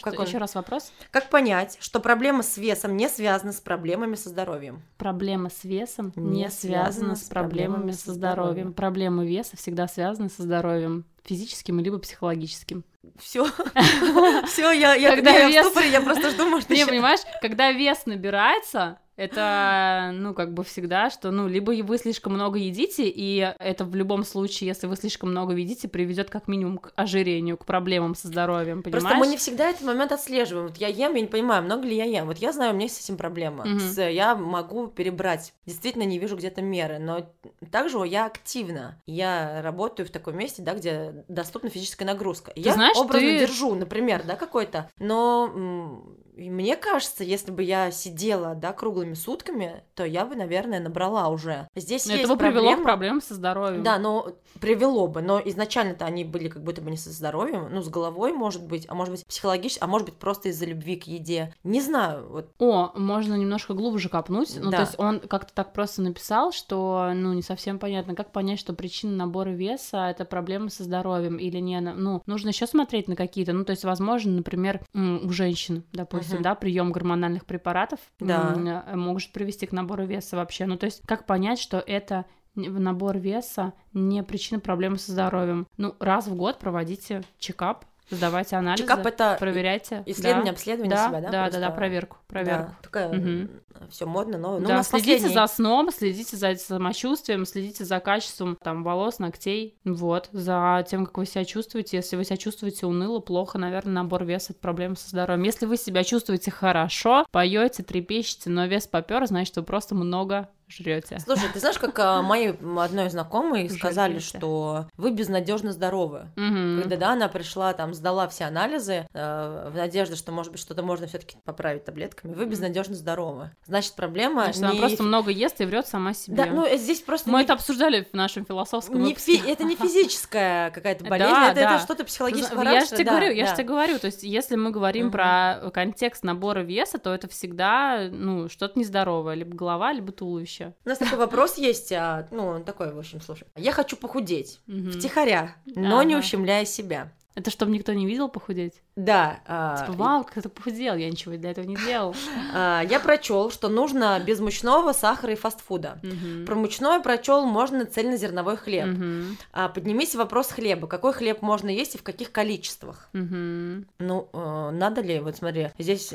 Как 0.02 0.20
он... 0.20 0.26
Еще 0.26 0.38
раз 0.38 0.56
вопрос. 0.56 0.92
Как 1.12 1.30
понять, 1.30 1.78
что 1.80 2.00
проблема 2.00 2.44
с 2.44 2.58
весом 2.58 2.98
не 2.98 3.10
связана 3.10 3.52
с 3.52 3.62
проблемами 3.62 4.16
со 4.16 4.30
здоровьем? 4.30 4.82
Проблема 4.98 5.50
с 5.50 5.64
весом 5.64 6.12
не, 6.16 6.44
не 6.44 6.50
связана 6.50 7.16
с 7.16 7.24
проблемами 7.24 7.92
со 7.92 8.14
здоровьем. 8.14 8.74
Проблемы 8.74 9.28
веса 9.28 9.58
всегда 9.58 9.88
связаны 9.88 10.30
со 10.30 10.44
здоровьем 10.44 11.06
физическим 11.24 11.80
либо 11.80 12.00
психологическим. 12.00 12.84
Все, 13.18 13.46
все, 14.48 14.72
я, 14.72 14.94
я, 14.94 15.16
когда 15.16 15.32
я, 15.32 15.48
вес... 15.48 15.66
в 15.66 15.70
ступоре, 15.70 15.90
я 15.90 16.02
просто 16.02 16.30
жду, 16.30 16.48
может, 16.48 16.70
Не, 16.70 16.86
понимаешь, 16.86 17.22
когда 17.42 17.72
вес 17.72 18.06
набирается, 18.06 19.00
это, 19.22 20.12
ну, 20.14 20.34
как 20.34 20.54
бы 20.54 20.64
всегда, 20.64 21.12
что, 21.12 21.30
ну, 21.30 21.48
либо 21.48 21.72
вы 21.84 21.98
слишком 22.00 22.34
много 22.34 22.58
едите, 22.58 23.04
и 23.08 23.54
это 23.60 23.86
в 23.86 23.96
любом 23.96 24.24
случае, 24.24 24.70
если 24.70 24.88
вы 24.88 24.96
слишком 24.96 25.30
много 25.30 25.54
едите, 25.54 25.88
приведет 25.88 26.32
как 26.32 26.48
минимум 26.48 26.80
к 26.80 26.92
ожирению, 26.96 27.58
к 27.58 27.66
проблемам 27.66 28.16
со 28.16 28.30
здоровьем, 28.30 28.82
понимаешь? 28.82 29.04
Просто 29.04 29.20
мы 29.20 29.28
не 29.28 29.38
всегда 29.38 29.70
этот 29.70 29.84
момент 29.84 30.12
отслеживаем. 30.12 30.68
Вот 30.70 30.78
я 30.78 30.88
ем, 30.88 31.14
я 31.14 31.22
не 31.22 31.28
понимаю, 31.28 31.62
много 31.62 31.84
ли 31.88 31.96
я 31.96 32.06
ем. 32.06 32.26
Вот 32.26 32.38
я 32.40 32.52
знаю, 32.52 32.72
у 32.72 32.74
меня 32.74 32.86
есть 32.86 32.96
с 33.00 33.04
этим 33.04 33.18
проблема. 33.18 33.64
Угу. 33.64 33.80
С, 33.80 34.02
я 34.02 34.36
могу 34.36 34.88
перебрать. 34.88 35.54
Действительно, 35.68 36.04
не 36.04 36.18
вижу 36.18 36.36
где-то 36.36 36.64
меры, 36.64 36.98
но 36.98 37.30
также 37.72 38.00
я 38.08 38.26
активна. 38.26 39.00
Я 39.06 39.62
работаю 39.62 40.08
в 40.08 40.12
таком 40.12 40.36
месте, 40.36 40.64
да, 40.64 40.74
где 40.74 41.26
доступна 41.28 41.70
физическая 41.70 42.08
нагрузка. 42.08 42.54
Ты 42.54 42.62
я 42.62 42.74
знаешь, 42.74 42.91
образно 42.96 43.28
ты... 43.28 43.40
держу, 43.40 43.76
например, 43.76 44.24
да, 44.24 44.36
какой-то, 44.36 44.90
но 45.00 46.04
и 46.36 46.50
мне 46.50 46.76
кажется, 46.76 47.24
если 47.24 47.52
бы 47.52 47.64
я 47.64 47.92
сидела, 47.92 48.56
да, 48.56 48.74
круглыми 48.74 49.14
сутками, 49.14 49.84
то 49.96 50.06
я 50.06 50.26
бы, 50.26 50.36
наверное, 50.36 50.80
набрала 50.80 51.30
уже. 51.30 51.68
Здесь 51.76 52.06
но 52.06 52.14
есть 52.14 52.26
это 52.26 52.34
бы 52.34 52.40
проблема... 52.40 52.62
привело 52.62 52.82
к 52.82 52.84
проблемам 52.84 53.22
со 53.22 53.34
здоровьем. 53.34 53.84
Да, 53.84 54.00
но 54.00 54.30
привело 54.60 55.08
бы, 55.08 55.22
но 55.22 55.42
изначально-то 55.44 56.06
они 56.06 56.24
были 56.24 56.48
как 56.48 56.64
будто 56.64 56.82
бы 56.82 56.90
не 56.90 56.98
со 56.98 57.12
здоровьем, 57.12 57.68
ну, 57.72 57.82
с 57.82 57.90
головой, 57.90 58.34
может 58.34 58.66
быть, 58.66 58.86
а 58.88 58.96
может 58.96 59.14
быть, 59.14 59.26
психологически, 59.26 59.84
а 59.84 59.88
может 59.88 60.08
быть, 60.08 60.18
просто 60.18 60.50
из-за 60.50 60.66
любви 60.66 60.96
к 60.96 61.06
еде. 61.06 61.54
Не 61.64 61.82
знаю, 61.82 62.30
вот. 62.30 62.50
О, 62.60 62.92
можно 62.96 63.36
немножко 63.36 63.74
глубже 63.74 64.10
копнуть. 64.10 64.56
Ну, 64.58 64.72
да. 64.72 64.78
то 64.78 64.84
есть 64.84 64.96
он 64.98 65.20
как-то 65.20 65.54
так 65.54 65.74
просто 65.74 66.02
написал, 66.02 66.52
что, 66.52 67.12
ну, 67.14 67.34
не 67.34 67.42
совсем 67.42 67.80
понятно, 67.80 68.16
как 68.16 68.32
понять, 68.32 68.60
что 68.60 68.74
причина 68.74 69.16
набора 69.16 69.50
веса— 69.50 70.10
это 70.10 70.26
проблемы 70.26 70.70
со 70.70 70.84
здоровьем 70.84 71.38
или 71.38 71.58
не. 71.58 71.80
Ну, 71.82 72.22
нужно 72.26 72.50
еще 72.50 72.68
смотреть 72.68 73.08
на 73.08 73.16
какие-то, 73.16 73.54
ну, 73.54 73.66
то 73.66 73.72
есть, 73.72 73.84
возможно, 73.84 74.32
например, 74.32 74.82
у 74.94 75.30
женщин, 75.32 75.84
допустим, 75.92 76.21
допустим, 76.22 76.42
да, 76.42 76.56
прием 76.56 76.92
гормональных 76.92 77.46
препаратов 77.46 78.00
да. 78.20 78.84
может 78.96 79.32
привести 79.32 79.66
к 79.66 79.72
набору 79.72 80.06
веса 80.06 80.36
вообще. 80.36 80.66
Ну, 80.66 80.78
то 80.78 80.86
есть, 80.86 81.02
как 81.06 81.26
понять, 81.26 81.60
что 81.60 81.78
это 81.80 82.26
набор 82.56 83.18
веса 83.18 83.74
не 83.94 84.24
причина 84.24 84.60
проблемы 84.60 84.98
со 84.98 85.12
здоровьем? 85.12 85.68
Ну, 85.78 85.96
раз 86.00 86.28
в 86.28 86.36
год 86.36 86.60
проводите 86.60 87.24
чекап, 87.38 87.86
сдавайте 88.16 88.56
анализы, 88.56 88.84
Чекап 88.84 89.06
это 89.06 89.38
проверяйте. 89.40 90.04
Исследование, 90.06 90.52
да. 90.52 90.52
обследование 90.52 90.96
да, 90.96 91.08
себя, 91.08 91.22
да? 91.22 91.30
Да, 91.32 91.50
да, 91.50 91.60
да, 91.60 91.70
проверку, 91.72 92.18
проверку. 92.28 92.68
Да, 92.70 92.78
такая 92.82 93.10
угу. 93.10 93.50
все 93.90 94.06
модно, 94.06 94.38
но 94.38 94.60
ну, 94.60 94.68
да, 94.68 94.84
следите 94.84 95.16
последний... 95.16 95.34
за 95.34 95.48
сном, 95.48 95.92
следите 95.92 96.38
за 96.38 96.56
самочувствием, 96.56 97.46
следите 97.46 97.86
за 97.86 98.00
качеством 98.00 98.58
там 98.62 98.84
волос, 98.84 99.20
ногтей, 99.20 99.78
вот, 99.84 100.30
за 100.32 100.86
тем, 100.88 101.06
как 101.06 101.18
вы 101.18 101.26
себя 101.26 101.46
чувствуете. 101.46 101.98
Если 101.98 102.16
вы 102.16 102.24
себя 102.24 102.38
чувствуете 102.38 102.86
уныло, 102.86 103.20
плохо, 103.20 103.58
наверное, 103.58 103.94
набор 103.94 104.26
веса 104.26 104.54
это 104.54 104.62
проблема 104.62 104.96
со 104.96 105.10
здоровьем. 105.10 105.44
Если 105.44 105.66
вы 105.66 105.78
себя 105.78 106.04
чувствуете 106.04 106.52
хорошо, 106.52 107.26
поете, 107.32 107.84
трепещете, 107.84 108.50
но 108.50 108.66
вес 108.66 108.88
попер, 108.88 109.26
значит, 109.26 109.56
вы 109.56 109.64
просто 109.64 109.96
много 109.96 110.50
жрете. 110.72 111.20
Слушай, 111.20 111.50
ты 111.54 111.60
знаешь, 111.60 111.78
как 111.78 111.98
а, 112.00 112.22
моей 112.22 112.56
одной 112.78 113.10
знакомой 113.10 113.70
сказали, 113.70 114.20
что 114.20 114.88
вы 114.98 115.12
безнадежно 115.12 115.72
здоровы. 115.72 116.30
Угу. 116.38 116.82
Когда 116.82 116.98
да, 116.98 117.12
она 117.14 117.28
пришла, 117.28 117.74
там, 117.74 117.94
сдала 117.94 118.28
все 118.28 118.46
анализы 118.46 119.08
э, 119.14 119.70
в 119.72 119.76
надежде, 119.76 120.16
что, 120.16 120.32
может 120.32 120.52
быть, 120.52 120.62
что-то 120.62 120.84
можно 120.84 121.08
все-таки 121.08 121.38
поправить 121.44 121.86
таблетками, 121.86 122.34
вы 122.34 122.46
безнадежно 122.46 122.96
здоровы. 122.96 123.52
Значит, 123.66 123.96
проблема. 123.96 124.44
Значит, 124.44 124.62
не... 124.62 124.68
она 124.68 124.80
просто 124.80 125.04
много 125.04 125.32
ест 125.32 125.60
и 125.62 125.66
врет 125.66 125.88
сама 125.88 126.14
себе. 126.14 126.38
Да, 126.38 126.46
ну 126.46 126.68
здесь 126.78 127.02
просто. 127.02 127.30
Мы 127.30 127.40
не... 127.40 127.44
это 127.44 127.54
обсуждали 127.54 128.08
в 128.12 128.14
нашем 128.14 128.46
философском 128.46 129.02
не 129.02 129.16
фи... 129.16 129.42
Это 129.46 129.64
не 129.64 129.76
физическая 129.82 130.72
какая-то 130.72 131.06
болезнь, 131.06 131.32
да, 131.32 131.52
это, 131.52 131.62
да. 131.62 131.76
это 131.76 131.84
что-то 131.84 132.04
психологическое. 132.06 132.64
Я 132.64 132.82
же 132.82 132.88
тебе 132.88 133.06
да, 133.06 133.12
говорю, 133.12 133.34
я 133.34 133.48
же 133.48 133.54
тебе 133.54 133.66
говорю, 133.66 134.00
то 134.00 134.06
есть, 134.06 134.24
если 134.24 134.56
мы 134.56 134.72
говорим 134.72 135.08
угу. 135.08 135.14
про 135.14 135.72
контекст 135.74 136.24
набора 136.24 136.60
веса, 136.60 136.98
то 136.98 137.14
это 137.14 137.28
всегда, 137.28 138.08
ну, 138.12 138.50
что-то 138.50 138.78
нездоровое, 138.80 139.36
либо 139.36 139.56
голова, 139.56 139.92
либо 139.92 140.12
туловище 140.12 140.61
вообще. 140.66 140.76
У 140.86 140.90
нас 140.90 140.98
такой 140.98 141.18
вопрос 141.18 141.58
есть, 141.58 141.92
а, 141.92 142.28
ну, 142.32 142.64
такой, 142.64 142.94
в 142.94 143.00
общем, 143.00 143.22
слушай. 143.22 143.48
Я 143.56 143.72
хочу 143.72 143.98
похудеть, 143.98 144.60
втихаря, 144.66 145.56
но 145.66 146.04
не 146.04 146.16
ущемляя 146.16 146.66
себя. 146.66 147.12
Это 147.34 147.50
чтобы 147.50 147.72
никто 147.72 147.94
не 147.94 148.06
видел 148.06 148.28
похудеть? 148.28 148.82
Да. 148.98 149.40
А, 149.48 149.78
типа, 149.78 149.94
вау, 149.94 150.24
как 150.26 150.38
это 150.38 150.50
похудел, 150.50 150.96
я 150.96 151.10
ничего 151.10 151.36
для 151.36 151.52
этого 151.52 151.66
не 151.66 151.76
делал. 151.76 152.16
А, 152.54 152.82
я 152.82 153.00
прочел, 153.00 153.50
что 153.50 153.70
нужно 153.70 154.20
без 154.20 154.40
мучного, 154.40 154.92
сахара 154.92 155.34
и 155.34 155.36
фастфуда. 155.36 156.00
Угу. 156.04 156.46
Про 156.46 156.56
мучное 156.56 157.00
прочел 157.00 157.46
можно 157.46 157.86
цельнозерновой 157.86 158.58
хлеб. 158.58 158.88
Угу. 158.88 159.38
А, 159.54 159.70
поднимись 159.70 160.16
вопрос 160.16 160.52
хлеба. 160.52 160.88
Какой 160.88 161.14
хлеб 161.14 161.42
можно 161.42 161.70
есть 161.70 161.96
и 161.96 161.98
в 161.98 162.04
каких 162.04 162.32
количествах? 162.32 163.10
Угу. 163.14 163.86
Ну, 164.00 164.30
э, 164.34 164.70
надо 164.72 165.02
ли, 165.02 165.20
вот 165.20 165.38
смотри, 165.38 165.70
здесь 165.78 166.14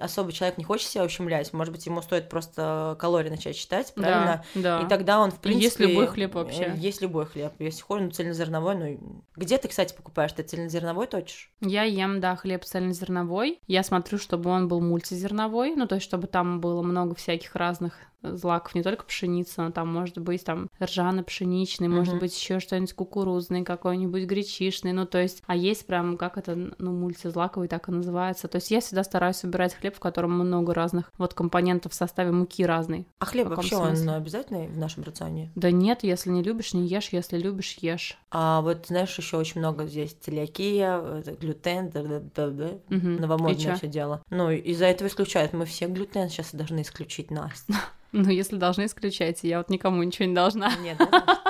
особо 0.00 0.32
человек 0.32 0.56
не 0.56 0.64
хочет 0.64 0.88
себя 0.88 1.04
ущемлять, 1.04 1.52
может 1.52 1.72
быть, 1.72 1.84
ему 1.84 2.00
стоит 2.00 2.28
просто 2.30 2.96
калории 2.98 3.28
начать 3.28 3.56
считать, 3.56 3.92
правильно? 3.94 4.44
Да, 4.54 4.78
да. 4.78 4.86
И 4.86 4.88
тогда 4.88 5.20
он, 5.20 5.30
в 5.30 5.40
принципе... 5.40 5.64
Есть 5.64 5.80
любой 5.80 6.06
хлеб 6.06 6.34
вообще. 6.34 6.72
Есть 6.76 7.02
любой 7.02 7.26
хлеб. 7.26 7.52
Если 7.58 7.82
хочешь, 7.82 8.06
ну, 8.06 8.10
цельнозерновой, 8.10 8.74
ну... 8.74 9.22
Где 9.36 9.58
ты, 9.58 9.68
кстати, 9.68 9.94
покупаешь? 9.94 10.32
Ты 10.32 10.42
цельнозерновой 10.54 11.06
точишь? 11.06 11.50
Я 11.60 11.82
ем, 11.82 12.20
да, 12.20 12.36
хлеб 12.36 12.64
цельнозерновой. 12.64 13.60
Я 13.66 13.82
смотрю, 13.82 14.18
чтобы 14.18 14.50
он 14.50 14.68
был 14.68 14.80
мультизерновой, 14.80 15.74
ну, 15.74 15.86
то 15.86 15.96
есть, 15.96 16.04
чтобы 16.04 16.26
там 16.26 16.60
было 16.60 16.82
много 16.82 17.14
всяких 17.14 17.54
разных 17.56 17.94
злаков 18.24 18.74
не 18.74 18.82
только 18.82 19.04
пшеница, 19.04 19.64
но 19.64 19.70
там 19.70 19.92
может 19.92 20.18
быть 20.18 20.44
там 20.44 20.68
ржано-пшеничный, 20.82 21.88
угу. 21.88 21.96
может 21.96 22.18
быть 22.18 22.36
еще 22.38 22.60
что-нибудь 22.60 22.94
кукурузный, 22.94 23.64
какой-нибудь 23.64 24.24
гречишный, 24.24 24.92
ну 24.92 25.06
то 25.06 25.20
есть, 25.20 25.42
а 25.46 25.56
есть 25.56 25.86
прям, 25.86 26.16
как 26.16 26.38
это, 26.38 26.72
ну, 26.78 26.92
мультизлаковый 26.92 27.68
так 27.68 27.88
и 27.88 27.92
называется. 27.92 28.48
То 28.48 28.56
есть 28.56 28.70
я 28.70 28.80
всегда 28.80 29.04
стараюсь 29.04 29.42
выбирать 29.42 29.74
хлеб, 29.74 29.96
в 29.96 30.00
котором 30.00 30.32
много 30.32 30.74
разных 30.74 31.10
вот 31.18 31.34
компонентов 31.34 31.92
в 31.92 31.94
составе 31.94 32.30
муки 32.30 32.64
разной. 32.64 33.06
А 33.18 33.26
хлеб 33.26 33.48
вообще 33.48 33.76
смысле? 33.76 34.10
он 34.10 34.16
обязательный 34.16 34.68
в 34.68 34.78
нашем 34.78 35.04
рационе? 35.04 35.50
Да 35.54 35.70
нет, 35.70 36.00
если 36.02 36.30
не 36.30 36.42
любишь, 36.42 36.74
не 36.74 36.86
ешь, 36.86 37.08
если 37.10 37.38
любишь, 37.38 37.76
ешь. 37.80 38.18
А 38.30 38.60
вот 38.62 38.86
знаешь, 38.88 39.16
еще 39.18 39.36
очень 39.36 39.60
много 39.60 39.86
здесь 39.86 40.16
целиакия, 40.20 41.22
глютен, 41.40 41.90
да, 41.90 42.02
да, 42.02 42.20
да, 42.34 42.50
да, 42.50 42.66
угу. 42.88 43.06
новомодное 43.06 43.76
все 43.76 43.86
дело. 43.86 44.22
Ну, 44.30 44.50
из-за 44.50 44.86
этого 44.86 45.08
исключают. 45.08 45.52
Мы 45.52 45.66
все 45.66 45.86
глютен 45.86 46.28
сейчас 46.28 46.54
должны 46.54 46.82
исключить 46.82 47.30
нас. 47.30 47.66
Ну, 48.16 48.30
если 48.30 48.56
должны, 48.56 48.84
исключайте. 48.84 49.48
Я 49.48 49.58
вот 49.58 49.70
никому 49.70 50.00
ничего 50.04 50.26
не 50.28 50.34
должна. 50.36 50.72
Нет, 50.82 50.96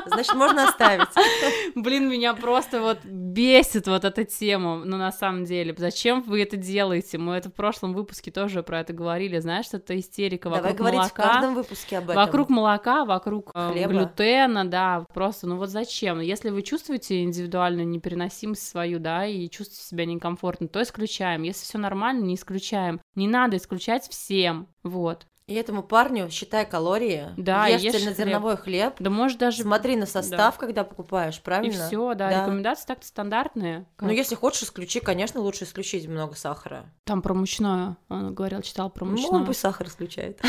значит, 0.07 0.35
можно 0.35 0.67
оставить. 0.67 1.09
Блин, 1.75 2.09
меня 2.09 2.33
просто 2.33 2.81
вот 2.81 3.05
бесит 3.05 3.87
вот 3.87 4.05
эта 4.05 4.25
тема. 4.25 4.83
Ну, 4.83 4.97
на 4.97 5.13
самом 5.13 5.45
деле, 5.45 5.75
зачем 5.77 6.23
вы 6.23 6.43
это 6.43 6.57
делаете? 6.57 7.19
Мы 7.19 7.35
это 7.35 7.51
в 7.51 7.53
прошлом 7.53 7.93
выпуске 7.93 8.31
тоже 8.31 8.63
про 8.63 8.81
это 8.81 8.95
говорили. 8.95 9.39
Знаешь, 9.41 9.67
что 9.67 9.77
это 9.77 9.99
истерика 9.99 10.49
вокруг 10.49 10.63
Давай 10.63 10.79
говорить 10.79 10.99
молока. 11.01 11.23
в 11.23 11.33
каждом 11.33 11.55
выпуске 11.55 11.99
об 11.99 12.05
этом. 12.05 12.17
Вокруг 12.17 12.49
молока, 12.49 13.05
вокруг 13.05 13.51
э, 13.55 13.71
Хлеба. 13.73 13.93
глютена, 13.93 14.65
да. 14.65 15.05
Просто, 15.13 15.47
ну 15.47 15.59
вот 15.59 15.69
зачем? 15.69 16.21
Если 16.21 16.49
вы 16.49 16.63
чувствуете 16.63 17.23
индивидуальную 17.23 17.87
непереносимость 17.87 18.67
свою, 18.67 18.99
да, 18.99 19.27
и 19.27 19.51
чувствуете 19.51 19.85
себя 19.85 20.07
некомфортно, 20.07 20.69
то 20.69 20.81
исключаем. 20.81 21.43
Если 21.43 21.65
все 21.65 21.77
нормально, 21.77 22.25
не 22.25 22.37
исключаем. 22.37 23.03
Не 23.17 23.29
надо 23.29 23.59
исключать 23.59 24.09
всем. 24.09 24.69
Вот. 24.83 25.27
И 25.47 25.55
этому 25.55 25.83
парню 25.83 26.31
считай 26.31 26.65
калории, 26.65 27.27
да, 27.37 27.67
ешь, 27.67 27.83
ешь 27.83 27.93
цельнозерновой 27.93 28.57
хлеб. 28.57 28.95
хлеб. 28.95 28.95
Да 28.99 29.11
можешь 29.11 29.37
даже 29.37 29.63
смотри 29.63 29.95
на 29.95 30.07
состав, 30.07 30.55
да. 30.55 30.59
когда 30.59 30.85
покупаешь, 30.85 31.39
правильно? 31.43 31.71
И 31.71 31.75
все, 31.75 32.15
да, 32.15 32.31
да. 32.31 32.43
Рекомендации 32.43 32.87
так-то 32.87 33.07
стандартные. 33.07 33.85
Как? 33.97 34.09
Ну 34.09 34.15
если 34.15 34.37
хочешь 34.37 34.63
исключи, 34.63 35.01
конечно, 35.01 35.43
лучше 35.43 35.65
исключить 35.65 36.09
много 36.09 36.35
сахара. 36.35 36.87
Там 37.05 37.21
про 37.21 37.35
мучное, 37.35 37.99
он 38.09 38.35
говорил, 38.35 38.63
читал 38.63 38.89
про 38.89 39.05
мучное. 39.05 39.33
Ну 39.33 39.37
он 39.39 39.47
пусть 39.47 39.61
сахар 39.61 39.87
исключает. 39.87 40.41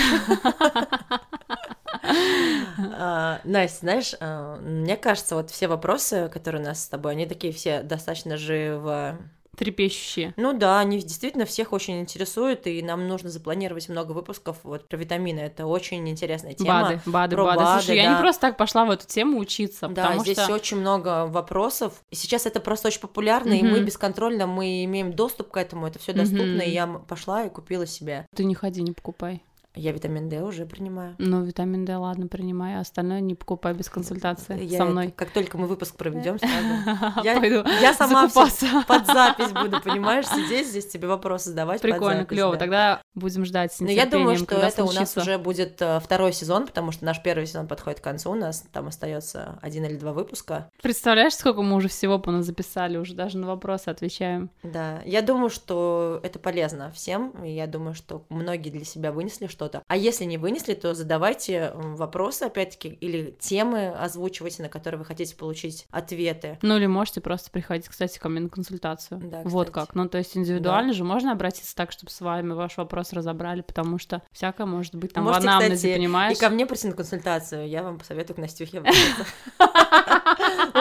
А, 2.77 3.41
Настя, 3.45 3.79
знаешь, 3.79 4.13
а, 4.19 4.57
мне 4.57 4.95
кажется, 4.95 5.35
вот 5.35 5.49
все 5.49 5.67
вопросы, 5.67 6.29
которые 6.31 6.61
у 6.61 6.65
нас 6.65 6.83
с 6.83 6.87
тобой, 6.87 7.13
они 7.13 7.25
такие 7.25 7.51
все 7.51 7.81
достаточно 7.81 8.37
живо 8.37 9.17
трепещущие. 9.55 10.33
Ну 10.37 10.53
да, 10.53 10.79
они 10.79 10.99
действительно 10.99 11.45
всех 11.45 11.73
очень 11.73 11.99
интересуют, 12.01 12.67
и 12.67 12.81
нам 12.81 13.07
нужно 13.07 13.29
запланировать 13.29 13.89
много 13.89 14.11
выпусков 14.11 14.57
вот 14.63 14.87
про 14.87 14.97
витамины. 14.97 15.39
Это 15.39 15.65
очень 15.65 16.07
интересная 16.09 16.53
тема. 16.53 16.81
Бады, 16.81 17.01
бады, 17.05 17.35
про 17.35 17.45
бады. 17.45 17.59
бады. 17.59 17.81
Слушай, 17.81 17.97
да. 17.97 18.03
я 18.03 18.15
не 18.15 18.21
просто 18.21 18.41
так 18.41 18.57
пошла 18.57 18.85
в 18.85 18.91
эту 18.91 19.07
тему 19.07 19.39
учиться. 19.39 19.87
Да, 19.87 20.17
здесь 20.19 20.39
что... 20.39 20.53
очень 20.53 20.77
много 20.77 21.25
вопросов. 21.25 21.93
И 22.11 22.15
сейчас 22.15 22.45
это 22.45 22.59
просто 22.59 22.87
очень 22.87 23.01
популярно, 23.01 23.53
mm-hmm. 23.53 23.59
и 23.59 23.63
мы 23.63 23.79
бесконтрольно, 23.81 24.47
мы 24.47 24.83
имеем 24.85 25.13
доступ 25.13 25.51
к 25.51 25.57
этому, 25.57 25.87
это 25.87 25.99
все 25.99 26.13
доступно, 26.13 26.61
mm-hmm. 26.61 26.65
и 26.65 26.71
я 26.71 26.87
пошла 26.87 27.45
и 27.45 27.49
купила 27.49 27.85
себе. 27.85 28.25
Ты 28.35 28.45
не 28.45 28.55
ходи, 28.55 28.81
не 28.81 28.91
покупай. 28.91 29.41
Я 29.75 29.91
витамин 29.91 30.29
D 30.29 30.41
уже 30.41 30.65
принимаю. 30.65 31.15
Ну, 31.17 31.43
витамин 31.43 31.85
D, 31.85 31.95
ладно, 31.95 32.27
принимаю, 32.27 32.79
а 32.79 32.81
остальное 32.81 33.19
не 33.19 33.35
покупай 33.35 33.73
без 33.73 33.89
консультации 33.89 34.63
я 34.63 34.77
со 34.77 34.85
мной. 34.85 35.07
Как, 35.07 35.15
как 35.15 35.29
только 35.31 35.57
мы 35.57 35.67
выпуск 35.67 35.95
проведем, 35.95 36.39
сразу. 36.39 37.23
Я, 37.23 37.39
Пойду 37.39 37.63
я 37.81 37.93
сама 37.93 38.29
под 38.29 39.07
запись 39.07 39.51
буду, 39.51 39.81
понимаешь, 39.81 40.27
сидеть 40.27 40.67
здесь, 40.67 40.87
тебе 40.87 41.07
вопросы 41.07 41.49
задавать. 41.49 41.81
Прикольно, 41.81 42.25
клево. 42.25 42.53
Да. 42.53 42.59
Тогда 42.59 43.01
будем 43.13 43.45
ждать 43.45 43.73
с 43.73 43.79
Но 43.79 43.89
я 43.89 44.05
думаю, 44.05 44.37
что 44.37 44.55
это 44.55 44.83
случится. 44.83 44.83
у 44.83 44.99
нас 44.99 45.17
уже 45.17 45.37
будет 45.37 45.81
э, 45.81 45.99
второй 45.99 46.33
сезон, 46.33 46.67
потому 46.67 46.91
что 46.91 47.05
наш 47.05 47.21
первый 47.21 47.45
сезон 47.45 47.67
подходит 47.67 47.99
к 47.99 48.03
концу, 48.03 48.31
у 48.31 48.35
нас 48.35 48.65
там 48.71 48.87
остается 48.87 49.59
один 49.61 49.85
или 49.85 49.97
два 49.97 50.13
выпуска. 50.13 50.69
Представляешь, 50.81 51.35
сколько 51.35 51.61
мы 51.61 51.75
уже 51.75 51.87
всего 51.87 52.19
по 52.19 52.31
нас 52.31 52.45
записали, 52.45 52.97
уже 52.97 53.13
даже 53.13 53.37
на 53.37 53.47
вопросы 53.47 53.89
отвечаем. 53.89 54.49
Да, 54.63 55.01
я 55.05 55.21
думаю, 55.21 55.49
что 55.49 56.19
это 56.23 56.39
полезно 56.39 56.91
всем, 56.91 57.31
и 57.43 57.51
я 57.51 57.67
думаю, 57.67 57.93
что 57.93 58.25
многие 58.29 58.69
для 58.69 58.85
себя 58.85 59.11
вынесли 59.11 59.47
что 59.47 59.64
что-то. 59.65 59.83
А 59.87 59.97
если 59.97 60.25
не 60.25 60.37
вынесли, 60.37 60.73
то 60.73 60.93
задавайте 60.93 61.71
вопросы, 61.73 62.43
опять-таки, 62.43 62.89
или 62.89 63.35
темы 63.39 63.89
озвучивайте, 63.89 64.61
на 64.63 64.69
которые 64.69 64.99
вы 64.99 65.05
хотите 65.05 65.35
получить 65.35 65.87
ответы. 65.91 66.59
Ну 66.61 66.77
или 66.77 66.85
можете 66.85 67.21
просто 67.21 67.49
приходить, 67.51 67.87
кстати, 67.87 68.19
ко 68.19 68.29
мне 68.29 68.41
на 68.41 68.49
консультацию. 68.49 69.19
Да, 69.23 69.41
вот 69.43 69.71
как. 69.71 69.95
Ну 69.95 70.07
то 70.07 70.17
есть 70.17 70.37
индивидуально 70.37 70.91
да. 70.91 70.97
же 70.97 71.03
можно 71.03 71.31
обратиться 71.31 71.75
так, 71.75 71.91
чтобы 71.91 72.11
с 72.11 72.21
вами 72.21 72.53
ваш 72.53 72.77
вопрос 72.77 73.13
разобрали, 73.13 73.61
потому 73.61 73.97
что 73.97 74.21
всякое 74.31 74.67
может 74.67 74.95
быть 74.95 75.13
там 75.13 75.23
можете, 75.23 75.47
в 75.47 75.49
анамнезе, 75.49 75.75
кстати, 75.75 75.95
понимаешь? 75.95 76.37
И 76.37 76.39
ко 76.39 76.49
мне 76.49 76.65
прийти 76.65 76.87
на 76.87 76.93
консультацию, 76.93 77.67
я 77.67 77.83
вам 77.83 77.97
посоветую 77.97 78.35
к 78.35 78.39
Настюхе 78.39 78.79
У 78.79 78.83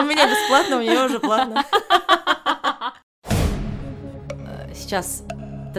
меня 0.01 0.29
бесплатно, 0.29 0.77
у 0.77 0.81
нее 0.81 1.05
уже 1.05 1.19
платно. 1.19 1.63
Сейчас 4.73 5.23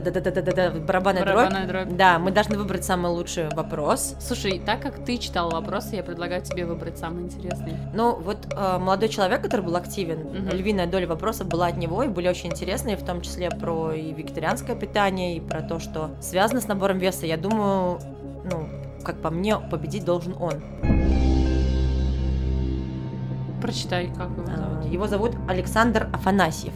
барабанная, 0.01 1.25
барабанная 1.25 1.67
дробь. 1.67 1.87
дробь. 1.87 1.97
Да, 1.97 2.19
мы 2.19 2.31
должны 2.31 2.57
выбрать 2.59 2.85
самый 2.85 3.11
лучший 3.11 3.49
вопрос. 3.51 4.15
Слушай, 4.21 4.61
так 4.65 4.81
как 4.81 5.05
ты 5.05 5.19
читал 5.19 5.51
вопросы, 5.51 5.97
я 5.97 6.03
предлагаю 6.03 6.43
тебе 6.43 6.67
выбрать 6.67 6.99
самый 6.99 7.25
интересный. 7.25 7.75
Ну, 7.95 8.17
вот 8.17 8.39
э, 8.51 8.79
молодой 8.79 9.09
человек, 9.09 9.43
который 9.43 9.63
был 9.63 9.77
активен, 9.77 10.21
угу. 10.21 10.57
львиная 10.57 10.87
доля 10.87 11.07
вопросов 11.07 11.49
была 11.49 11.67
от 11.67 11.77
него, 11.77 12.03
и 12.03 12.09
были 12.09 12.29
очень 12.29 12.51
интересные, 12.51 12.97
в 12.97 13.05
том 13.05 13.21
числе 13.21 13.51
про 13.51 13.93
и 13.93 14.13
вегетарианское 14.13 14.77
питание, 14.77 15.37
и 15.37 15.41
про 15.41 15.63
то, 15.63 15.79
что 15.79 16.11
связано 16.21 16.61
с 16.61 16.69
набором 16.69 16.99
веса. 16.99 17.27
Я 17.27 17.37
думаю, 17.37 17.99
ну, 18.45 18.69
как 19.05 19.23
по 19.23 19.31
мне, 19.31 19.59
победить 19.59 20.05
должен 20.05 20.35
он. 20.39 20.55
Прочитай, 23.63 24.09
как 24.09 24.31
его 24.31 24.45
а, 24.49 24.57
зовут. 24.57 24.93
Его 24.93 25.07
зовут 25.07 25.33
Александр 25.49 26.09
Афанасьев. 26.13 26.75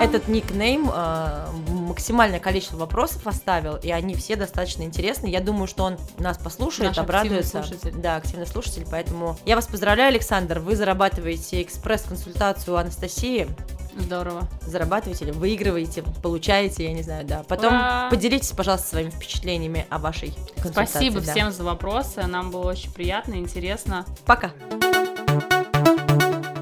Этот 0.00 0.28
никнейм 0.28 0.90
э, 0.92 1.46
максимальное 1.68 2.40
количество 2.40 2.78
вопросов 2.78 3.26
оставил, 3.26 3.76
и 3.76 3.90
они 3.90 4.14
все 4.14 4.34
достаточно 4.34 4.82
интересны. 4.82 5.26
Я 5.26 5.40
думаю, 5.40 5.66
что 5.66 5.84
он 5.84 5.98
нас 6.18 6.38
послушает, 6.38 6.90
Наш 6.90 6.98
обрадуется. 6.98 7.62
Слушатель. 7.62 7.92
Да, 7.96 8.16
активный 8.16 8.46
слушатель. 8.46 8.86
Поэтому 8.90 9.36
я 9.44 9.56
вас 9.56 9.66
поздравляю, 9.66 10.08
Александр. 10.08 10.60
Вы 10.60 10.74
зарабатываете 10.74 11.62
экспресс-консультацию 11.62 12.76
Анастасии. 12.76 13.48
Здорово. 13.96 14.48
Зарабатываете 14.62 15.32
выигрываете, 15.32 16.02
получаете, 16.22 16.84
я 16.84 16.92
не 16.92 17.02
знаю, 17.02 17.26
да. 17.26 17.42
Потом 17.46 17.74
Ура! 17.74 18.08
поделитесь, 18.10 18.52
пожалуйста, 18.52 18.88
своими 18.88 19.10
впечатлениями 19.10 19.86
о 19.90 19.98
вашей 19.98 20.32
консультации. 20.54 20.90
Спасибо 20.92 21.20
да. 21.20 21.32
всем 21.32 21.52
за 21.52 21.64
вопросы. 21.64 22.22
Нам 22.22 22.50
было 22.50 22.70
очень 22.70 22.92
приятно, 22.92 23.34
интересно. 23.34 24.06
Пока. 24.24 24.52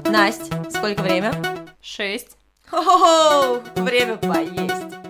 Настя, 0.05 0.65
сколько 0.71 1.01
время? 1.01 1.33
Шесть. 1.81 2.38
О, 2.71 3.59
время 3.75 4.17
поесть. 4.17 5.08